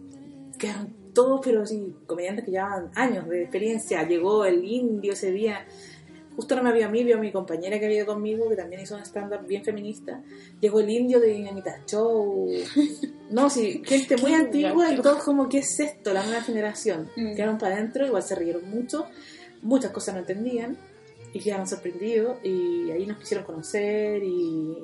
quedaron 0.56 0.94
todos, 1.12 1.40
pero 1.42 1.66
sí, 1.66 1.94
comediantes 2.06 2.44
que 2.44 2.52
llevaban 2.52 2.90
años 2.94 3.28
de 3.28 3.42
experiencia. 3.42 4.06
Llegó 4.06 4.44
el 4.44 4.64
indio 4.64 5.14
ese 5.14 5.32
día 5.32 5.66
Justo 6.36 6.56
no 6.56 6.62
me 6.62 6.70
había 6.70 6.86
a 6.86 6.88
mí, 6.88 7.04
vio 7.04 7.16
a 7.16 7.20
mi 7.20 7.30
compañera 7.30 7.78
que 7.78 7.86
había 7.86 7.98
ido 7.98 8.06
conmigo, 8.06 8.48
que 8.48 8.56
también 8.56 8.82
hizo 8.82 8.96
un 8.96 9.02
stand-up 9.02 9.46
bien 9.46 9.64
feminista. 9.64 10.22
Llegó 10.60 10.80
el 10.80 10.90
indio 10.90 11.20
de 11.20 11.28
Dinamita 11.28 11.82
Show. 11.86 12.50
No, 13.30 13.48
sí, 13.50 13.82
gente 13.86 14.16
muy 14.16 14.34
antigua 14.34 14.92
y 14.92 14.96
todos 15.00 15.22
como, 15.22 15.48
¿qué 15.48 15.58
es 15.58 15.78
esto? 15.78 16.12
La 16.12 16.24
nueva 16.24 16.42
generación. 16.42 17.08
Mm. 17.16 17.34
Quedaron 17.34 17.58
para 17.58 17.76
adentro, 17.76 18.06
igual 18.06 18.22
se 18.22 18.34
rieron 18.34 18.68
mucho. 18.68 19.06
Muchas 19.62 19.92
cosas 19.92 20.14
no 20.14 20.20
entendían 20.20 20.76
y 21.32 21.40
quedaron 21.40 21.66
sorprendidos 21.66 22.38
y 22.44 22.90
ahí 22.90 23.06
nos 23.06 23.18
quisieron 23.18 23.44
conocer 23.44 24.22
y 24.22 24.78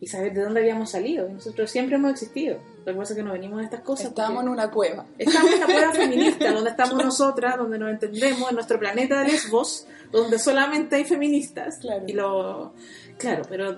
y 0.00 0.06
saber 0.06 0.32
de 0.32 0.42
dónde 0.42 0.60
habíamos 0.60 0.90
salido. 0.90 1.28
Nosotros 1.28 1.70
siempre 1.70 1.96
hemos 1.96 2.12
existido. 2.12 2.58
Lo 2.84 2.92
que 2.92 2.98
pasa 2.98 3.12
es 3.12 3.16
que 3.18 3.22
no 3.22 3.32
venimos 3.32 3.58
de 3.58 3.64
estas 3.64 3.80
cosas. 3.80 4.08
Estamos 4.08 4.42
en 4.42 4.48
una 4.48 4.70
cueva. 4.70 5.06
Estamos 5.18 5.50
en 5.52 5.56
una 5.56 5.66
cueva 5.66 5.92
feminista, 5.92 6.52
donde 6.52 6.70
estamos 6.70 7.04
nosotras, 7.04 7.56
donde 7.56 7.78
nos 7.78 7.90
entendemos, 7.90 8.48
en 8.48 8.54
nuestro 8.54 8.78
planeta 8.78 9.22
de 9.22 9.32
Lesbos, 9.32 9.86
donde 10.12 10.38
solamente 10.38 10.96
hay 10.96 11.04
feministas. 11.04 11.78
Claro. 11.78 12.04
Y 12.06 12.12
lo, 12.12 12.72
claro, 13.18 13.42
pero 13.48 13.76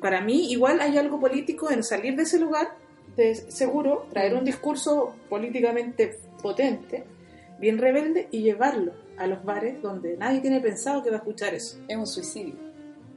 para 0.00 0.20
mí 0.20 0.50
igual 0.50 0.80
hay 0.80 0.96
algo 0.96 1.20
político 1.20 1.70
en 1.70 1.82
salir 1.82 2.16
de 2.16 2.22
ese 2.22 2.38
lugar, 2.38 2.68
de 3.16 3.34
seguro, 3.34 4.06
traer 4.10 4.34
un 4.34 4.44
discurso 4.44 5.14
políticamente 5.28 6.18
potente, 6.42 7.04
bien 7.58 7.78
rebelde, 7.78 8.28
y 8.30 8.42
llevarlo 8.42 8.92
a 9.18 9.26
los 9.26 9.44
bares 9.44 9.82
donde 9.82 10.16
nadie 10.16 10.40
tiene 10.40 10.60
pensado 10.60 11.02
que 11.02 11.10
va 11.10 11.16
a 11.16 11.18
escuchar 11.18 11.54
eso. 11.54 11.78
Es 11.88 11.96
un 11.96 12.06
suicidio. 12.06 12.54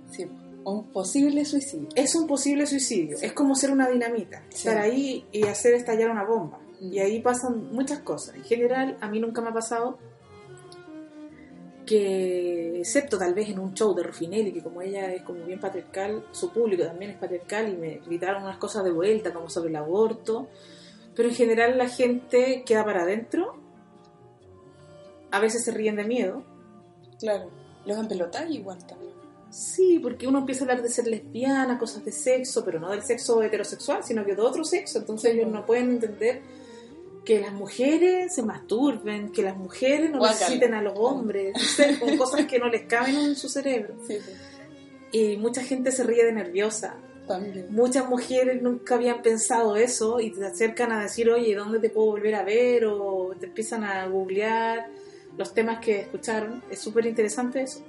Sí 0.10 0.28
un 0.64 0.92
posible 0.92 1.46
suicidio. 1.46 1.90
Es 1.96 2.16
un 2.16 2.28
posible 2.28 2.66
suicidio. 2.66 3.18
Es 3.22 3.34
como 3.34 3.56
ser 3.56 3.72
una 3.72 3.90
dinamita. 3.90 4.44
Estar 4.52 4.78
ahí 4.78 5.26
y 5.32 5.44
hacer 5.44 5.74
estallar 5.74 6.10
una 6.10 6.24
bomba. 6.24 6.60
Mm. 6.80 6.94
Y 6.94 7.00
ahí 7.00 7.22
pasan 7.22 7.72
muchas 7.72 8.00
cosas. 8.00 8.36
En 8.36 8.44
general, 8.44 8.98
a 9.02 9.10
mí 9.10 9.20
nunca 9.20 9.42
me 9.42 9.50
ha 9.50 9.54
pasado 9.54 9.98
que, 11.86 12.80
excepto 12.80 13.18
tal 13.18 13.34
vez 13.34 13.50
en 13.50 13.60
un 13.60 13.74
show 13.74 13.94
de 13.94 14.04
Rufinelli, 14.04 14.54
que 14.54 14.64
como 14.64 14.82
ella 14.82 15.12
es 15.12 15.24
como 15.24 15.44
bien 15.46 15.60
patriarcal, 15.60 16.26
su 16.32 16.52
público 16.52 16.84
también 16.84 17.12
es 17.12 17.18
patriarcal 17.18 17.70
y 17.70 17.78
me 17.78 17.96
gritaron 18.06 18.44
unas 18.44 18.58
cosas 18.58 18.84
de 18.84 18.92
vuelta, 18.92 19.34
como 19.34 19.50
sobre 19.50 19.70
el 19.70 19.76
aborto. 19.76 20.48
Pero 21.16 21.30
en 21.30 21.36
general 21.36 21.78
la 21.78 21.90
gente 21.90 22.64
queda 22.66 22.86
para 22.86 23.04
adentro. 23.04 23.56
A 25.32 25.40
veces 25.40 25.64
se 25.64 25.72
ríen 25.72 25.96
de 25.96 26.04
miedo. 26.04 26.44
Claro, 27.20 27.50
los 27.86 27.98
empelotan 27.98 28.52
igual 28.52 28.86
también. 28.86 29.11
Sí, 29.52 30.00
porque 30.02 30.28
uno 30.28 30.40
empieza 30.40 30.62
a 30.62 30.64
hablar 30.64 30.82
de 30.82 30.90
ser 30.90 31.08
lesbiana, 31.08 31.78
cosas 31.78 32.06
de 32.06 32.12
sexo, 32.12 32.64
pero 32.64 32.80
no 32.80 32.90
del 32.92 33.04
sexo 33.04 33.44
heterosexual, 33.44 34.04
sino 34.04 34.26
que 34.26 34.34
de 34.34 34.42
otro 34.42 34.64
sexo. 34.64 35.00
Entonces 35.00 35.34
ellos 35.34 35.52
no 35.52 35.66
pueden 35.66 35.90
entender 35.92 36.42
que 37.26 37.40
las 37.40 37.54
mujeres 37.54 38.34
se 38.34 38.44
masturben, 38.44 39.32
que 39.32 39.44
las 39.44 39.58
mujeres 39.58 40.10
no 40.10 40.26
necesiten 40.26 40.74
a 40.74 40.82
los 40.82 40.94
hombres, 40.96 41.54
con 42.00 42.18
cosas 42.18 42.46
que 42.46 42.60
no 42.60 42.70
les 42.70 42.84
caben 42.84 43.16
en 43.16 43.36
su 43.36 43.50
cerebro. 43.50 43.94
Y 45.12 45.36
mucha 45.36 45.62
gente 45.62 45.92
se 45.92 46.04
ríe 46.04 46.26
de 46.26 46.32
nerviosa. 46.32 46.96
Muchas 47.70 48.10
mujeres 48.10 48.62
nunca 48.62 48.96
habían 48.96 49.22
pensado 49.22 49.76
eso 49.76 50.20
y 50.20 50.32
te 50.32 50.46
acercan 50.46 50.92
a 50.92 51.04
decir, 51.04 51.30
oye, 51.30 51.56
¿dónde 51.56 51.80
te 51.80 51.90
puedo 51.90 52.08
volver 52.08 52.36
a 52.36 52.44
ver? 52.44 52.86
O 52.86 53.34
te 53.40 53.46
empiezan 53.46 53.84
a 53.84 54.06
googlear 54.08 54.88
los 55.38 55.54
temas 55.54 55.80
que 55.80 56.02
escucharon. 56.02 56.64
Es 56.70 56.80
súper 56.80 57.06
interesante 57.06 57.62
eso. 57.62 57.86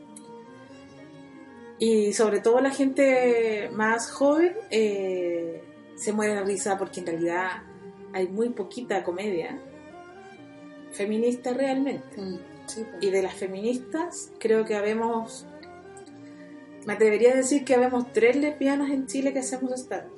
Y 1.83 2.12
sobre 2.12 2.39
todo 2.39 2.61
la 2.61 2.70
gente 2.70 3.68
más 3.72 4.09
joven 4.09 4.55
eh, 4.70 5.61
se 5.97 6.12
muere 6.12 6.37
de 6.37 6.45
risa 6.45 6.78
porque 6.78 7.01
en 7.01 7.07
realidad 7.07 7.64
hay 8.12 8.28
muy 8.28 8.51
poquita 8.51 9.03
comedia 9.03 9.59
feminista 10.93 11.53
realmente. 11.53 12.22
Mm, 12.22 12.39
pues. 12.66 12.87
Y 13.01 13.11
de 13.11 13.20
las 13.20 13.35
feministas 13.35 14.30
creo 14.39 14.64
que 14.64 14.76
habemos, 14.76 15.45
me 16.87 16.93
atrevería 16.93 17.33
a 17.33 17.35
decir 17.35 17.64
que 17.64 17.74
habemos 17.74 18.12
tres 18.12 18.37
lesbianas 18.37 18.93
en 18.93 19.09
Chile 19.09 19.33
que 19.33 19.41
hacemos 19.41 19.72
stand. 19.72 20.09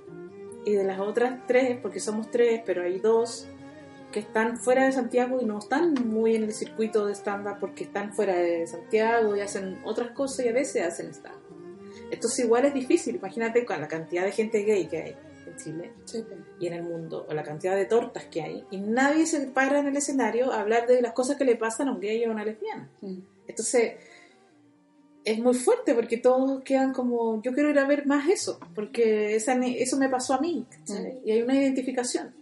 Y 0.66 0.72
de 0.72 0.84
las 0.84 1.00
otras 1.00 1.46
tres, 1.46 1.78
porque 1.80 1.98
somos 1.98 2.30
tres, 2.30 2.60
pero 2.66 2.82
hay 2.82 2.98
dos 2.98 3.48
que 4.12 4.20
están 4.20 4.58
fuera 4.58 4.84
de 4.84 4.92
Santiago 4.92 5.40
y 5.40 5.46
no 5.46 5.60
están 5.60 5.94
muy 5.94 6.36
en 6.36 6.42
el 6.42 6.52
circuito 6.52 7.06
de 7.06 7.14
stand-up 7.14 7.56
porque 7.58 7.84
están 7.84 8.12
fuera 8.12 8.34
de 8.34 8.66
Santiago 8.66 9.34
y 9.34 9.40
hacen 9.40 9.80
otras 9.82 10.10
cosas 10.10 10.44
y 10.44 10.50
a 10.50 10.52
veces 10.52 10.86
hacen 10.86 11.08
stand 11.14 11.43
entonces 12.14 12.44
igual 12.44 12.64
es 12.64 12.74
difícil, 12.74 13.16
imagínate 13.16 13.64
con 13.64 13.80
la 13.80 13.88
cantidad 13.88 14.24
de 14.24 14.32
gente 14.32 14.62
gay 14.62 14.86
que 14.86 15.02
hay 15.02 15.16
en 15.46 15.56
Chile 15.56 15.92
y 16.58 16.66
en 16.66 16.72
el 16.72 16.82
mundo, 16.82 17.26
o 17.28 17.34
la 17.34 17.42
cantidad 17.42 17.76
de 17.76 17.84
tortas 17.84 18.24
que 18.26 18.42
hay, 18.42 18.64
y 18.70 18.78
nadie 18.78 19.26
se 19.26 19.46
para 19.48 19.80
en 19.80 19.86
el 19.86 19.96
escenario 19.96 20.52
a 20.52 20.60
hablar 20.60 20.86
de 20.86 21.02
las 21.02 21.12
cosas 21.12 21.36
que 21.36 21.44
le 21.44 21.56
pasan 21.56 21.88
a 21.88 21.92
un 21.92 22.00
gay 22.00 22.24
o 22.24 22.28
a 22.28 22.32
una 22.32 22.44
lesbiana. 22.44 22.88
Mm. 23.00 23.18
Entonces 23.46 23.94
es 25.24 25.38
muy 25.38 25.54
fuerte 25.54 25.94
porque 25.94 26.18
todos 26.18 26.62
quedan 26.62 26.92
como, 26.92 27.40
yo 27.42 27.52
quiero 27.52 27.70
ir 27.70 27.78
a 27.78 27.86
ver 27.86 28.06
más 28.06 28.28
eso, 28.28 28.58
porque 28.74 29.34
esa, 29.36 29.54
eso 29.54 29.96
me 29.96 30.08
pasó 30.08 30.34
a 30.34 30.40
mí, 30.40 30.66
mm. 30.88 31.26
y 31.26 31.32
hay 31.32 31.42
una 31.42 31.54
identificación. 31.54 32.34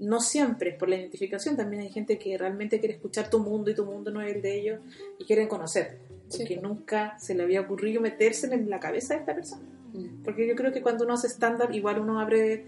No 0.00 0.20
siempre 0.20 0.70
es 0.70 0.76
por 0.76 0.88
la 0.88 0.96
identificación, 0.96 1.56
también 1.56 1.82
hay 1.82 1.90
gente 1.90 2.18
que 2.18 2.36
realmente 2.36 2.80
quiere 2.80 2.94
escuchar 2.94 3.30
tu 3.30 3.38
mundo 3.38 3.70
y 3.70 3.74
tu 3.74 3.86
mundo 3.86 4.10
no 4.10 4.20
es 4.20 4.34
el 4.34 4.42
de 4.42 4.58
ellos 4.58 4.80
y 5.18 5.24
quieren 5.24 5.46
conocer 5.46 6.13
porque 6.36 6.56
nunca 6.56 7.18
se 7.18 7.34
le 7.34 7.42
había 7.42 7.60
ocurrido 7.60 8.00
meterse 8.00 8.52
en 8.52 8.68
la 8.70 8.80
cabeza 8.80 9.14
de 9.14 9.20
esta 9.20 9.34
persona. 9.34 9.62
Mm. 9.92 10.22
Porque 10.24 10.46
yo 10.46 10.54
creo 10.54 10.72
que 10.72 10.82
cuando 10.82 11.04
uno 11.04 11.14
hace 11.14 11.28
stand-up, 11.28 11.72
igual 11.72 12.00
uno 12.00 12.20
abre, 12.20 12.66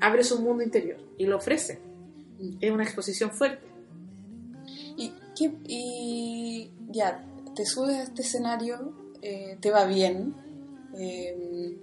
abre 0.00 0.24
su 0.24 0.40
mundo 0.40 0.62
interior 0.62 0.98
y 1.18 1.26
lo 1.26 1.36
ofrece. 1.36 1.80
Mm. 2.38 2.56
Es 2.60 2.70
una 2.70 2.84
exposición 2.84 3.30
fuerte. 3.30 3.66
Y, 4.96 5.12
y 5.66 6.70
ya, 6.90 7.24
te 7.54 7.64
subes 7.66 7.96
a 7.96 8.02
este 8.04 8.22
escenario, 8.22 8.92
eh, 9.22 9.56
te 9.60 9.70
va 9.70 9.86
bien, 9.86 10.34
eh, 10.98 11.78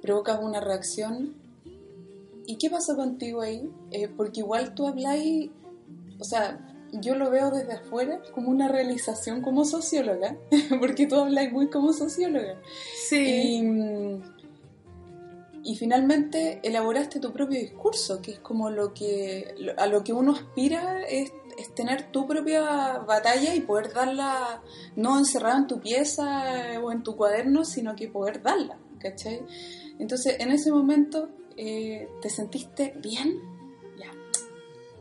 provocas 0.00 0.40
una 0.42 0.60
reacción. 0.60 1.34
¿Y 2.46 2.56
qué 2.56 2.70
pasa 2.70 2.96
contigo 2.96 3.40
ahí? 3.40 3.70
Eh, 3.90 4.08
porque 4.08 4.40
igual 4.40 4.74
tú 4.74 4.86
habláis, 4.86 5.50
o 6.18 6.24
sea, 6.24 6.71
yo 6.92 7.14
lo 7.14 7.30
veo 7.30 7.50
desde 7.50 7.72
afuera 7.72 8.20
como 8.34 8.50
una 8.50 8.68
realización 8.68 9.40
como 9.40 9.64
socióloga, 9.64 10.36
porque 10.80 11.06
tú 11.06 11.16
hablas 11.16 11.50
muy 11.50 11.68
como 11.68 11.92
socióloga. 11.92 12.60
Sí. 13.08 13.62
Y, 15.64 15.76
finalmente 15.76 16.60
elaboraste 16.64 17.20
tu 17.20 17.32
propio 17.32 17.58
discurso, 17.58 18.20
que 18.20 18.32
es 18.32 18.38
como 18.40 18.68
lo 18.68 18.92
que 18.92 19.54
a 19.76 19.86
lo 19.86 20.02
que 20.02 20.12
uno 20.12 20.32
aspira 20.32 21.02
es, 21.02 21.32
tener 21.74 22.10
tu 22.10 22.26
propia 22.26 22.98
batalla 22.98 23.54
y 23.54 23.60
poder 23.60 23.92
darla 23.92 24.62
no 24.96 25.18
encerrada 25.18 25.58
en 25.58 25.66
tu 25.66 25.80
pieza 25.80 26.80
o 26.82 26.90
en 26.90 27.02
tu 27.02 27.16
cuaderno, 27.16 27.64
sino 27.64 27.94
que 27.94 28.08
poder 28.08 28.42
darla, 28.42 28.78
¿cachai? 28.98 29.42
Entonces, 29.98 30.36
en 30.40 30.50
ese 30.50 30.72
momento, 30.72 31.28
eh, 31.56 32.08
¿te 32.20 32.30
sentiste 32.30 32.94
bien? 33.00 33.38
Ya. 33.98 34.10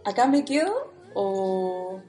Acá 0.04 0.28
me 0.28 0.46
quedo 0.46 0.91
o, 1.14 2.01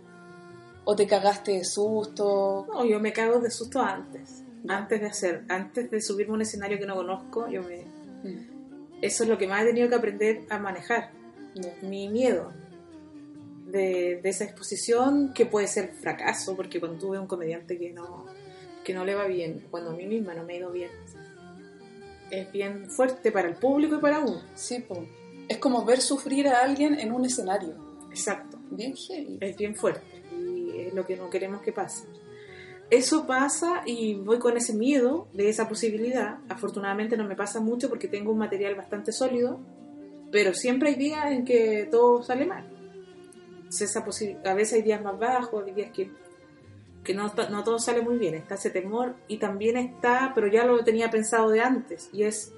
o 0.84 0.96
te 0.96 1.06
cagaste 1.06 1.52
de 1.52 1.64
susto? 1.64 2.66
No, 2.68 2.84
yo 2.84 3.00
me 3.00 3.12
cago 3.12 3.40
de 3.40 3.50
susto 3.50 3.80
antes. 3.80 4.42
Antes 4.68 5.00
de 5.00 5.06
hacer, 5.06 5.44
antes 5.48 5.90
de 5.90 6.00
subirme 6.00 6.32
a 6.32 6.34
un 6.36 6.42
escenario 6.42 6.78
que 6.78 6.86
no 6.86 6.94
conozco, 6.94 7.48
yo 7.48 7.62
me... 7.62 7.84
Mm. 8.22 9.02
Eso 9.02 9.24
es 9.24 9.28
lo 9.28 9.36
que 9.36 9.48
más 9.48 9.62
he 9.62 9.66
tenido 9.66 9.88
que 9.88 9.96
aprender 9.96 10.42
a 10.48 10.58
manejar. 10.58 11.10
Mi 11.82 12.08
miedo 12.08 12.52
de, 13.66 14.20
de, 14.22 14.28
esa 14.28 14.44
exposición, 14.44 15.32
que 15.34 15.44
puede 15.46 15.66
ser 15.66 15.92
fracaso, 15.94 16.54
porque 16.54 16.78
cuando 16.78 16.98
tuve 16.98 17.18
un 17.18 17.26
comediante 17.26 17.78
que 17.78 17.92
no, 17.92 18.26
que 18.84 18.94
no 18.94 19.04
le 19.04 19.14
va 19.14 19.26
bien, 19.26 19.66
cuando 19.70 19.90
a 19.90 19.94
mí 19.94 20.06
misma 20.06 20.34
no 20.34 20.44
me 20.44 20.54
ha 20.54 20.56
ido 20.58 20.70
bien, 20.70 20.90
es 22.30 22.50
bien 22.50 22.88
fuerte 22.90 23.30
para 23.30 23.48
el 23.48 23.54
público 23.54 23.96
y 23.96 23.98
para 23.98 24.20
uno. 24.20 24.42
Sí, 24.54 24.84
pues. 24.86 25.00
Es 25.48 25.58
como 25.58 25.84
ver 25.84 26.00
sufrir 26.00 26.48
a 26.48 26.62
alguien 26.62 26.98
en 26.98 27.12
un 27.12 27.24
escenario. 27.24 27.74
Exacto. 28.10 28.51
Bien 28.76 28.94
heavy. 28.94 29.38
Es 29.40 29.56
bien 29.56 29.74
fuerte. 29.74 30.22
Y 30.32 30.80
es 30.80 30.94
lo 30.94 31.06
que 31.06 31.16
no 31.16 31.30
queremos 31.30 31.62
que 31.62 31.72
pase. 31.72 32.06
Eso 32.90 33.26
pasa 33.26 33.82
y 33.86 34.16
voy 34.16 34.38
con 34.38 34.56
ese 34.56 34.74
miedo 34.74 35.28
de 35.32 35.48
esa 35.48 35.68
posibilidad. 35.68 36.38
Afortunadamente 36.48 37.16
no 37.16 37.24
me 37.24 37.34
pasa 37.34 37.58
mucho 37.60 37.88
porque 37.88 38.06
tengo 38.06 38.32
un 38.32 38.38
material 38.38 38.74
bastante 38.74 39.12
sólido, 39.12 39.60
pero 40.30 40.52
siempre 40.52 40.90
hay 40.90 40.96
días 40.96 41.32
en 41.32 41.44
que 41.44 41.88
todo 41.90 42.22
sale 42.22 42.44
mal. 42.44 42.68
Esa 43.68 44.04
a 44.44 44.54
veces 44.54 44.74
hay 44.74 44.82
días 44.82 45.02
más 45.02 45.18
bajos, 45.18 45.64
hay 45.64 45.72
días 45.72 45.90
que, 45.90 46.10
que 47.02 47.14
no, 47.14 47.32
no 47.50 47.64
todo 47.64 47.78
sale 47.78 48.02
muy 48.02 48.18
bien. 48.18 48.34
Está 48.34 48.56
ese 48.56 48.68
temor 48.68 49.16
y 49.26 49.38
también 49.38 49.78
está, 49.78 50.32
pero 50.34 50.48
ya 50.48 50.66
lo 50.66 50.84
tenía 50.84 51.10
pensado 51.10 51.48
de 51.48 51.62
antes, 51.62 52.10
y 52.12 52.24
es 52.24 52.52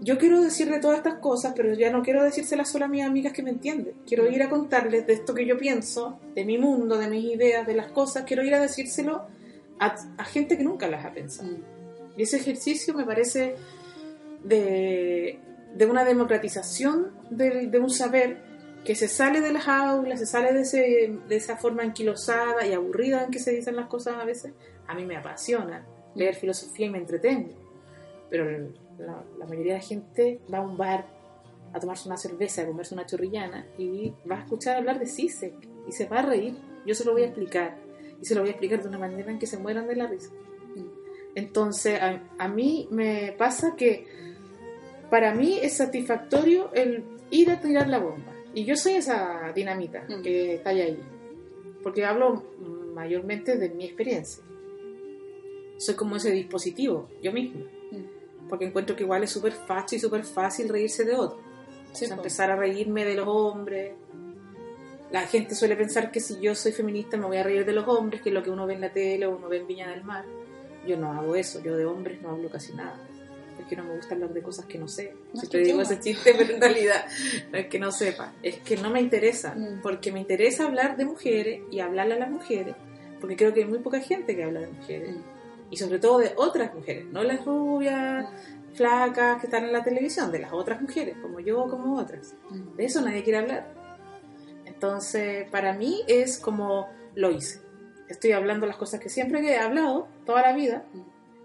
yo 0.00 0.18
quiero 0.18 0.40
decirle 0.40 0.80
todas 0.80 0.98
estas 0.98 1.18
cosas, 1.18 1.52
pero 1.56 1.72
ya 1.74 1.90
no 1.90 2.02
quiero 2.02 2.22
decírselas 2.22 2.68
solo 2.68 2.86
a 2.86 2.88
mis 2.88 3.04
amigas 3.04 3.32
que 3.32 3.42
me 3.42 3.50
entienden. 3.50 3.94
Quiero 4.06 4.28
ir 4.30 4.42
a 4.42 4.50
contarles 4.50 5.06
de 5.06 5.12
esto 5.14 5.34
que 5.34 5.46
yo 5.46 5.56
pienso, 5.56 6.18
de 6.34 6.44
mi 6.44 6.58
mundo, 6.58 6.98
de 6.98 7.08
mis 7.08 7.24
ideas, 7.24 7.66
de 7.66 7.74
las 7.74 7.90
cosas. 7.92 8.24
Quiero 8.24 8.44
ir 8.44 8.54
a 8.54 8.60
decírselo 8.60 9.26
a, 9.78 10.24
gente 10.24 10.56
que 10.56 10.64
nunca 10.64 10.88
las 10.88 11.04
ha 11.04 11.12
pensado. 11.12 11.56
Y 12.16 12.22
ese 12.22 12.36
ejercicio 12.36 12.94
me 12.94 13.04
parece 13.04 13.56
de, 14.42 15.38
una 15.88 16.04
democratización 16.04 17.12
de, 17.30 17.78
un 17.78 17.90
saber 17.90 18.38
que 18.84 18.94
se 18.94 19.08
sale 19.08 19.40
de 19.40 19.52
las 19.52 19.68
aulas, 19.68 20.20
se 20.20 20.26
sale 20.26 20.52
de, 20.52 20.60
ese, 20.60 21.18
de 21.28 21.36
esa 21.36 21.56
forma 21.56 21.82
anquilosada 21.82 22.66
y 22.66 22.72
aburrida 22.72 23.24
en 23.24 23.30
que 23.30 23.38
se 23.38 23.52
dicen 23.52 23.76
las 23.76 23.86
cosas 23.86 24.16
a 24.16 24.24
veces. 24.24 24.52
A 24.86 24.94
mí 24.94 25.06
me 25.06 25.16
apasiona 25.16 25.86
leer 26.14 26.34
filosofía 26.34 26.86
y 26.86 26.90
me 26.90 26.98
entretengo. 26.98 27.50
Pero 28.28 28.74
la, 28.98 29.46
mayoría 29.46 29.74
de 29.74 29.78
la 29.78 29.84
gente 29.84 30.40
va 30.52 30.58
a 30.58 30.62
un 30.62 30.76
bar 30.76 31.06
a 31.72 31.80
tomarse 31.80 32.08
una 32.08 32.16
cerveza, 32.16 32.62
a 32.62 32.66
comerse 32.66 32.94
una 32.94 33.06
chorrillana 33.06 33.66
y 33.78 34.12
va 34.30 34.36
a 34.36 34.40
escuchar 34.40 34.76
hablar 34.76 34.98
de 34.98 35.06
Sisek 35.06 35.54
y 35.88 35.92
se 35.92 36.06
va 36.06 36.20
a 36.20 36.22
reír. 36.22 36.56
Yo 36.86 36.94
se 36.94 37.04
lo 37.04 37.12
voy 37.12 37.22
a 37.22 37.26
explicar 37.26 37.76
y 38.20 38.24
se 38.24 38.34
lo 38.34 38.42
voy 38.42 38.48
a 38.48 38.52
explicar 38.52 38.82
de 38.82 38.88
una 38.88 38.98
manera 38.98 39.30
en 39.30 39.38
que 39.38 39.46
se 39.46 39.58
mueran 39.58 39.86
de 39.86 39.96
la 39.96 40.06
risa. 40.06 40.30
Entonces, 41.34 42.00
a, 42.00 42.48
mí 42.48 42.86
me 42.92 43.34
pasa 43.36 43.74
que 43.76 44.06
para 45.10 45.34
mí 45.34 45.58
es 45.60 45.76
satisfactorio 45.76 46.72
el 46.74 47.02
ir 47.30 47.50
a 47.50 47.60
tirar 47.60 47.88
la 47.88 47.98
bomba. 47.98 48.32
Y 48.54 48.64
yo 48.64 48.76
soy 48.76 48.92
esa 48.92 49.50
dinamita 49.52 50.06
mm. 50.08 50.22
que 50.22 50.54
está 50.54 50.70
ahí. 50.70 51.00
Porque 51.82 52.04
hablo 52.04 52.44
mayormente 52.94 53.58
de 53.58 53.68
mi 53.70 53.84
experiencia. 53.84 54.44
Soy 55.76 55.96
como 55.96 56.16
ese 56.16 56.30
dispositivo, 56.30 57.08
yo 57.20 57.32
misma 57.32 57.62
porque 58.48 58.66
encuentro 58.66 58.94
que 58.96 59.04
igual 59.04 59.24
es 59.24 59.30
súper 59.30 59.52
fácil 59.52 59.98
y 59.98 60.00
súper 60.00 60.24
fácil 60.24 60.68
reírse 60.68 61.04
de 61.04 61.14
otro. 61.14 61.40
empezar 62.00 62.50
a 62.50 62.56
reírme 62.56 63.04
de 63.04 63.14
los 63.14 63.26
hombres. 63.26 63.92
La 65.10 65.26
gente 65.26 65.54
suele 65.54 65.76
pensar 65.76 66.10
que 66.10 66.20
si 66.20 66.40
yo 66.40 66.54
soy 66.54 66.72
feminista 66.72 67.16
me 67.16 67.26
voy 67.26 67.36
a 67.36 67.42
reír 67.42 67.64
de 67.64 67.72
los 67.72 67.86
hombres, 67.86 68.20
que 68.20 68.30
es 68.30 68.34
lo 68.34 68.42
que 68.42 68.50
uno 68.50 68.66
ve 68.66 68.74
en 68.74 68.80
la 68.80 68.92
tele 68.92 69.26
o 69.26 69.36
uno 69.36 69.48
ve 69.48 69.58
en 69.58 69.66
Viña 69.66 69.90
del 69.90 70.04
Mar. 70.04 70.24
Yo 70.86 70.96
no 70.96 71.12
hago 71.12 71.36
eso, 71.36 71.62
yo 71.62 71.76
de 71.76 71.84
hombres 71.84 72.20
no 72.20 72.30
hablo 72.30 72.50
casi 72.50 72.74
nada. 72.74 72.98
Porque 73.56 73.76
no 73.76 73.84
me 73.84 73.96
gusta 73.96 74.14
hablar 74.14 74.34
de 74.34 74.42
cosas 74.42 74.66
que 74.66 74.76
no 74.76 74.88
sé. 74.88 75.14
si 75.34 75.46
te 75.46 75.58
digo 75.58 75.80
ese 75.80 76.00
chiste, 76.00 76.34
pero 76.36 76.54
en 76.54 76.60
realidad 76.60 77.06
no 77.52 77.58
es 77.58 77.66
que 77.68 77.78
no 77.78 77.92
sepa, 77.92 78.32
es 78.42 78.58
que 78.58 78.76
no 78.76 78.90
me 78.90 79.00
interesa. 79.00 79.54
Mm. 79.54 79.80
Porque 79.82 80.10
me 80.10 80.20
interesa 80.20 80.66
hablar 80.66 80.96
de 80.96 81.04
mujeres 81.04 81.62
y 81.70 81.78
hablarle 81.78 82.14
a 82.14 82.18
las 82.18 82.30
mujeres, 82.30 82.74
porque 83.20 83.36
creo 83.36 83.54
que 83.54 83.60
hay 83.60 83.66
muy 83.66 83.78
poca 83.78 84.00
gente 84.00 84.34
que 84.34 84.42
habla 84.42 84.60
de 84.60 84.66
mujeres. 84.66 85.16
Mm 85.16 85.33
y 85.74 85.76
sobre 85.76 85.98
todo 85.98 86.18
de 86.18 86.34
otras 86.36 86.72
mujeres, 86.72 87.04
no 87.06 87.24
las 87.24 87.44
rubias, 87.44 88.28
flacas 88.74 89.40
que 89.40 89.48
están 89.48 89.64
en 89.64 89.72
la 89.72 89.82
televisión, 89.82 90.30
de 90.30 90.38
las 90.38 90.52
otras 90.52 90.80
mujeres, 90.80 91.16
como 91.20 91.40
yo, 91.40 91.66
como 91.68 91.98
otras. 91.98 92.36
Mm. 92.48 92.76
De 92.76 92.84
eso 92.84 93.00
nadie 93.00 93.24
quiere 93.24 93.40
hablar. 93.40 93.74
Entonces, 94.66 95.50
para 95.50 95.72
mí 95.72 96.02
es 96.06 96.38
como 96.38 96.88
lo 97.16 97.32
hice. 97.32 97.60
Estoy 98.08 98.30
hablando 98.30 98.66
las 98.66 98.76
cosas 98.76 99.00
que 99.00 99.08
siempre 99.08 99.40
he 99.40 99.58
hablado, 99.58 100.06
toda 100.24 100.42
la 100.42 100.52
vida, 100.52 100.84
mm. 100.92 101.00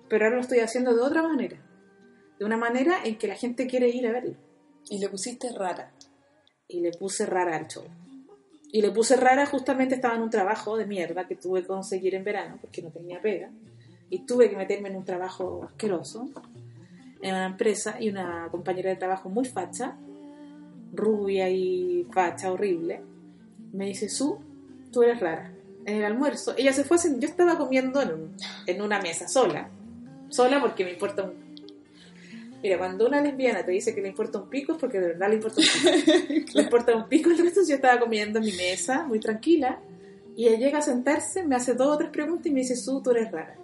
pero 0.10 0.26
ahora 0.26 0.36
lo 0.36 0.44
estoy 0.44 0.60
haciendo 0.60 0.94
de 0.94 1.02
otra 1.02 1.24
manera. 1.24 1.58
De 2.38 2.46
una 2.46 2.58
manera 2.58 2.98
en 3.04 3.18
que 3.18 3.28
la 3.28 3.36
gente 3.36 3.66
quiere 3.66 3.90
ir 3.90 4.06
a 4.06 4.12
verlo. 4.12 4.36
Y 4.92 5.00
le 5.00 5.10
pusiste 5.10 5.52
rara. 5.58 5.92
Y 6.68 6.82
le 6.82 6.92
puse 6.92 7.26
rara 7.26 7.56
al 7.56 7.68
show. 7.68 7.86
Y 8.72 8.84
le 8.84 8.92
puse 8.92 9.16
rara 9.16 9.48
justamente 9.48 9.96
estaba 9.96 10.14
en 10.14 10.22
un 10.22 10.30
trabajo 10.30 10.78
de 10.78 10.86
mierda 10.86 11.28
que 11.28 11.36
tuve 11.36 11.62
que 11.62 11.68
conseguir 11.68 12.14
en 12.14 12.24
verano 12.24 12.60
porque 12.62 12.84
no 12.84 12.92
tenía 12.92 13.20
pega 13.20 13.50
y 14.10 14.20
tuve 14.26 14.50
que 14.50 14.58
meterme 14.58 14.90
en 14.90 14.96
un 14.98 15.06
trabajo 15.06 15.64
asqueroso 15.64 16.30
en 17.22 17.32
una 17.32 17.46
empresa 17.46 17.98
y 18.00 18.10
una 18.10 18.48
compañera 18.50 18.90
de 18.90 18.96
trabajo 18.96 19.30
muy 19.30 19.46
facha, 19.46 19.96
rubia 20.94 21.50
y 21.50 22.08
facha 22.12 22.52
horrible, 22.52 23.02
me 23.74 23.88
dice, 23.88 24.10
Su, 24.10 24.40
tú 24.92 25.04
eres 25.04 25.20
rara. 25.20 25.52
En 25.86 25.98
el 25.98 26.06
almuerzo, 26.06 26.54
ella 26.58 26.74
se 26.74 26.84
fue, 26.84 26.98
yo 26.98 27.28
estaba 27.28 27.58
comiendo 27.58 28.02
en, 28.02 28.32
en 28.68 28.82
una 28.82 29.02
mesa 29.02 29.28
sola, 29.28 29.70
sola 30.30 30.62
porque 30.62 30.84
me 30.84 30.92
importa 30.92 31.24
un... 31.24 31.50
Mira, 32.62 32.78
cuando 32.78 33.08
una 33.08 33.22
lesbiana 33.22 33.64
te 33.64 33.72
dice 33.72 33.96
que 33.96 34.02
le 34.02 34.10
importa 34.10 34.38
un 34.38 34.50
pico 34.50 34.74
es 34.74 34.78
porque 34.78 35.00
de 35.00 35.08
verdad 35.08 35.30
le 35.30 35.36
importa 35.36 35.62
un 35.62 36.28
pico. 36.28 36.52
le 36.56 36.62
importa 36.62 36.96
un 36.96 37.08
pico, 37.08 37.30
resto 37.30 37.62
yo 37.68 37.76
estaba 37.76 38.00
comiendo 38.00 38.40
en 38.40 38.46
mi 38.46 38.52
mesa, 38.52 39.06
muy 39.06 39.20
tranquila, 39.20 39.80
y 40.36 40.48
ella 40.48 40.58
llega 40.58 40.80
a 40.80 40.82
sentarse, 40.82 41.44
me 41.44 41.56
hace 41.56 41.74
dos 41.74 41.96
o 41.96 41.98
tres 41.98 42.12
preguntas 42.12 42.46
y 42.48 42.52
me 42.52 42.62
dice, 42.62 42.76
Su, 42.76 43.02
tú 43.02 43.12
eres 43.12 43.32
rara. 43.32 43.56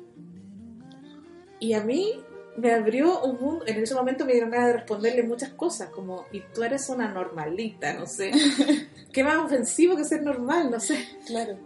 Y 1.66 1.74
a 1.74 1.84
mí 1.84 2.24
me 2.58 2.72
abrió 2.72 3.24
un 3.24 3.42
mundo, 3.42 3.66
en 3.66 3.82
ese 3.82 3.96
momento 3.96 4.24
me 4.24 4.34
dieron 4.34 4.52
ganas 4.52 4.68
de 4.68 4.74
responderle 4.74 5.24
muchas 5.24 5.50
cosas, 5.54 5.90
como, 5.90 6.28
y 6.32 6.42
tú 6.54 6.62
eres 6.62 6.88
una 6.90 7.12
normalita, 7.12 7.92
no 7.94 8.06
sé. 8.06 8.32
¿Qué 9.12 9.24
más 9.24 9.38
ofensivo 9.38 9.98
que 9.98 10.06
ser 10.06 10.22
normal? 10.22 10.70
No 10.70 10.80
sé. 10.80 10.96
Claro. 11.26 11.58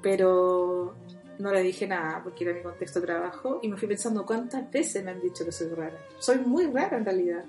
Pero 0.00 0.94
no 1.38 1.52
le 1.52 1.62
dije 1.62 1.86
nada 1.86 2.22
porque 2.24 2.44
era 2.44 2.54
mi 2.54 2.62
contexto 2.62 2.98
de 2.98 3.08
trabajo 3.08 3.60
y 3.62 3.68
me 3.68 3.76
fui 3.76 3.86
pensando 3.86 4.24
cuántas 4.24 4.70
veces 4.70 5.04
me 5.04 5.10
han 5.10 5.20
dicho 5.20 5.44
que 5.44 5.52
soy 5.52 5.68
rara. 5.68 5.98
Soy 6.18 6.38
muy 6.38 6.64
rara 6.64 6.96
en 6.96 7.04
realidad. 7.04 7.44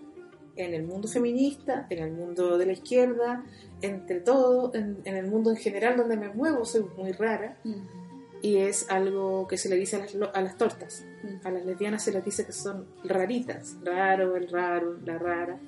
En 0.58 0.74
el 0.74 0.84
mundo 0.84 1.08
feminista, 1.08 1.88
en 1.90 2.00
el 2.00 2.12
mundo 2.12 2.58
de 2.58 2.66
la 2.66 2.74
izquierda, 2.74 3.46
entre 3.82 4.20
todo, 4.20 4.74
en, 4.76 5.00
el 5.06 5.28
mundo 5.28 5.52
en 5.52 5.56
general 5.56 5.96
donde 5.96 6.18
me 6.18 6.28
muevo, 6.28 6.66
soy 6.66 6.86
muy 6.98 7.14
rara. 7.14 7.58
Mm 7.64 8.07
y 8.42 8.58
es 8.58 8.90
algo 8.90 9.48
que 9.48 9.58
se 9.58 9.70
le 9.70 9.76
dice 9.76 9.96
a 9.96 10.00
las, 10.00 10.16
a 10.34 10.42
las 10.42 10.58
tortas. 10.58 11.06
Mm. 11.24 11.48
A 11.48 11.52
las 11.52 11.66
lesbianas 11.66 12.04
se 12.04 12.12
les 12.12 12.24
dice 12.24 12.46
que 12.46 12.52
son 12.52 12.88
raritas, 13.04 13.76
raro, 13.84 14.36
el 14.36 14.50
raro, 14.50 14.98
la 15.06 15.18
rara. 15.18 15.60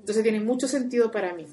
Entonces 0.00 0.22
tiene 0.22 0.40
mucho 0.40 0.68
sentido 0.68 1.10
para 1.10 1.34
mí. 1.34 1.46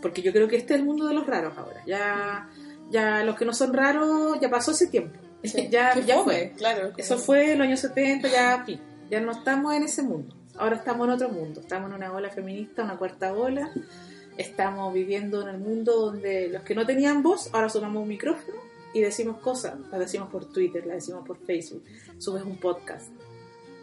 Porque 0.00 0.22
yo 0.22 0.32
creo 0.32 0.48
que 0.48 0.56
este 0.56 0.74
es 0.74 0.80
el 0.80 0.86
mundo 0.86 1.06
de 1.06 1.14
los 1.14 1.26
raros 1.26 1.56
ahora. 1.56 1.82
Ya, 1.86 2.48
ya 2.90 3.24
los 3.24 3.36
que 3.36 3.44
no 3.44 3.52
son 3.52 3.72
raros, 3.72 4.38
ya 4.40 4.48
pasó 4.48 4.70
ese 4.70 4.86
tiempo. 4.86 5.18
ya, 5.70 5.98
ya 6.00 6.22
fue. 6.22 6.54
Claro, 6.56 6.92
Eso 6.96 7.18
fue 7.18 7.52
en 7.52 7.58
los 7.58 7.66
años 7.66 7.80
70, 7.80 8.28
ya, 8.28 8.64
ya 9.10 9.20
no 9.20 9.32
estamos 9.32 9.74
en 9.74 9.82
ese 9.82 10.02
mundo. 10.02 10.34
Ahora 10.56 10.76
estamos 10.76 11.06
en 11.06 11.14
otro 11.14 11.28
mundo. 11.28 11.60
Estamos 11.60 11.90
en 11.90 11.96
una 11.96 12.12
ola 12.12 12.30
feminista, 12.30 12.82
una 12.82 12.96
cuarta 12.96 13.32
ola. 13.32 13.70
Estamos 14.36 14.94
viviendo 14.94 15.42
en 15.42 15.48
el 15.48 15.58
mundo 15.58 15.96
donde 15.96 16.48
los 16.48 16.62
que 16.62 16.74
no 16.74 16.86
tenían 16.86 17.24
voz, 17.24 17.50
ahora 17.52 17.68
sumamos 17.68 18.02
un 18.02 18.08
micrófono 18.08 18.67
y 18.98 19.02
decimos 19.02 19.38
cosas, 19.38 19.78
las 19.90 20.00
decimos 20.00 20.28
por 20.30 20.46
Twitter, 20.46 20.86
las 20.86 20.96
decimos 20.96 21.26
por 21.26 21.38
Facebook, 21.38 21.84
subes 22.18 22.42
un 22.42 22.58
podcast. 22.58 23.10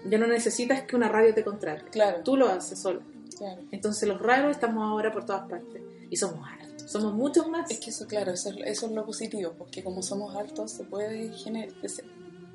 Ya 0.10 0.18
no 0.18 0.28
necesitas 0.28 0.84
que 0.84 0.96
una 0.96 1.10
radio 1.10 1.34
te 1.34 1.44
contrate. 1.44 1.90
Claro. 1.90 2.22
Tú 2.24 2.38
lo 2.38 2.48
haces 2.48 2.78
solo. 2.78 3.02
Claro. 3.38 3.64
Entonces 3.72 4.08
los 4.08 4.22
raros 4.22 4.52
estamos 4.52 4.84
ahora 4.84 5.12
por 5.12 5.26
todas 5.26 5.50
partes 5.50 5.82
y 6.10 6.18
somos 6.18 6.48
altos, 6.48 6.90
somos 6.90 7.14
muchos 7.14 7.48
más. 7.50 7.70
Es 7.72 7.80
que 7.80 7.90
eso, 7.90 8.06
claro, 8.08 8.32
eso, 8.32 8.52
es 8.64 8.82
lo 8.84 9.06
positivo, 9.06 9.54
porque 9.58 9.84
como 9.84 10.02
somos 10.02 10.36
altos 10.36 10.72
se 10.72 10.84
puede 10.84 11.32
generar, 11.34 11.74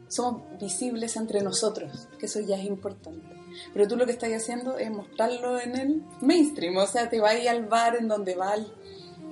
somos 0.08 0.42
visibles 0.60 1.16
entre 1.16 1.40
nosotros, 1.42 2.08
que 2.18 2.26
eso 2.26 2.40
ya 2.40 2.56
es 2.56 2.64
importante. 2.64 3.26
Pero 3.72 3.88
tú 3.88 3.96
lo 3.96 4.06
que 4.06 4.12
estás 4.12 4.30
haciendo 4.32 4.78
es 4.78 4.90
mostrarlo 4.90 5.58
en 5.60 5.76
el 5.76 6.02
mainstream, 6.20 6.76
o 6.76 6.86
sea, 6.86 7.10
te 7.10 7.20
vas 7.20 7.34
al 7.46 7.66
bar 7.66 7.96
en 7.96 8.08
donde 8.08 8.34
va 8.34 8.54
el, 8.54 8.66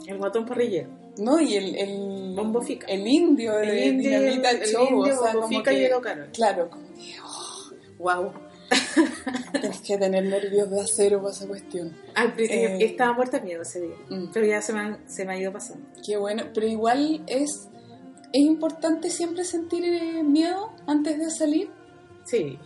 el 0.06 0.18
guatón 0.18 0.44
parrillero. 0.44 0.90
No, 1.18 1.40
y 1.40 1.56
el, 1.56 1.76
el 1.76 2.34
Bombo 2.34 2.62
Fica. 2.62 2.86
El 2.86 3.06
indio 3.06 3.54
de 3.56 3.64
el 3.64 3.94
indio, 3.94 4.20
Dinamita 4.20 4.50
el, 4.50 4.66
Show. 4.66 4.84
Indio, 4.84 5.20
o 5.20 5.22
sea, 5.22 5.32
Bombo 5.32 5.48
Fica 5.48 5.72
y 5.72 5.84
Edo 5.84 6.00
Claro, 6.32 6.70
como 6.70 6.86
que, 6.94 7.16
oh, 7.22 7.70
wow. 7.98 8.32
Tienes 9.52 9.80
que 9.80 9.98
tener 9.98 10.24
nervios 10.24 10.70
de 10.70 10.80
acero 10.80 11.20
para 11.20 11.32
esa 11.32 11.46
cuestión. 11.46 11.96
Al 12.14 12.34
principio 12.34 12.68
eh, 12.68 12.84
estaba 12.84 13.14
muerta 13.14 13.38
de 13.38 13.44
miedo 13.44 13.62
ese 13.62 13.80
día, 13.80 13.96
mm. 14.10 14.30
pero 14.32 14.46
ya 14.46 14.62
se 14.62 14.72
me, 14.72 14.98
se 15.06 15.24
me 15.24 15.32
ha 15.32 15.38
ido 15.38 15.52
pasando. 15.52 15.86
Qué 16.06 16.16
bueno, 16.16 16.44
pero 16.54 16.66
igual 16.66 17.24
es, 17.26 17.68
es 18.32 18.40
importante 18.40 19.10
siempre 19.10 19.44
sentir 19.44 19.84
eh, 19.84 20.22
miedo 20.22 20.72
antes 20.86 21.18
de 21.18 21.30
salir. 21.30 21.70
Sí. 22.24 22.58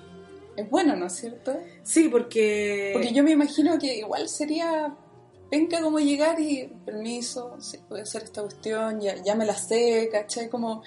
Es 0.57 0.69
bueno, 0.69 0.97
¿no 0.97 1.07
es 1.07 1.15
cierto? 1.15 1.57
Sí, 1.83 2.09
porque... 2.09 2.91
Porque 2.93 3.13
yo 3.13 3.23
me 3.23 3.31
imagino 3.31 3.79
que 3.79 3.97
igual 3.97 4.29
sería 4.29 4.95
venga 5.53 5.83
como 5.83 5.99
llegar 5.99 6.41
y 6.41 6.67
permiso, 6.87 7.57
sí, 7.61 7.79
puede 7.87 8.03
hacer 8.03 8.23
esta 8.23 8.41
cuestión, 8.41 9.03
ya, 9.03 9.23
ya 9.23 9.35
me 9.35 9.45
la 9.45 9.55
sé, 9.55 10.09
¿cachai? 10.11 10.49
Como, 10.49 10.83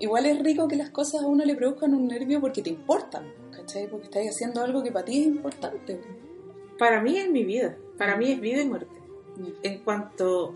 igual 0.00 0.24
es 0.24 0.42
rico 0.42 0.66
que 0.66 0.76
las 0.76 0.88
cosas 0.88 1.22
a 1.22 1.26
uno 1.26 1.44
le 1.44 1.54
produzcan 1.54 1.92
un 1.92 2.08
nervio 2.08 2.40
porque 2.40 2.62
te 2.62 2.70
importan, 2.70 3.30
¿cachai? 3.50 3.88
Porque 3.88 4.06
estás 4.06 4.26
haciendo 4.26 4.62
algo 4.62 4.82
que 4.82 4.90
para 4.90 5.04
ti 5.04 5.20
es 5.20 5.26
importante. 5.26 6.00
Para 6.78 7.02
mí 7.02 7.18
es 7.18 7.30
mi 7.30 7.44
vida, 7.44 7.76
para 7.98 8.16
mí 8.16 8.32
es 8.32 8.40
vida 8.40 8.62
y 8.62 8.66
muerte. 8.66 8.98
En 9.62 9.84
cuanto 9.84 10.54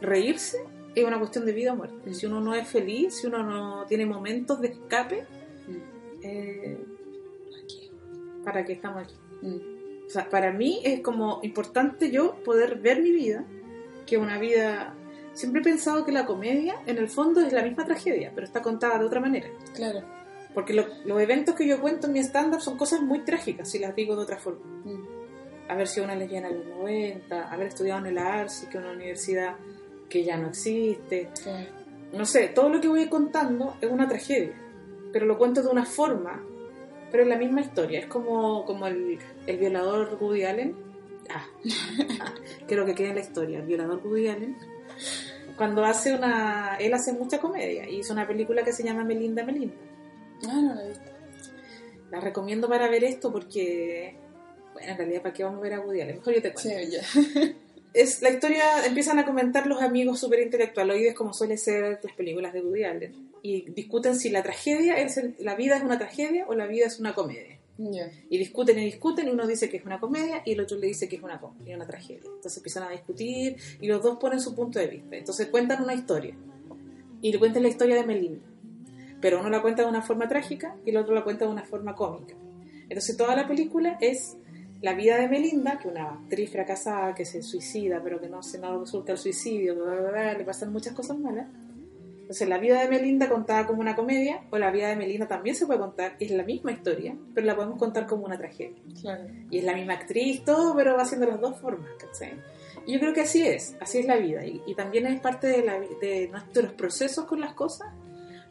reírse, 0.00 0.58
es 0.96 1.04
una 1.04 1.20
cuestión 1.20 1.46
de 1.46 1.52
vida 1.52 1.72
o 1.72 1.76
muerte. 1.76 2.12
Si 2.14 2.26
uno 2.26 2.40
no 2.40 2.56
es 2.56 2.66
feliz, 2.66 3.14
si 3.14 3.28
uno 3.28 3.44
no 3.44 3.86
tiene 3.86 4.06
momentos 4.06 4.60
de 4.60 4.68
escape, 4.68 5.22
mm. 5.68 6.20
eh, 6.24 6.78
¿para 8.44 8.64
qué 8.64 8.72
estamos 8.72 9.04
aquí? 9.04 9.14
Mm. 9.42 9.79
O 10.10 10.12
sea, 10.12 10.28
para 10.28 10.50
mí 10.50 10.80
es 10.82 11.02
como 11.02 11.38
importante 11.44 12.10
yo 12.10 12.42
poder 12.42 12.80
ver 12.80 13.00
mi 13.00 13.12
vida, 13.12 13.44
que 14.06 14.18
una 14.18 14.40
vida... 14.40 14.96
Siempre 15.34 15.60
he 15.60 15.64
pensado 15.64 16.04
que 16.04 16.10
la 16.10 16.26
comedia, 16.26 16.74
en 16.86 16.98
el 16.98 17.08
fondo, 17.08 17.40
es 17.40 17.52
la 17.52 17.62
misma 17.62 17.84
tragedia, 17.84 18.32
pero 18.34 18.44
está 18.44 18.60
contada 18.60 18.98
de 18.98 19.04
otra 19.04 19.20
manera. 19.20 19.48
Claro. 19.72 20.02
Porque 20.52 20.74
los 20.74 21.22
eventos 21.22 21.54
que 21.54 21.64
yo 21.64 21.80
cuento 21.80 22.08
en 22.08 22.14
mi 22.14 22.18
estándar 22.18 22.60
son 22.60 22.76
cosas 22.76 23.02
muy 23.02 23.20
trágicas, 23.20 23.70
si 23.70 23.78
las 23.78 23.94
digo 23.94 24.16
de 24.16 24.22
otra 24.22 24.36
forma. 24.36 24.66
Mm. 24.84 25.04
Haber 25.68 25.86
sido 25.86 26.06
una 26.06 26.16
lesbiana 26.16 26.48
en 26.48 26.58
los 26.58 26.66
90, 26.66 27.48
haber 27.48 27.68
estudiado 27.68 28.00
en 28.00 28.06
el 28.06 28.18
ARSI, 28.18 28.66
que 28.66 28.78
es 28.78 28.82
una 28.82 28.92
universidad 28.92 29.54
que 30.08 30.24
ya 30.24 30.36
no 30.36 30.48
existe. 30.48 31.30
No 32.12 32.26
sé, 32.26 32.48
todo 32.48 32.68
lo 32.68 32.80
que 32.80 32.88
voy 32.88 33.08
contando 33.08 33.76
es 33.80 33.88
una 33.88 34.08
tragedia, 34.08 34.60
pero 35.12 35.24
lo 35.24 35.38
cuento 35.38 35.62
de 35.62 35.68
una 35.68 35.84
forma, 35.84 36.44
pero 37.10 37.24
es 37.24 37.28
la 37.28 37.36
misma 37.36 37.60
historia. 37.60 38.00
Es 38.00 38.06
como, 38.06 38.64
como 38.64 38.86
el, 38.86 39.18
el 39.46 39.58
violador 39.58 40.16
Woody 40.20 40.44
Allen. 40.44 40.76
Ah, 41.28 41.46
creo 42.66 42.84
que 42.84 42.94
queda 42.94 43.10
en 43.10 43.14
la 43.16 43.20
historia. 43.20 43.58
El 43.58 43.66
violador 43.66 44.00
Woody 44.04 44.28
Allen 44.28 44.56
cuando 45.60 45.84
hace 45.84 46.14
una. 46.14 46.76
Él 46.80 46.94
hace 46.94 47.12
mucha 47.12 47.38
comedia 47.38 47.86
y 47.86 47.98
hizo 47.98 48.14
una 48.14 48.26
película 48.26 48.64
que 48.64 48.72
se 48.72 48.82
llama 48.82 49.04
Melinda 49.04 49.44
Melinda. 49.44 49.74
Ah, 50.48 50.58
no 50.58 50.74
la 50.74 50.86
he 50.86 50.88
visto. 50.88 51.10
La 52.10 52.18
recomiendo 52.18 52.66
para 52.66 52.88
ver 52.88 53.04
esto 53.04 53.30
porque, 53.30 54.16
bueno, 54.72 54.90
en 54.90 54.96
realidad, 54.96 55.20
¿para 55.20 55.34
qué 55.34 55.44
vamos 55.44 55.58
a 55.58 55.62
ver 55.62 55.74
a 55.74 55.80
Woody 55.80 56.00
Allen? 56.00 56.16
Mejor 56.16 56.34
yo 56.34 56.40
te 56.40 56.54
cuento. 56.54 56.80
Sí, 56.80 56.90
ya. 56.90 57.54
es 57.92 58.22
la 58.22 58.30
historia, 58.30 58.86
empiezan 58.86 59.18
a 59.18 59.26
comentar 59.26 59.66
los 59.66 59.82
amigos 59.82 60.18
súper 60.18 60.40
intelectualoides, 60.40 61.14
como 61.14 61.34
suele 61.34 61.58
ser 61.58 62.00
las 62.02 62.14
películas 62.14 62.54
de 62.54 62.62
Woody 62.62 62.84
Allen, 62.84 63.29
y 63.42 63.70
discuten 63.70 64.16
si 64.16 64.30
la 64.30 64.42
tragedia, 64.42 64.98
es 64.98 65.20
la 65.38 65.54
vida 65.54 65.76
es 65.76 65.82
una 65.82 65.98
tragedia 65.98 66.46
o 66.48 66.54
la 66.54 66.66
vida 66.66 66.86
es 66.86 66.98
una 67.00 67.14
comedia. 67.14 67.58
Y 68.28 68.36
discuten 68.36 68.78
y 68.78 68.84
discuten, 68.84 69.28
y 69.28 69.30
uno 69.30 69.46
dice 69.46 69.70
que 69.70 69.78
es 69.78 69.86
una 69.86 69.98
comedia 69.98 70.42
y 70.44 70.52
el 70.52 70.60
otro 70.60 70.76
le 70.76 70.88
dice 70.88 71.08
que 71.08 71.16
es 71.16 71.22
una, 71.22 71.40
una 71.40 71.86
tragedia. 71.86 72.20
Entonces 72.26 72.58
empiezan 72.58 72.82
a 72.82 72.90
discutir 72.90 73.56
y 73.80 73.86
los 73.86 74.02
dos 74.02 74.18
ponen 74.18 74.40
su 74.40 74.54
punto 74.54 74.78
de 74.78 74.86
vista. 74.86 75.16
Entonces 75.16 75.46
cuentan 75.48 75.82
una 75.82 75.94
historia. 75.94 76.36
Y 77.22 77.32
le 77.32 77.38
cuentan 77.38 77.62
la 77.62 77.68
historia 77.68 77.96
de 77.96 78.04
Melinda 78.04 78.50
pero 79.20 79.40
uno 79.40 79.50
la 79.50 79.62
cuenta 79.62 79.82
de 79.82 79.88
una 79.88 80.02
forma 80.02 80.28
trágica 80.28 80.76
y 80.84 80.90
el 80.90 80.96
otro 80.96 81.14
la 81.14 81.24
cuenta 81.24 81.44
de 81.44 81.50
una 81.50 81.62
forma 81.62 81.94
cómica. 81.94 82.34
Entonces 82.82 83.16
toda 83.16 83.36
la 83.36 83.46
película 83.46 83.98
es 84.00 84.36
la 84.80 84.94
vida 84.94 85.18
de 85.18 85.28
Melinda, 85.28 85.78
que 85.78 85.88
una 85.88 86.14
actriz 86.14 86.50
fracasada 86.50 87.14
que 87.14 87.26
se 87.26 87.42
suicida, 87.42 88.00
pero 88.02 88.20
que 88.20 88.28
no 88.28 88.42
se 88.42 88.58
no 88.58 88.80
resulta 88.80 89.12
el 89.12 89.18
suicidio, 89.18 89.76
le 90.36 90.44
pasan 90.44 90.72
muchas 90.72 90.94
cosas 90.94 91.18
malas. 91.18 91.46
Entonces 92.30 92.48
la 92.48 92.58
vida 92.58 92.80
de 92.80 92.88
Melinda 92.88 93.28
contada 93.28 93.66
como 93.66 93.80
una 93.80 93.96
comedia, 93.96 94.44
o 94.50 94.58
la 94.58 94.70
vida 94.70 94.86
de 94.86 94.94
Melinda 94.94 95.26
también 95.26 95.56
se 95.56 95.66
puede 95.66 95.80
contar, 95.80 96.14
es 96.20 96.30
la 96.30 96.44
misma 96.44 96.70
historia, 96.70 97.16
pero 97.34 97.44
la 97.44 97.56
podemos 97.56 97.76
contar 97.76 98.06
como 98.06 98.24
una 98.24 98.38
tragedia. 98.38 98.80
Y 99.50 99.58
es 99.58 99.64
la 99.64 99.74
misma 99.74 99.94
actriz, 99.94 100.44
todo, 100.44 100.76
pero 100.76 100.94
va 100.94 101.02
haciendo 101.02 101.26
las 101.26 101.40
dos 101.40 101.58
formas, 101.58 101.90
Y 102.86 102.92
yo 102.92 103.00
creo 103.00 103.12
que 103.12 103.22
así 103.22 103.44
es, 103.44 103.76
así 103.80 103.98
es 103.98 104.06
la 104.06 104.14
vida. 104.14 104.46
Y, 104.46 104.76
también 104.76 105.08
es 105.08 105.20
parte 105.20 105.48
de, 105.48 105.64
la, 105.64 105.80
de 105.80 106.28
nuestros 106.30 106.72
procesos 106.74 107.24
con 107.24 107.40
las 107.40 107.54
cosas, 107.54 107.88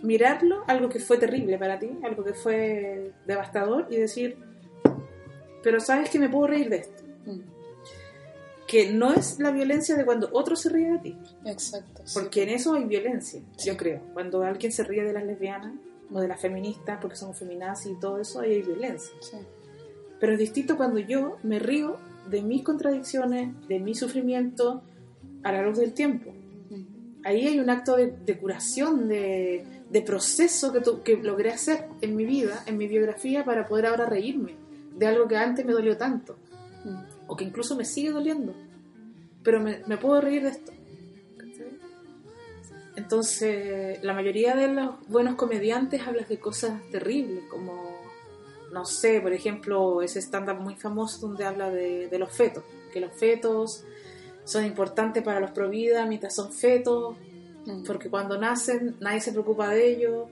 mirarlo, 0.02 0.66
algo 0.68 0.90
que 0.90 1.00
fue 1.00 1.18
terrible 1.18 1.58
para 1.58 1.80
ti, 1.80 1.90
algo 2.04 2.26
que 2.26 2.34
fue 2.34 3.14
devastador, 3.26 3.88
y 3.90 3.96
decir, 3.96 4.36
pero 5.64 5.80
sabes 5.80 6.10
que 6.10 6.20
me 6.20 6.28
puedo 6.28 6.48
reír 6.48 6.70
de 6.70 6.76
esto. 6.80 7.02
Mm. 7.26 7.59
Que 8.70 8.94
no 8.94 9.14
es 9.14 9.40
la 9.40 9.50
violencia 9.50 9.96
de 9.96 10.06
cuando 10.06 10.30
otro 10.32 10.56
se 10.56 10.70
ríe 10.70 10.92
de 10.92 11.00
ti. 11.00 11.18
Exacto. 11.44 12.04
Porque 12.14 12.44
en 12.44 12.50
eso 12.50 12.76
hay 12.76 12.84
violencia, 12.84 13.42
yo 13.66 13.76
creo. 13.76 14.02
Cuando 14.14 14.44
alguien 14.44 14.72
se 14.72 14.84
ríe 14.84 15.04
de 15.04 15.12
las 15.12 15.26
lesbianas 15.26 15.74
o 16.12 16.20
de 16.22 16.28
las 16.28 16.40
feministas 16.40 17.00
porque 17.02 17.16
son 17.16 17.34
feminazis 17.34 17.94
y 17.94 18.00
todo 18.00 18.20
eso, 18.20 18.42
ahí 18.42 18.54
hay 18.54 18.62
violencia. 18.62 19.12
Pero 20.20 20.34
es 20.34 20.40
distinto 20.40 20.78
cuando 20.78 21.00
yo 21.00 21.38
me 21.42 21.58
río 21.58 21.98
de 22.30 22.44
mis 22.44 22.64
contradicciones, 22.64 23.50
de 23.68 23.80
mi 23.80 23.96
sufrimiento 23.96 24.84
a 25.42 25.52
la 25.52 25.64
luz 25.64 25.80
del 25.80 25.94
tiempo. 25.94 26.32
Ahí 27.24 27.48
hay 27.48 27.60
un 27.60 27.70
acto 27.70 27.96
de 27.96 28.38
curación, 28.40 29.08
de, 29.10 29.66
de 29.90 30.02
proceso 30.02 30.72
que, 30.72 30.82
que 31.04 31.18
logré 31.18 31.52
hacer 31.52 31.86
en 32.02 32.16
mi 32.16 32.26
vida, 32.26 32.64
en 32.68 32.78
mi 32.78 32.88
biografía, 32.88 33.44
para 33.44 33.68
poder 33.68 33.88
ahora 33.88 34.06
reírme 34.06 34.56
de 34.96 35.08
algo 35.08 35.28
que 35.28 35.38
antes 35.38 35.66
me 35.66 35.74
dolió 35.74 35.98
tanto, 35.98 36.38
o 37.30 37.38
que 37.38 37.46
incluso 37.46 37.76
me 37.76 37.86
sigue 37.86 38.10
doliendo, 38.10 38.54
pero 39.44 39.62
me, 39.62 39.98
puedo 39.98 40.20
reír 40.20 40.44
de 40.44 40.50
esto. 40.50 40.74
Entonces, 42.96 44.04
la 44.04 44.14
mayoría 44.14 44.56
de 44.56 44.68
los 44.68 45.08
buenos 45.08 45.36
comediantes 45.36 46.06
hablan 46.06 46.26
de 46.28 46.40
cosas 46.40 46.82
terribles, 46.92 47.46
como, 47.50 47.96
no 48.74 48.84
sé, 48.84 49.22
por 49.22 49.32
ejemplo, 49.32 50.02
ese 50.02 50.20
stand-up 50.20 50.60
muy 50.60 50.76
famoso 50.76 51.26
donde 51.28 51.46
habla 51.46 51.70
de, 51.70 52.10
de 52.10 52.20
los 52.20 52.32
fetos, 52.34 52.64
que 52.92 53.00
los 53.00 53.14
fetos 53.14 53.86
son 54.44 54.66
importantes 54.66 55.24
para 55.24 55.40
los 55.40 55.52
pro 55.52 55.70
vida 55.70 56.06
mientras 56.08 56.36
son 56.36 56.52
fetos, 56.52 57.16
porque 57.86 58.10
cuando 58.10 58.38
nacen 58.40 58.98
nadie 59.00 59.22
se 59.22 59.32
preocupa 59.32 59.70
de 59.70 59.88
ellos, 59.92 60.28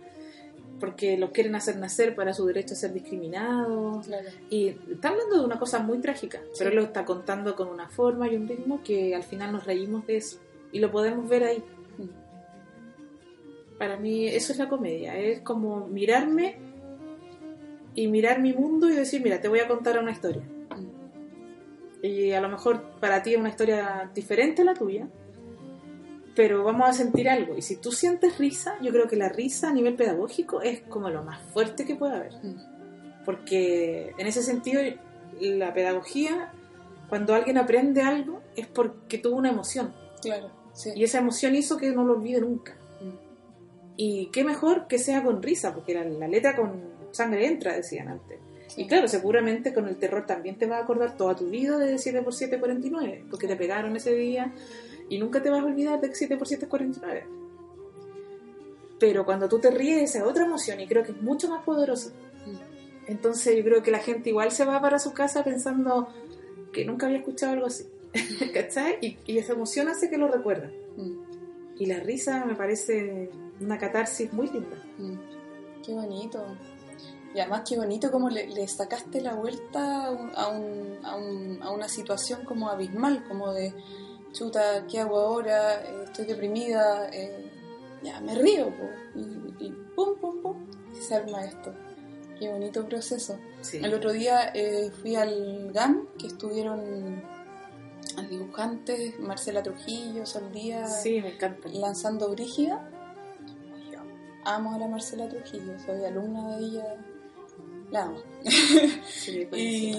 porque 0.80 1.18
los 1.18 1.32
quieren 1.32 1.56
hacer 1.56 1.78
nacer 1.78 2.16
para 2.16 2.34
su 2.34 2.46
derecho 2.46 2.74
a 2.74 2.78
ser 2.78 2.94
discriminados. 2.94 4.08
Y 4.50 4.70
está 4.92 5.10
hablando 5.10 5.40
de 5.40 5.46
una 5.46 5.60
cosa 5.60 5.80
muy 5.80 6.00
trágica, 6.00 6.40
pero 6.58 6.70
él 6.70 6.76
lo 6.76 6.84
está 6.84 7.06
contando 7.06 7.56
con 7.56 7.68
una 7.68 7.90
forma 7.90 8.28
y 8.28 8.36
un 8.36 8.48
ritmo 8.48 8.82
que 8.84 9.16
al 9.16 9.24
final 9.24 9.52
nos 9.52 9.66
reímos 9.66 10.06
de 10.08 10.18
eso 10.18 10.40
y 10.72 10.80
lo 10.80 10.92
podemos 10.92 11.28
ver 11.28 11.44
ahí. 11.44 11.64
Mm. 11.98 13.78
Para 13.78 13.98
mí 13.98 14.28
eso 14.28 14.52
es 14.52 14.60
la 14.60 14.70
comedia, 14.70 15.18
es 15.18 15.42
como 15.42 15.88
mirarme 15.88 16.58
y 17.96 18.08
mirar 18.08 18.42
mi 18.42 18.54
mundo 18.54 18.90
y 18.90 18.96
decir, 18.96 19.22
mira, 19.22 19.42
te 19.42 19.48
voy 19.48 19.60
a 19.60 19.68
contar 19.68 19.98
una 20.00 20.12
historia. 20.12 20.44
Mm. 20.44 22.06
Y 22.06 22.32
a 22.34 22.42
lo 22.42 22.50
mejor 22.50 22.92
para 23.00 23.24
ti 23.24 23.34
es 23.34 23.40
una 23.40 23.50
historia 23.50 24.10
diferente 24.14 24.62
a 24.62 24.66
la 24.66 24.74
tuya, 24.74 25.08
pero 26.38 26.64
vamos 26.64 26.88
a 26.88 26.94
sentir 26.94 27.28
algo. 27.28 27.58
Y 27.58 27.64
si 27.64 27.78
tú 27.78 27.92
sientes 27.92 28.38
risa, 28.38 28.78
yo 28.80 28.92
creo 28.92 29.08
que 29.08 29.16
la 29.16 29.28
risa 29.28 29.70
a 29.70 29.74
nivel 29.74 29.96
pedagógico 29.96 30.62
es 30.62 30.82
como 30.82 31.10
lo 31.10 31.24
más 31.24 31.42
fuerte 31.52 31.84
que 31.84 31.96
puede 31.96 32.16
haber. 32.16 32.34
Mm. 32.44 33.26
Porque 33.26 34.14
en 34.16 34.28
ese 34.28 34.44
sentido, 34.44 34.80
la 35.42 35.74
pedagogía, 35.74 36.54
cuando 37.10 37.34
alguien 37.34 37.58
aprende 37.58 38.04
algo, 38.04 38.40
es 38.56 38.68
porque 38.68 39.18
tuvo 39.18 39.36
una 39.36 39.50
emoción. 39.50 39.96
Claro. 40.22 40.52
Y 40.96 41.04
esa 41.04 41.18
emoción 41.18 41.56
hizo 41.56 41.76
que 41.76 41.90
no 41.90 42.04
lo 42.04 42.14
olvide 42.14 42.40
nunca. 42.40 42.74
Mm. 43.02 43.16
Y 43.98 44.28
qué 44.28 44.44
mejor 44.44 44.86
que 44.86 45.00
sea 45.00 45.24
con 45.24 45.42
risa, 45.42 45.74
porque 45.74 45.96
la, 45.96 46.28
letra 46.28 46.56
con 46.56 46.84
sangre 47.14 47.48
entra, 47.48 47.74
decían 47.74 48.10
antes. 48.10 48.38
Y 48.76 48.86
claro, 48.86 49.08
seguramente 49.08 49.74
con 49.74 49.88
el 49.88 49.98
terror 49.98 50.28
también 50.28 50.56
te 50.60 50.68
va 50.68 50.78
a 50.78 50.84
acordar 50.84 51.18
toda 51.18 51.36
tu 51.36 51.50
vida 51.50 51.80
de 51.80 51.96
7x7 51.96 52.60
49, 52.60 53.26
porque 53.32 53.48
te 53.48 53.56
pegaron 53.56 53.96
ese 53.96 54.14
día 54.14 54.54
y 55.10 55.20
nunca 55.20 55.42
te 55.42 55.50
vas 55.50 55.62
a 55.62 55.66
olvidar 55.66 56.02
de 56.02 56.10
que 56.10 56.16
7 56.16 56.38
por 56.38 56.48
7 56.48 56.66
es 56.66 56.70
49. 56.70 57.28
Pero 59.00 59.26
cuando 59.26 59.48
tú 59.48 59.60
te 59.60 59.72
ríes, 59.72 60.10
esa 60.10 60.20
es 60.20 60.26
otra 60.26 60.46
emoción 60.46 60.80
y 60.80 60.88
creo 60.88 61.04
que 61.04 61.12
es 61.12 61.22
mucho 61.22 61.50
más 61.50 61.64
poderosa. 61.64 62.12
Mm. 62.46 63.12
Entonces 63.12 63.56
yo 63.56 63.64
creo 63.64 63.84
que 63.84 63.92
la 63.92 64.00
gente 64.00 64.30
igual 64.30 64.52
se 64.52 64.66
va 64.66 64.82
para 64.82 65.00
su 65.00 65.14
casa 65.14 65.44
pensando 65.44 66.10
que 66.72 66.84
nunca 66.84 67.06
había 67.06 67.20
escuchado 67.20 67.54
algo 67.54 67.68
así. 67.68 67.86
¿Cachai? 68.54 69.18
Y, 69.26 69.38
esa 69.38 69.54
emoción 69.54 69.88
hace 69.88 70.10
que 70.10 70.18
lo 70.18 70.28
recuerden. 70.28 70.72
Mm. 70.98 71.28
Y 71.80 71.86
la 71.86 72.00
risa 72.00 72.44
me 72.46 72.56
parece 72.56 73.30
una 73.62 73.78
catarsis 73.78 74.34
muy 74.34 74.48
linda. 74.48 74.84
Mm. 74.98 75.16
Qué 75.86 75.94
bonito. 75.94 76.44
Y 77.36 77.40
además 77.40 77.64
qué 77.70 77.78
bonito 77.78 78.12
como 78.12 78.30
le, 78.30 78.68
sacaste 78.68 79.22
la 79.22 79.36
vuelta 79.36 80.08
a, 80.08 80.12
un, 80.12 80.32
a, 81.04 81.16
un, 81.18 81.60
a, 81.62 81.72
una 81.72 81.88
situación 81.88 82.44
como 82.46 82.70
abismal, 82.70 83.24
como 83.28 83.54
de 83.54 83.74
chuta, 84.38 84.86
¿qué 84.90 85.00
hago 85.00 85.18
ahora? 85.18 85.82
Eh, 85.82 86.04
estoy 86.06 86.26
deprimida, 86.26 87.10
eh, 87.12 87.50
ya 88.04 88.20
me 88.22 88.36
río, 88.36 88.72
y, 89.16 89.72
pum, 89.96 90.16
pum, 90.20 90.42
pum, 90.42 90.56
se 91.00 91.16
arma 91.16 91.44
esto. 91.44 91.74
Qué 92.40 92.50
bonito 92.50 92.88
proceso. 92.88 93.40
El 93.74 93.94
otro 93.94 94.12
día 94.12 94.52
eh, 94.54 94.92
fui 95.02 95.16
al 95.16 95.72
GAM, 95.74 96.08
que 96.20 96.28
estuvieron 96.28 97.24
dibujantes, 98.30 99.20
Marcela 99.20 99.64
Trujillo, 99.64 100.26
Sol 100.26 100.52
Díaz, 100.52 101.02
sí, 101.02 101.22
me 101.22 101.38
lanzando 101.74 102.30
Brígida. 102.30 102.90
amo 104.46 104.76
a 104.76 104.80
la 104.80 104.88
Marcela 104.88 105.28
Trujillo, 105.28 105.80
soy 105.84 106.04
alumna 106.04 106.58
de 106.58 106.66
ella, 106.66 106.96
la 107.92 108.04
amo. 108.04 108.18
y 109.56 109.94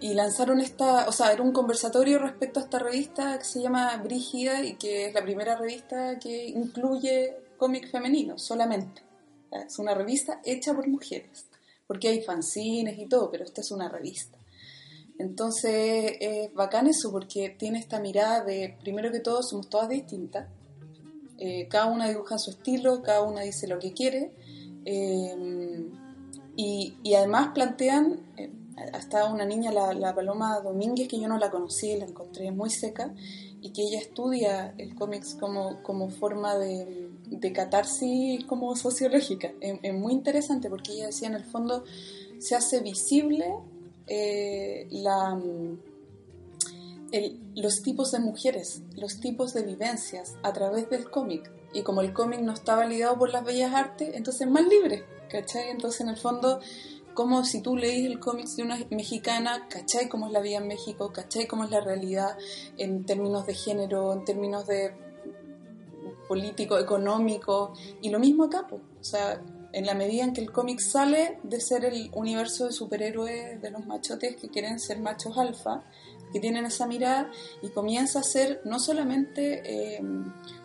y 0.00 0.14
lanzaron 0.14 0.60
esta, 0.60 1.08
o 1.08 1.12
sea, 1.12 1.32
era 1.32 1.42
un 1.42 1.52
conversatorio 1.52 2.18
respecto 2.18 2.58
a 2.58 2.62
esta 2.62 2.78
revista 2.78 3.38
que 3.38 3.44
se 3.44 3.60
llama 3.60 3.96
Brígida 3.98 4.64
y 4.64 4.74
que 4.74 5.06
es 5.06 5.14
la 5.14 5.22
primera 5.22 5.56
revista 5.56 6.18
que 6.18 6.46
incluye 6.48 7.36
cómic 7.58 7.90
femenino 7.90 8.38
solamente. 8.38 9.02
Es 9.50 9.78
una 9.78 9.94
revista 9.94 10.40
hecha 10.44 10.74
por 10.74 10.88
mujeres, 10.88 11.46
porque 11.86 12.08
hay 12.08 12.22
fanzines 12.22 12.98
y 12.98 13.06
todo, 13.06 13.30
pero 13.30 13.44
esta 13.44 13.60
es 13.60 13.70
una 13.70 13.88
revista. 13.88 14.38
Entonces 15.18 16.16
es 16.18 16.54
bacán 16.54 16.86
eso 16.86 17.12
porque 17.12 17.50
tiene 17.50 17.78
esta 17.78 18.00
mirada 18.00 18.42
de, 18.42 18.78
primero 18.80 19.12
que 19.12 19.20
todo, 19.20 19.42
somos 19.42 19.68
todas 19.68 19.88
distintas, 19.88 20.48
Eh, 21.42 21.68
cada 21.68 21.86
una 21.86 22.06
dibuja 22.06 22.36
su 22.36 22.50
estilo, 22.50 23.00
cada 23.02 23.22
una 23.22 23.40
dice 23.40 23.66
lo 23.66 23.78
que 23.78 23.94
quiere. 23.94 24.30
Eh, 24.84 25.88
y, 26.54 27.14
además 27.14 27.52
plantean, 27.54 28.20
eh, 28.36 28.50
hasta 28.92 29.26
una 29.26 29.44
niña, 29.44 29.72
la, 29.72 30.14
Paloma 30.14 30.60
Domínguez, 30.60 31.08
que 31.08 31.20
yo 31.20 31.28
no 31.28 31.38
la 31.38 31.50
conocí, 31.50 31.96
la 31.96 32.06
encontré 32.06 32.50
muy 32.50 32.70
seca, 32.70 33.14
y 33.60 33.70
que 33.72 33.82
ella 33.82 33.98
estudia 33.98 34.74
el 34.78 34.94
cómics 34.94 35.36
como, 35.38 35.82
como 35.82 36.08
forma 36.08 36.56
de, 36.56 37.10
de 37.26 37.52
catarsis 37.52 38.44
como 38.44 38.74
sociológica. 38.76 39.52
Es, 39.60 39.94
muy 39.94 40.12
interesante 40.12 40.70
porque 40.70 40.92
ella 40.92 41.06
decía, 41.06 41.28
en 41.28 41.34
el 41.34 41.44
fondo, 41.44 41.84
se 42.38 42.54
hace 42.56 42.80
visible 42.80 43.46
la 44.90 45.38
los 47.56 47.82
tipos 47.82 48.12
de 48.12 48.20
mujeres, 48.20 48.82
los 48.96 49.20
tipos 49.20 49.52
de 49.52 49.62
vivencias 49.62 50.36
a 50.42 50.52
través 50.52 50.88
del 50.90 51.10
cómic. 51.10 51.50
Y 51.72 51.82
como 51.82 52.00
el 52.00 52.12
cómic 52.12 52.40
no 52.40 52.52
está 52.52 52.76
validado 52.76 53.18
por 53.18 53.30
las 53.30 53.44
bellas 53.44 53.74
artes, 53.74 54.10
entonces 54.14 54.42
es 54.42 54.52
más 54.52 54.66
libre, 54.66 55.04
¿cachai? 55.28 55.70
Entonces 55.70 56.00
en 56.00 56.08
el 56.08 56.16
fondo, 56.16 56.60
como 57.14 57.44
si 57.44 57.60
tú 57.60 57.76
leís 57.76 58.06
el 58.06 58.18
cómic 58.18 58.46
de 58.56 58.62
una 58.62 58.78
mexicana, 58.90 59.66
¿cachai? 59.68 60.08
Cómo 60.08 60.26
es 60.26 60.32
la 60.32 60.40
vida 60.40 60.58
en 60.58 60.68
México, 60.68 61.12
¿cachai? 61.12 61.46
Cómo 61.46 61.64
es 61.64 61.70
la 61.70 61.80
realidad 61.80 62.36
en 62.76 63.04
términos 63.04 63.46
de 63.46 63.54
género, 63.54 64.12
en 64.12 64.24
términos 64.24 64.66
de 64.66 64.94
político, 66.28 66.78
económico, 66.78 67.72
y 68.00 68.10
lo 68.10 68.18
mismo 68.18 68.44
acá, 68.44 68.66
pues. 68.68 68.82
O 69.00 69.04
sea, 69.04 69.42
en 69.72 69.86
la 69.86 69.94
medida 69.94 70.24
en 70.24 70.32
que 70.32 70.40
el 70.40 70.52
cómic 70.52 70.80
sale 70.80 71.38
de 71.42 71.60
ser 71.60 71.84
el 71.84 72.10
universo 72.14 72.66
de 72.66 72.72
superhéroes 72.72 73.60
de 73.60 73.70
los 73.70 73.86
machotes 73.86 74.36
que 74.36 74.48
quieren 74.48 74.78
ser 74.80 75.00
machos 75.00 75.36
alfa, 75.38 75.84
que 76.32 76.40
tienen 76.40 76.64
esa 76.64 76.86
mirada 76.86 77.30
y 77.62 77.68
comienza 77.70 78.20
a 78.20 78.22
ser 78.22 78.60
no 78.64 78.78
solamente 78.78 79.62
eh, 79.64 80.02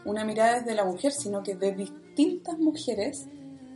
una 0.05 0.23
mirada 0.23 0.59
desde 0.59 0.75
la 0.75 0.85
mujer, 0.85 1.11
sino 1.11 1.43
que 1.43 1.55
de 1.55 1.73
distintas 1.73 2.57
mujeres, 2.59 3.25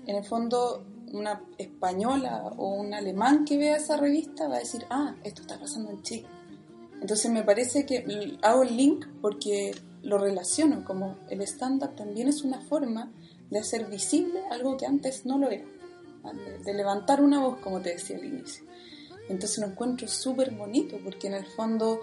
en 0.05 0.15
el 0.15 0.25
fondo 0.25 0.85
una 1.13 1.43
española 1.57 2.43
o 2.57 2.73
un 2.75 2.93
alemán 2.93 3.45
que 3.45 3.57
vea 3.57 3.77
esa 3.77 3.97
revista 3.97 4.47
va 4.47 4.57
a 4.57 4.59
decir, 4.59 4.85
ah, 4.89 5.15
esto 5.23 5.41
está 5.41 5.59
pasando 5.59 5.91
en 5.91 6.01
Chile. 6.01 6.27
Entonces 7.01 7.31
me 7.31 7.43
parece 7.43 7.85
que 7.85 8.37
hago 8.41 8.63
el 8.63 8.75
link 8.75 9.05
porque 9.21 9.71
lo 10.01 10.17
relaciono 10.17 10.83
como 10.83 11.17
el 11.29 11.41
stand-up 11.41 11.95
también 11.95 12.27
es 12.27 12.43
una 12.43 12.61
forma 12.61 13.11
de 13.49 13.59
hacer 13.59 13.85
visible 13.87 14.41
algo 14.51 14.77
que 14.77 14.85
antes 14.85 15.25
no 15.25 15.37
lo 15.37 15.49
era, 15.49 15.65
de 16.63 16.73
levantar 16.73 17.21
una 17.21 17.39
voz, 17.39 17.59
como 17.59 17.81
te 17.81 17.91
decía 17.93 18.17
al 18.17 18.25
inicio. 18.25 18.65
Entonces 19.29 19.59
lo 19.59 19.67
encuentro 19.67 20.07
súper 20.07 20.51
bonito 20.51 20.97
porque 21.03 21.27
en 21.27 21.35
el 21.35 21.45
fondo 21.45 22.01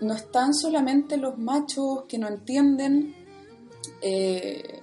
no 0.00 0.14
están 0.14 0.54
solamente 0.54 1.16
los 1.16 1.38
machos 1.38 2.04
que 2.06 2.18
no 2.18 2.28
entienden 2.28 3.14
eh, 4.02 4.82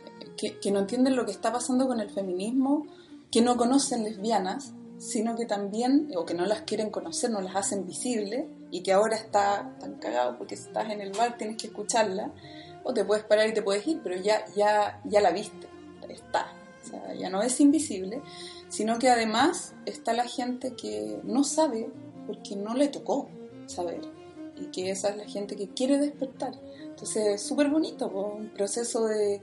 que, 0.61 0.71
no 0.71 0.80
entienden 0.80 1.15
lo 1.15 1.26
que 1.26 1.32
está 1.32 1.51
pasando 1.51 1.88
con 1.88 1.99
el 1.99 2.09
feminismo, 2.09 2.88
que 3.34 3.42
no 3.42 3.58
conocen 3.58 4.04
lesbianas, 4.04 4.74
sino 5.00 5.36
que 5.36 5.46
también, 5.46 6.12
o 6.16 6.26
que 6.26 6.36
no 6.36 6.46
las 6.46 6.62
quieren 6.62 6.92
conocer, 6.92 7.32
no 7.32 7.42
las 7.42 7.56
hacen 7.56 7.86
visibles, 7.86 8.46
y 8.72 8.82
que 8.84 8.94
ahora 8.94 9.16
está 9.16 9.76
tan 9.80 9.96
cagado 9.96 10.38
porque 10.38 10.56
si 10.56 10.68
estás 10.68 10.90
en 10.92 11.02
el 11.02 11.12
bar 11.12 11.38
tienes 11.38 11.58
que 11.58 11.68
escucharla, 11.68 12.32
o 12.84 12.94
te 12.94 13.04
puedes 13.04 13.26
parar 13.26 13.50
y 13.50 13.54
te 13.54 13.62
puedes 13.62 13.86
ir, 13.88 14.00
pero 14.04 14.16
ya, 14.22 14.46
ya, 14.56 15.02
ya 15.04 15.20
la 15.20 15.32
viste, 15.32 15.68
está, 16.08 16.54
o 16.82 16.90
sea, 16.90 17.14
ya 17.16 17.30
no 17.30 17.42
es 17.42 17.60
invisible 17.60 18.22
sino 18.74 18.98
que 18.98 19.08
además 19.08 19.76
está 19.86 20.14
la 20.14 20.26
gente 20.26 20.74
que 20.74 21.20
no 21.24 21.44
sabe 21.44 21.92
porque 22.26 22.56
no 22.56 22.74
le 22.74 22.88
tocó 22.88 23.30
saber 23.68 24.02
y 24.60 24.66
que 24.72 24.90
esa 24.90 25.10
es 25.10 25.18
la 25.18 25.26
gente 25.26 25.56
que 25.56 25.68
quiere 25.68 26.00
despertar. 26.00 26.54
Entonces 26.82 27.36
es 27.36 27.42
súper 27.44 27.70
bonito, 27.70 28.08
un 28.08 28.50
proceso 28.50 29.06
de, 29.06 29.42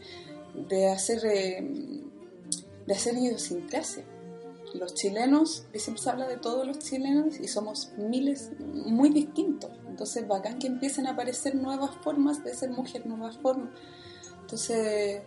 de 0.68 0.88
hacer 0.88 1.24
eh, 1.26 1.64
de 2.91 2.97
hacer 2.97 3.16
idiosincrasia. 3.16 4.03
Los 4.74 4.95
chilenos, 4.95 5.64
siempre 5.74 6.03
se 6.03 6.11
habla 6.11 6.26
de 6.26 6.38
todos 6.38 6.66
los 6.66 6.80
chilenos 6.80 7.38
y 7.38 7.47
somos 7.47 7.93
miles 7.97 8.51
muy 8.59 9.11
distintos. 9.11 9.70
Entonces 9.86 10.26
bacán 10.26 10.59
que 10.59 10.66
empiecen 10.66 11.07
a 11.07 11.12
aparecer 11.12 11.55
nuevas 11.55 11.95
formas 12.03 12.43
de 12.43 12.53
ser 12.53 12.70
mujer, 12.70 13.07
nuevas 13.07 13.38
formas. 13.38 13.70
Entonces 14.41 15.22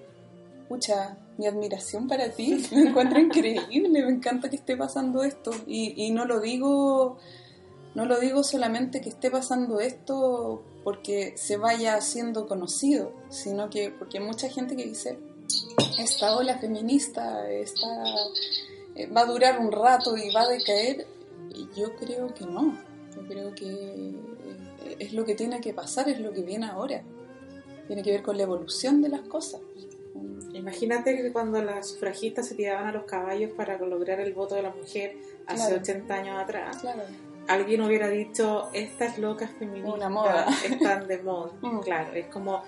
escucha, 0.62 1.18
mi 1.38 1.48
admiración 1.48 2.10
para 2.10 2.32
ti, 2.32 2.66
me 2.74 2.90
encuentro 2.90 3.18
increíble, 3.18 4.04
me 4.04 4.12
encanta 4.12 4.50
que 4.50 4.58
esté 4.58 4.76
pasando 4.76 5.24
esto 5.24 5.52
y, 5.66 5.94
y, 5.96 6.12
no 6.12 6.26
lo 6.26 6.42
digo 6.42 7.18
no 7.96 8.06
lo 8.06 8.20
digo 8.20 8.44
solamente 8.44 9.00
que 9.00 9.10
esté 9.10 9.32
pasando 9.32 9.80
esto 9.80 10.64
porque 10.84 11.34
se 11.38 11.56
vaya 11.56 11.96
haciendo 11.96 12.46
conocido, 12.46 13.14
sino 13.30 13.70
que 13.70 13.90
porque 13.90 14.20
mucha 14.20 14.50
gente 14.50 14.76
que 14.76 14.84
dice 14.86 15.20
esta 15.98 16.36
ola 16.38 16.58
feminista 16.58 17.50
está, 17.50 17.88
eh, 18.96 19.08
va 19.08 19.22
a 19.22 19.26
durar 19.26 19.60
un 19.60 19.72
rato 19.72 20.18
y 20.18 20.34
va 20.34 20.42
a 20.42 20.48
decaer 20.48 21.08
yo 21.76 21.96
creo 21.96 22.34
que 22.34 22.46
no, 22.46 22.78
yo 23.16 23.28
creo 23.28 23.54
que 23.56 23.66
eh, 23.66 24.96
es 25.00 25.14
lo 25.14 25.26
que 25.26 25.36
tiene 25.36 25.62
que 25.62 25.74
pasar, 25.74 26.10
es 26.10 26.20
lo 26.20 26.32
que 26.32 26.42
viene 26.42 26.68
ahora, 26.68 27.04
tiene 27.88 28.04
que 28.04 28.12
ver 28.12 28.24
con 28.24 28.38
la 28.38 28.44
evolución 28.44 29.02
de 29.02 29.10
las 29.10 29.22
cosas. 29.22 29.62
Imagínate 30.54 31.16
que 31.18 31.32
cuando 31.32 31.62
las 31.64 31.90
sufragistas 31.90 32.48
se 32.48 32.56
tiraban 32.56 32.88
a 32.88 32.92
los 32.92 33.06
caballos 33.06 33.52
para 33.52 33.78
lograr 33.80 34.20
el 34.20 34.34
voto 34.34 34.56
de 34.56 34.62
la 34.62 34.70
mujer 34.70 35.18
hace 35.48 35.74
80 35.76 36.14
años 36.14 36.42
atrás, 36.42 36.84
alguien 37.48 37.82
hubiera 37.82 38.08
dicho, 38.08 38.70
estas 38.74 39.18
locas 39.18 39.50
feministas 39.58 40.12
moda. 40.12 40.48
están 40.64 41.08
de 41.08 41.18
moda. 41.24 41.52
Mm. 41.62 41.80
Claro, 41.80 42.14
es 42.14 42.28
como... 42.28 42.64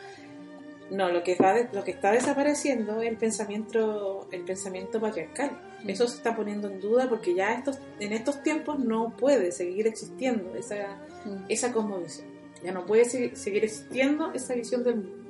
No, 0.91 1.09
lo 1.09 1.23
que, 1.23 1.31
está, 1.31 1.69
lo 1.73 1.83
que 1.83 1.91
está 1.91 2.11
desapareciendo 2.11 3.01
es 3.01 3.09
el 3.09 3.17
pensamiento, 3.17 4.27
el 4.31 4.41
pensamiento 4.41 4.99
patriarcal. 4.99 5.51
Mm. 5.83 5.89
Eso 5.89 6.07
se 6.07 6.17
está 6.17 6.35
poniendo 6.35 6.69
en 6.69 6.79
duda 6.79 7.09
porque 7.09 7.33
ya 7.33 7.53
estos, 7.53 7.79
en 7.99 8.13
estos 8.13 8.43
tiempos 8.43 8.79
no 8.79 9.15
puede 9.17 9.51
seguir 9.51 9.87
existiendo 9.87 10.55
esa, 10.55 10.97
mm. 11.25 11.45
esa 11.49 11.73
cosmovisión. 11.73 12.27
Ya 12.63 12.71
no 12.71 12.85
puede 12.85 13.05
seguir 13.05 13.63
existiendo 13.63 14.31
esa 14.33 14.53
visión 14.53 14.83
del 14.83 14.97
mundo 14.97 15.25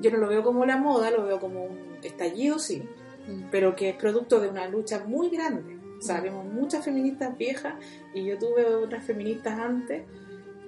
yo 0.00 0.10
no 0.10 0.18
lo 0.18 0.28
veo 0.28 0.42
como 0.42 0.64
la 0.64 0.76
moda, 0.76 1.10
lo 1.10 1.24
veo 1.24 1.40
como 1.40 1.64
un 1.64 1.78
estallido, 2.02 2.58
sí, 2.58 2.82
mm. 3.28 3.50
pero 3.50 3.74
que 3.76 3.90
es 3.90 3.96
producto 3.96 4.40
de 4.40 4.48
una 4.48 4.68
lucha 4.68 5.04
muy 5.04 5.30
grande. 5.30 5.78
Sabemos 6.00 6.44
mm. 6.44 6.54
muchas 6.54 6.84
feministas 6.84 7.36
viejas 7.36 7.74
y 8.14 8.24
yo 8.24 8.38
tuve 8.38 8.64
otras 8.64 9.04
feministas 9.04 9.58
antes 9.58 10.02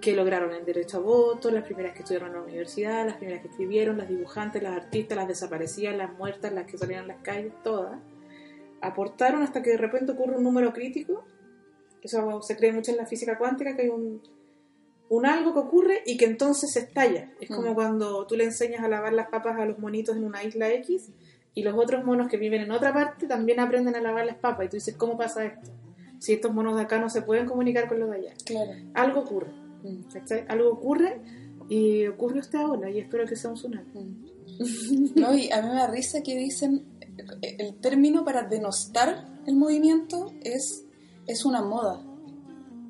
que 0.02 0.14
lograron 0.14 0.52
el 0.52 0.66
derecho 0.66 0.98
a 0.98 1.00
voto, 1.00 1.50
las 1.50 1.64
primeras 1.64 1.94
que 1.94 2.00
estudiaron 2.00 2.30
en 2.30 2.34
la 2.34 2.42
universidad, 2.42 3.06
las 3.06 3.16
primeras 3.16 3.40
que 3.40 3.48
escribieron, 3.48 3.96
las 3.96 4.08
dibujantes, 4.08 4.62
las 4.62 4.76
artistas, 4.76 5.16
las 5.16 5.28
desaparecidas, 5.28 5.96
las 5.96 6.12
muertas, 6.18 6.52
las 6.52 6.66
que 6.66 6.76
salían 6.76 7.04
a 7.04 7.06
las 7.06 7.22
calles, 7.22 7.52
todas, 7.62 8.00
aportaron 8.82 9.42
hasta 9.42 9.62
que 9.62 9.70
de 9.70 9.76
repente 9.78 10.12
ocurre 10.12 10.36
un 10.36 10.42
número 10.42 10.72
crítico. 10.72 11.24
Eso 12.02 12.42
se 12.42 12.56
cree 12.56 12.72
mucho 12.72 12.90
en 12.90 12.96
la 12.96 13.06
física 13.06 13.38
cuántica, 13.38 13.76
que 13.76 13.82
hay 13.82 13.88
un, 13.88 14.20
un 15.08 15.24
algo 15.24 15.54
que 15.54 15.60
ocurre 15.60 16.02
y 16.04 16.16
que 16.16 16.24
entonces 16.24 16.72
se 16.72 16.80
estalla. 16.80 17.30
Es 17.40 17.48
como 17.48 17.70
mm. 17.70 17.74
cuando 17.74 18.26
tú 18.26 18.34
le 18.34 18.44
enseñas 18.44 18.82
a 18.82 18.88
lavar 18.88 19.12
las 19.12 19.28
papas 19.28 19.58
a 19.60 19.64
los 19.64 19.78
monitos 19.78 20.16
en 20.16 20.24
una 20.24 20.42
isla 20.42 20.68
X 20.72 21.12
y 21.54 21.62
los 21.62 21.74
otros 21.78 22.04
monos 22.04 22.28
que 22.28 22.38
viven 22.38 22.60
en 22.60 22.72
otra 22.72 22.92
parte 22.92 23.28
también 23.28 23.60
aprenden 23.60 23.94
a 23.94 24.00
lavar 24.00 24.26
las 24.26 24.36
papas. 24.36 24.66
Y 24.66 24.68
tú 24.68 24.76
dices, 24.78 24.96
¿cómo 24.96 25.16
pasa 25.16 25.44
esto? 25.44 25.70
Si 26.18 26.32
estos 26.32 26.52
monos 26.52 26.74
de 26.74 26.82
acá 26.82 26.98
no 26.98 27.08
se 27.08 27.22
pueden 27.22 27.46
comunicar 27.46 27.88
con 27.88 28.00
los 28.00 28.10
de 28.10 28.16
allá. 28.16 28.34
Claro. 28.44 28.72
Algo 28.94 29.20
ocurre. 29.20 29.61
Algo 30.48 30.72
ocurre 30.72 31.20
y 31.68 32.06
ocurre 32.06 32.40
usted 32.40 32.58
ahora 32.58 32.90
y 32.90 32.98
espero 32.98 33.26
que 33.26 33.36
sea 33.36 33.50
un 33.50 33.56
tsunami. 33.56 33.86
Mm. 33.94 34.32
No, 35.16 35.34
y 35.34 35.50
a 35.50 35.62
mí 35.62 35.68
me 35.68 35.74
da 35.74 35.86
risa 35.86 36.22
que 36.22 36.36
dicen, 36.36 36.84
el 37.42 37.74
término 37.76 38.24
para 38.24 38.42
denostar 38.42 39.40
el 39.46 39.56
movimiento 39.56 40.32
es, 40.42 40.84
es 41.26 41.44
una 41.44 41.62
moda. 41.62 42.04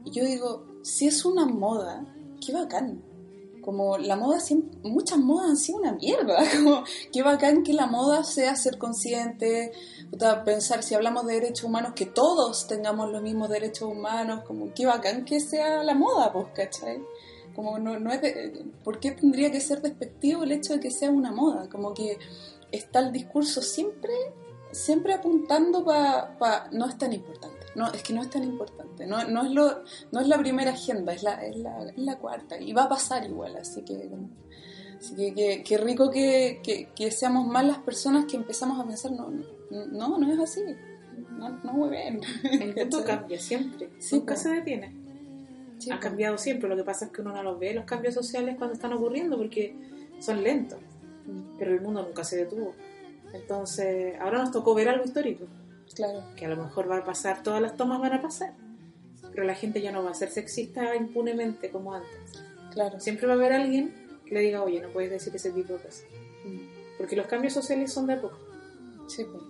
Y 0.05 0.11
yo 0.11 0.25
digo, 0.25 0.67
si 0.83 1.07
es 1.07 1.25
una 1.25 1.47
moda, 1.47 2.05
qué 2.45 2.53
bacán. 2.53 3.03
Como 3.63 3.97
la 3.97 4.17
moda, 4.17 4.39
muchas 4.83 5.19
modas 5.19 5.51
han 5.51 5.57
sido 5.57 5.79
una 5.79 5.93
mierda. 5.93 6.37
Como 6.57 6.85
qué 7.13 7.23
bacán 7.23 7.63
que 7.63 7.73
la 7.73 7.87
moda 7.87 8.25
sea 8.25 8.57
ser 8.57 8.77
consciente, 8.79 9.73
pensar 10.45 10.83
si 10.83 10.95
hablamos 10.95 11.27
de 11.27 11.35
derechos 11.35 11.65
humanos, 11.65 11.93
que 11.95 12.07
todos 12.07 12.67
tengamos 12.67 13.11
los 13.11 13.23
mismos 13.23 13.49
derechos 13.49 13.89
humanos. 13.89 14.43
Como 14.45 14.73
qué 14.75 14.87
bacán 14.87 15.25
que 15.25 15.41
sea 15.41 15.83
la 15.83 15.95
moda, 15.95 16.33
pues, 16.33 16.49
¿cachai? 16.55 17.03
Como 17.55 17.79
no, 17.79 17.99
no 17.99 18.13
es 18.13 18.21
¿Por 18.83 18.99
qué 18.99 19.13
tendría 19.13 19.51
que 19.51 19.61
ser 19.61 19.81
despectivo 19.81 20.43
el 20.43 20.53
hecho 20.53 20.75
de 20.75 20.81
que 20.81 20.91
sea 20.91 21.11
una 21.11 21.33
moda? 21.33 21.69
Como 21.69 21.95
que 21.95 22.19
está 22.71 23.01
el 23.01 23.13
discurso 23.13 23.63
siempre, 23.63 24.13
siempre 24.73 25.15
apuntando 25.15 25.85
para... 25.85 26.69
no 26.73 26.89
es 26.89 26.99
tan 26.99 27.13
importante 27.13 27.62
no, 27.75 27.91
es 27.93 28.03
que 28.03 28.13
no 28.13 28.23
es 28.23 28.31
tan 28.31 28.45
importante. 28.45 29.07
No, 29.07 29.25
no, 29.29 29.45
es, 29.45 29.53
lo, 29.53 29.83
no 30.13 30.21
es 30.21 30.29
la 30.29 30.39
primera 30.39 30.73
agenda, 30.73 31.13
es 31.13 31.23
la, 31.23 31.35
es, 31.45 31.57
la, 31.57 31.85
es 31.85 31.99
la 31.99 32.19
cuarta. 32.19 32.61
Y 32.61 32.73
va 32.73 32.85
a 32.85 32.89
pasar 32.89 33.25
igual, 33.25 33.57
así 33.57 33.83
que... 33.83 34.11
Así 34.99 35.35
que 35.35 35.65
qué 35.65 35.79
rico 35.79 36.13
que, 36.13 36.61
que, 36.95 37.11
seamos 37.11 37.49
más 37.49 37.67
las 37.67 37.79
personas 37.79 38.27
que 38.27 38.37
empezamos 38.37 38.79
a 38.79 38.87
pensar, 38.87 39.11
no, 39.11 39.33
no, 39.71 40.17
no 40.17 40.33
es 40.33 40.39
así. 40.39 40.61
No, 41.37 41.49
no 41.49 41.73
muy 41.73 41.91
bien. 41.91 42.21
El 42.45 42.77
mundo 42.77 43.05
cambia 43.05 43.41
siempre, 43.41 43.91
nunca 44.13 44.37
se 44.37 44.51
detiene. 44.51 44.95
ha 45.91 45.99
cambiado 45.99 46.39
siempre, 46.39 46.69
lo 46.69 46.77
que 46.77 46.85
pasa 46.85 47.07
es 47.07 47.11
que 47.11 47.21
uno 47.21 47.33
no 47.33 47.43
los 47.43 47.59
ve 47.59 47.75
los 47.75 47.85
cambios 47.85 48.15
sociales 48.15 48.55
cuando 48.57 48.75
están 48.75 48.93
ocurriendo 48.93 49.37
porque 49.37 49.75
son 50.21 50.41
lentos. 50.45 50.79
mm. 51.27 51.59
pero 51.59 51.75
el 51.75 51.81
mundo 51.81 52.05
nunca 52.05 52.23
se 52.23 52.37
detuvo. 52.37 52.73
Entonces, 53.33 54.15
ahora 54.21 54.39
nos 54.39 54.53
tocó 54.53 54.73
ver 54.73 54.89
algo 54.89 55.05
histórico. 55.05 55.47
Claro. 55.95 56.25
Que 56.37 56.47
a 56.47 56.49
lo 56.49 56.57
mejor 56.57 56.91
va 56.91 56.99
a 56.99 57.05
pasar, 57.05 57.43
todas 57.43 57.61
las 57.61 57.77
tomas 57.77 58.01
van 58.01 58.15
a 58.15 58.23
pasar, 58.23 58.55
pero 59.31 59.45
la 59.45 59.55
gente 59.55 59.81
ya 59.81 59.93
no 59.93 60.03
va 60.03 60.11
a 60.11 60.15
ser 60.15 60.31
sexista 60.31 60.95
impunemente 60.97 61.71
como 61.71 61.95
antes. 61.95 62.19
Claro. 62.73 63.01
Siempre 63.01 63.27
va 63.27 63.35
a 63.35 63.37
haber 63.37 63.53
alguien 63.53 63.95
que 64.27 64.35
le 64.35 64.41
diga, 64.41 64.63
oye, 64.63 64.81
no 64.81 64.89
puedes 64.89 65.11
decir 65.11 65.35
ese 65.35 65.51
tipo 65.51 65.75
de 65.75 65.79
cosas. 65.81 66.05
Mm. 66.45 66.97
Porque 66.99 67.17
los 67.17 67.27
cambios 67.27 67.53
sociales 67.53 67.93
son 67.93 68.07
de 68.07 68.17
poco. 68.17 68.39
Sí, 69.09 69.25
pues. 69.25 69.43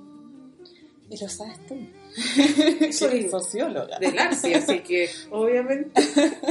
Y 1.10 1.20
lo 1.20 1.28
sabes 1.28 1.58
tú. 1.66 1.76
Soy 2.92 3.28
socióloga. 3.28 3.98
Del 3.98 4.18
arte, 4.18 4.54
así 4.54 4.80
que 4.80 5.10
obviamente 5.30 6.00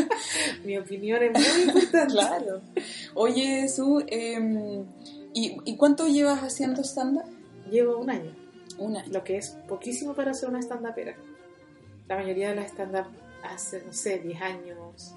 mi 0.64 0.78
opinión 0.78 1.24
es 1.24 1.32
muy 1.32 1.64
importante. 1.64 2.14
Claro. 2.14 2.62
Oye, 3.16 3.68
Su, 3.68 4.04
em, 4.08 4.86
¿y, 5.34 5.76
cuánto 5.78 6.08
llevas 6.08 6.42
haciendo 6.42 6.84
stand-up? 6.84 7.26
Llevo 7.72 7.98
un 7.98 8.12
año. 8.12 8.36
Un 8.82 8.98
año. 8.98 9.12
Lo 9.12 9.24
que 9.24 9.38
es 9.38 9.52
poquísimo 9.68 10.14
para 10.16 10.34
ser 10.34 10.50
una 10.50 10.60
stand-upera. 10.60 11.16
La 12.08 12.16
mayoría 12.16 12.50
de 12.50 12.56
las 12.56 12.72
stand-up 12.72 13.06
hace, 13.44 13.84
no 13.86 13.94
sé, 13.94 14.20
10 14.20 14.42
años. 14.42 15.16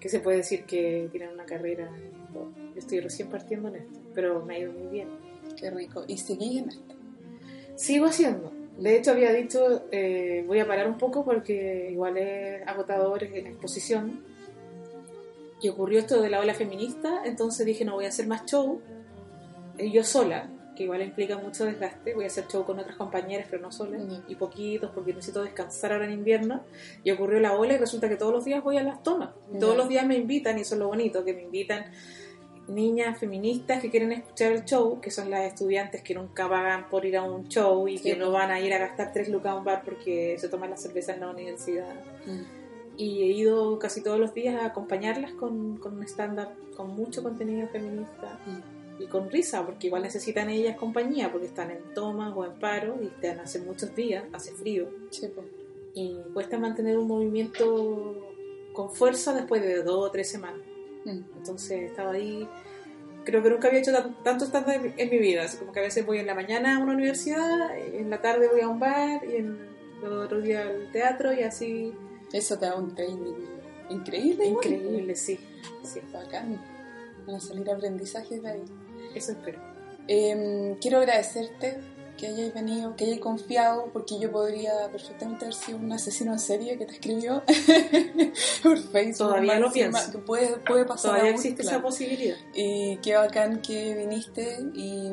Que 0.00 0.08
se 0.08 0.20
puede 0.20 0.38
decir 0.38 0.64
que 0.64 1.08
tienen 1.10 1.30
una 1.30 1.44
carrera. 1.44 1.90
Yo 2.32 2.50
estoy 2.74 3.00
recién 3.00 3.28
partiendo 3.28 3.68
en 3.68 3.76
esto, 3.76 4.00
pero 4.14 4.44
me 4.44 4.54
ha 4.54 4.58
ido 4.60 4.72
muy 4.72 4.88
bien. 4.88 5.08
Qué 5.56 5.70
rico. 5.70 6.04
¿Y 6.06 6.16
seguís 6.16 6.62
en 6.62 6.68
esto? 6.70 6.94
Sigo 7.76 8.06
haciendo. 8.06 8.52
De 8.78 8.96
hecho, 8.96 9.10
había 9.10 9.32
dicho, 9.32 9.86
eh, 9.90 10.44
voy 10.46 10.60
a 10.60 10.66
parar 10.66 10.88
un 10.88 10.98
poco 10.98 11.24
porque 11.24 11.90
igual 11.90 12.16
es 12.16 12.66
agotador 12.66 13.24
en 13.24 13.42
la 13.44 13.50
exposición. 13.50 14.24
Y 15.60 15.68
ocurrió 15.68 15.98
esto 15.98 16.22
de 16.22 16.30
la 16.30 16.40
ola 16.40 16.54
feminista, 16.54 17.22
entonces 17.24 17.66
dije, 17.66 17.84
no 17.84 17.94
voy 17.94 18.04
a 18.04 18.08
hacer 18.08 18.28
más 18.28 18.46
show, 18.46 18.80
eh, 19.76 19.90
yo 19.90 20.04
sola, 20.04 20.48
que 20.78 20.84
igual 20.84 21.02
implica 21.02 21.36
mucho 21.36 21.64
desgaste. 21.64 22.14
Voy 22.14 22.22
a 22.22 22.26
hacer 22.28 22.46
show 22.46 22.64
con 22.64 22.78
otras 22.78 22.96
compañeras, 22.96 23.48
pero 23.50 23.60
no 23.60 23.72
sola, 23.72 23.98
y 24.28 24.36
poquitos, 24.36 24.92
porque 24.94 25.12
necesito 25.12 25.42
descansar 25.42 25.92
ahora 25.92 26.04
en 26.04 26.12
invierno. 26.12 26.62
Y 27.02 27.10
ocurrió 27.10 27.40
la 27.40 27.54
ola 27.54 27.74
y 27.74 27.78
resulta 27.78 28.08
que 28.08 28.14
todos 28.14 28.32
los 28.32 28.44
días 28.44 28.62
voy 28.62 28.76
a 28.76 28.84
las 28.84 29.02
tomas. 29.02 29.30
Todos 29.58 29.76
los 29.76 29.88
días 29.88 30.06
me 30.06 30.14
invitan, 30.14 30.56
y 30.56 30.60
eso 30.60 30.76
es 30.76 30.78
lo 30.78 30.86
bonito, 30.86 31.24
que 31.24 31.34
me 31.34 31.42
invitan 31.42 31.86
niñas 32.68 33.18
feministas 33.18 33.80
que 33.82 33.90
quieren 33.90 34.12
escuchar 34.12 34.52
el 34.52 34.64
show, 34.64 35.00
que 35.00 35.10
son 35.10 35.30
las 35.30 35.46
estudiantes 35.46 36.02
que 36.02 36.14
nunca 36.14 36.48
pagan 36.48 36.88
por 36.88 37.04
ir 37.04 37.16
a 37.16 37.24
un 37.24 37.48
show 37.48 37.88
y 37.88 37.98
que 37.98 38.14
no 38.14 38.30
van 38.30 38.52
a 38.52 38.60
ir 38.60 38.72
a 38.72 38.78
gastar 38.78 39.10
tres 39.12 39.30
lucas 39.30 39.52
a 39.52 39.56
un 39.56 39.64
bar 39.64 39.82
porque 39.84 40.36
se 40.38 40.48
toman 40.48 40.70
la 40.70 40.76
cerveza 40.76 41.14
en 41.14 41.20
la 41.20 41.30
universidad. 41.30 41.94
Mm. 42.26 42.98
Y 42.98 43.22
he 43.22 43.26
ido 43.26 43.78
casi 43.78 44.02
todos 44.02 44.20
los 44.20 44.32
días 44.34 44.62
a 44.62 44.66
acompañarlas 44.66 45.32
con, 45.32 45.78
con 45.78 45.96
un 45.96 46.02
stand-up 46.04 46.50
con 46.76 46.94
mucho 46.94 47.22
contenido 47.22 47.66
feminista 47.68 48.38
mm. 48.46 48.77
Y 48.98 49.06
con 49.06 49.30
risa, 49.30 49.64
porque 49.64 49.86
igual 49.86 50.02
necesitan 50.02 50.50
ellas 50.50 50.76
compañía, 50.76 51.30
porque 51.30 51.46
están 51.46 51.70
en 51.70 51.94
tomas 51.94 52.32
o 52.34 52.44
en 52.44 52.58
paro 52.58 52.98
y 53.00 53.06
están 53.06 53.40
hace 53.40 53.60
muchos 53.60 53.94
días, 53.94 54.24
hace 54.32 54.52
frío. 54.52 54.88
Y 55.94 56.16
cuesta 56.32 56.58
mantener 56.58 56.98
un 56.98 57.06
movimiento 57.06 58.34
con 58.72 58.90
fuerza 58.90 59.34
después 59.34 59.62
de 59.62 59.82
dos 59.82 60.08
o 60.08 60.10
tres 60.10 60.30
semanas. 60.30 60.60
Mm. 61.04 61.20
Entonces 61.36 61.90
estaba 61.90 62.12
ahí. 62.12 62.48
Creo 63.24 63.42
que 63.42 63.50
nunca 63.50 63.68
había 63.68 63.80
hecho 63.80 63.92
tanto 64.22 64.46
stand 64.46 64.94
en, 64.96 65.10
mi 65.10 65.18
vida. 65.18 65.44
Así 65.44 65.58
como 65.58 65.72
que 65.72 65.80
a 65.80 65.82
veces 65.82 66.06
voy 66.06 66.18
en 66.18 66.26
la 66.26 66.34
mañana 66.34 66.76
a 66.76 66.78
una 66.78 66.92
universidad, 66.92 67.76
en 67.76 68.08
la 68.08 68.22
tarde 68.22 68.48
voy 68.48 68.60
a 68.60 68.68
un 68.68 68.78
bar 68.78 69.22
y 69.24 69.36
en 69.36 69.58
el 70.02 70.12
otro 70.12 70.40
día 70.40 70.62
al 70.62 70.90
teatro 70.92 71.32
y 71.32 71.42
así. 71.42 71.92
Eso 72.32 72.58
te 72.58 72.66
da 72.66 72.76
un 72.76 72.94
training 72.94 73.34
increíble. 73.90 74.46
Increíble, 74.46 75.14
sí. 75.16 75.38
sí. 75.82 76.00
Bacán. 76.12 76.60
Van 77.26 77.36
a 77.36 77.40
salir 77.40 77.70
aprendizajes 77.70 78.42
de 78.42 78.48
ahí. 78.48 78.64
Eso 79.14 79.32
espero. 79.32 79.60
Em, 80.06 80.76
quiero 80.76 80.98
agradecerte 80.98 81.78
que 82.18 82.26
hayáis 82.26 82.52
venido, 82.52 82.96
que 82.96 83.04
hayáis 83.04 83.20
confiado, 83.20 83.90
porque 83.92 84.18
yo 84.18 84.30
podría 84.30 84.90
perfectamente 84.90 85.44
haber 85.44 85.54
sido 85.54 85.78
un 85.78 85.92
asesino 85.92 86.32
en 86.32 86.38
serie 86.38 86.76
que 86.76 86.84
te 86.84 86.94
escribió 86.94 87.42
por 88.62 88.78
Facebook. 88.78 89.28
Todavía 89.28 89.60
lo 89.60 89.72
pienso. 89.72 90.20
puede, 90.24 90.56
puede 90.58 90.84
pasar. 90.84 91.12
Todavía 91.12 91.30
existe 91.30 91.62
esa 91.62 91.80
posibilidad. 91.80 92.36
Y 92.54 92.98
qué 92.98 93.14
bacán 93.14 93.62
que 93.62 93.94
viniste 93.94 94.58
y, 94.74 95.10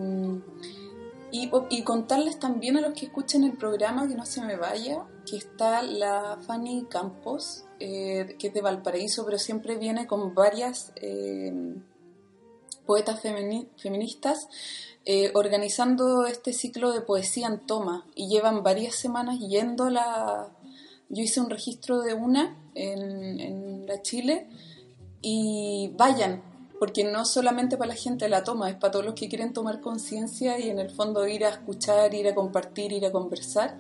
y, 1.32 1.84
contarles 1.84 2.40
también 2.40 2.78
a 2.78 2.82
los 2.82 2.94
que 2.94 3.06
escuchen 3.06 3.44
el 3.44 3.54
programa, 3.54 4.08
que 4.08 4.16
no 4.16 4.26
se 4.26 4.42
me 4.42 4.56
vaya, 4.56 5.06
que 5.30 5.38
está 5.38 5.84
la 5.84 6.40
Fanny 6.48 6.88
Campos, 6.90 7.66
eh, 7.80 8.36
que 8.40 8.48
es 8.48 8.54
de 8.54 8.62
Valparaíso, 8.62 9.26
pero 9.26 9.38
siempre 9.38 9.78
viene 9.78 10.08
con 10.08 10.34
varias 10.34 10.92
eh, 10.96 11.54
poetas 12.86 13.22
feministas 13.22 14.48
eh, 15.08 15.30
organizando 15.36 16.26
este 16.26 16.52
ciclo 16.52 16.92
de 16.92 17.02
poesía 17.02 17.46
en 17.46 17.60
toma 17.60 18.08
y 18.16 18.28
llevan 18.28 18.64
varias 18.64 18.96
semanas 18.96 19.40
yendo 19.40 19.92
la... 19.92 20.50
Yo 21.10 21.22
hice 21.22 21.40
un 21.42 21.52
registro 21.52 22.02
de 22.02 22.16
una 22.16 22.58
en, 22.74 23.86
la 23.86 24.02
Chile 24.02 24.48
y 25.22 25.92
vayan, 25.96 26.42
porque 26.80 27.04
no 27.04 27.24
solamente 27.26 27.78
para 27.78 27.90
la 27.90 27.96
gente 27.96 28.28
la 28.28 28.44
toma, 28.44 28.72
es 28.72 28.76
para 28.78 28.90
todos 28.90 29.06
los 29.06 29.14
que 29.14 29.30
quieren 29.30 29.54
tomar 29.54 29.80
conciencia 29.80 30.58
y 30.58 30.72
en 30.72 30.80
el 30.80 30.90
fondo 30.90 31.28
ir 31.28 31.46
a 31.46 31.50
escuchar, 31.50 32.12
ir 32.16 32.28
a 32.28 32.34
compartir, 32.34 32.92
ir 32.92 33.06
a 33.06 33.12
conversar. 33.12 33.78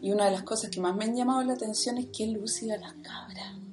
Y 0.00 0.12
una 0.12 0.26
de 0.26 0.30
las 0.30 0.44
cosas 0.44 0.70
que 0.70 0.80
más 0.80 0.94
me 0.94 1.06
han 1.06 1.16
llamado 1.16 1.42
la 1.42 1.54
atención 1.54 1.98
es 1.98 2.06
que 2.06 2.28
lúcida 2.28 2.76
las 2.76 2.92
cabras. 3.02 3.67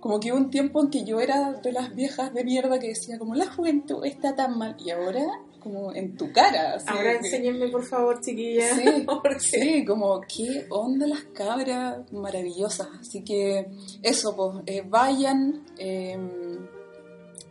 Como 0.00 0.20
que 0.20 0.32
hubo 0.32 0.38
un 0.38 0.50
tiempo 0.50 0.82
en 0.82 0.90
que 0.90 1.04
yo 1.04 1.20
era 1.20 1.54
de 1.54 1.72
las 1.72 1.94
viejas 1.94 2.32
de 2.32 2.44
mierda 2.44 2.78
que 2.78 2.88
decía 2.88 3.18
como 3.18 3.34
la 3.34 3.50
juventud 3.50 4.04
está 4.04 4.36
tan 4.36 4.56
mal 4.56 4.76
y 4.78 4.90
ahora 4.90 5.26
como 5.60 5.92
en 5.92 6.16
tu 6.16 6.32
cara. 6.32 6.78
Ahora 6.86 7.14
enséñenme 7.14 7.68
por 7.68 7.84
favor, 7.84 8.20
chiquilla. 8.20 8.74
Sí, 8.74 9.06
sí, 9.38 9.84
como 9.84 10.20
qué 10.20 10.66
onda 10.70 11.06
las 11.06 11.24
cabras 11.24 12.10
maravillosas. 12.12 12.88
Así 13.00 13.22
que 13.22 13.66
eso, 14.02 14.34
pues 14.36 14.64
eh, 14.66 14.82
vayan, 14.86 15.66
em, 15.78 16.68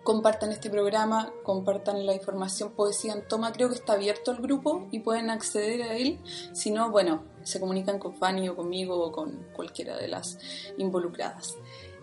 compartan 0.04 0.52
este 0.52 0.70
programa, 0.70 1.32
compartan 1.44 2.06
la 2.06 2.14
información 2.14 2.72
Poesía 2.72 3.14
en 3.14 3.28
Toma. 3.28 3.52
Creo 3.52 3.70
que 3.70 3.76
está 3.76 3.94
abierto 3.94 4.32
el 4.32 4.38
grupo 4.38 4.88
y 4.92 5.00
pueden 5.00 5.30
acceder 5.30 5.82
a 5.84 5.96
él. 5.96 6.20
Si 6.54 6.72
no, 6.72 6.90
bueno, 6.92 7.24
se 7.44 7.60
comunican 7.60 8.00
con 8.00 8.16
Fanny 8.16 8.50
o 8.50 8.56
conmigo 8.56 9.00
o 9.00 9.12
con 9.12 9.48
cualquiera 9.54 9.98
de 9.98 10.08
las 10.08 10.38
involucradas. 10.78 11.56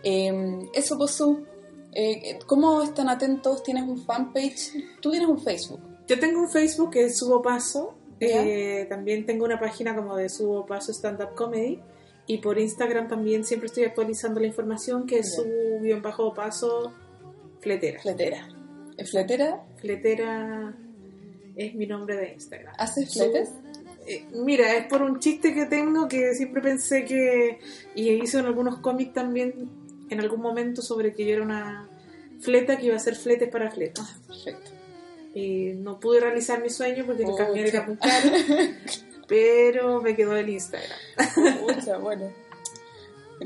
Em, 0.05 0.69
eso, 0.75 0.99
pues, 0.99 1.21
eh, 1.93 2.39
¿Cómo 2.47 2.83
están 2.83 3.09
atentos? 3.09 3.63
¿Tienes 3.63 3.85
un 3.85 3.99
fanpage? 4.05 4.73
Tú 5.01 5.11
tienes 5.11 5.29
un 5.29 5.41
Facebook. 5.41 5.81
Yo 6.07 6.19
tengo 6.19 6.41
un 6.41 6.51
Facebook 6.51 6.91
que 6.91 7.05
es 7.05 7.19
Subo 7.19 7.41
Paso. 7.41 7.97
Eh, 8.21 8.87
también 8.89 9.27
tengo 9.27 9.45
una 9.45 9.59
página 9.59 9.95
como 9.95 10.17
de 10.17 10.29
Subo 10.29 10.67
Paso 10.67 10.93
Stand 10.93 11.23
Up 11.23 11.35
Comedy. 11.35 11.81
Y 12.27 12.39
por 12.39 12.59
Instagram 12.59 13.09
también 13.09 13.45
siempre 13.45 13.67
estoy 13.67 13.85
actualizando 13.85 14.41
la 14.41 14.47
información 14.47 15.07
que 15.07 15.19
es 15.19 15.35
su 15.35 15.45
bajo 16.03 16.33
paso 16.33 16.93
fletera. 17.61 18.01
Fletera. 18.01 18.49
¿Es 18.97 19.11
fletera? 19.11 19.63
Fletera 19.77 20.75
es 21.55 21.75
mi 21.75 21.87
nombre 21.87 22.17
de 22.17 22.33
Instagram. 22.33 22.75
¿Haces 22.79 23.13
fletes? 23.13 23.51
Eh, 24.07 24.27
mira, 24.33 24.75
es 24.75 24.87
por 24.87 25.03
un 25.03 25.19
chiste 25.19 25.55
que 25.55 25.67
tengo 25.67 26.09
que 26.09 26.35
siempre 26.35 26.63
pensé 26.63 27.05
que. 27.05 27.59
Y 27.95 28.11
hice 28.11 28.39
en 28.39 28.47
algunos 28.47 28.79
cómics 28.79 29.13
también 29.13 29.84
en 30.11 30.21
algún 30.21 30.41
momento 30.41 30.83
sobre 30.83 31.15
que 31.15 31.25
yo 31.27 31.35
era 31.35 31.43
una 31.43 31.89
fleta 32.41 32.77
que 32.77 32.87
iba 32.87 32.95
a 32.95 32.99
hacer 32.99 33.17
fletes 33.17 33.49
para 33.49 33.71
fletas. 33.71 34.07
Ah, 34.09 34.19
perfecto. 34.27 34.71
Y 35.35 35.73
no 35.75 35.99
pude 35.99 36.21
realizar 36.21 36.63
mi 36.63 36.71
sueño 36.71 37.05
porque 37.07 37.25
el 37.25 37.35
camión 37.35 37.67
era 37.67 37.87
muy 37.87 37.97
caro, 37.97 38.31
pero 39.27 40.01
me 40.01 40.15
quedó 40.15 40.37
el 40.37 40.49
Instagram. 40.49 40.99
Mucha, 41.63 41.99
bueno. 41.99 42.31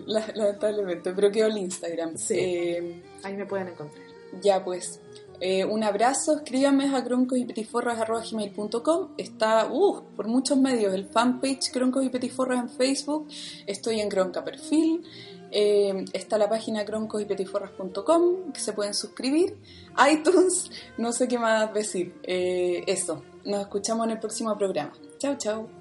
Lamentablemente, 0.06 1.12
pero 1.12 1.30
quedó 1.30 1.46
el 1.46 1.59
Instagram. 1.59 2.16
Sí. 2.16 2.34
Eh, 2.38 3.02
ahí 3.22 3.36
me 3.36 3.46
pueden 3.46 3.68
encontrar. 3.68 4.04
Ya, 4.42 4.62
pues. 4.62 5.00
Eh, 5.40 5.64
un 5.64 5.84
abrazo, 5.84 6.36
escríbanme 6.36 6.92
a 6.94 7.04
croncos 7.04 7.38
Está 9.16 9.70
uh, 9.70 10.02
por 10.16 10.26
muchos 10.26 10.59
medios 10.59 10.92
el 10.92 11.06
fanpage 11.06 11.70
Croncos 11.72 12.04
y 12.04 12.09
Petiforras 12.09 12.59
en 12.59 12.68
Facebook. 12.68 13.28
Estoy 13.66 14.00
en 14.00 14.09
Cronca 14.09 14.44
Perfil. 14.44 15.04
Eh, 15.51 16.05
está 16.12 16.38
la 16.38 16.49
página 16.49 16.84
croncosypetiforras.com 16.84 18.53
que 18.53 18.61
se 18.61 18.72
pueden 18.72 18.94
suscribir. 18.94 19.57
iTunes, 20.12 20.70
no 20.96 21.12
sé 21.12 21.28
qué 21.28 21.38
más 21.38 21.72
decir. 21.72 22.14
Eh, 22.22 22.84
eso, 22.86 23.22
nos 23.44 23.61
escuchamos 23.62 24.07
en 24.07 24.12
el 24.12 24.18
próximo 24.18 24.57
programa. 24.57 24.92
Chao, 25.18 25.36
chao. 25.36 25.78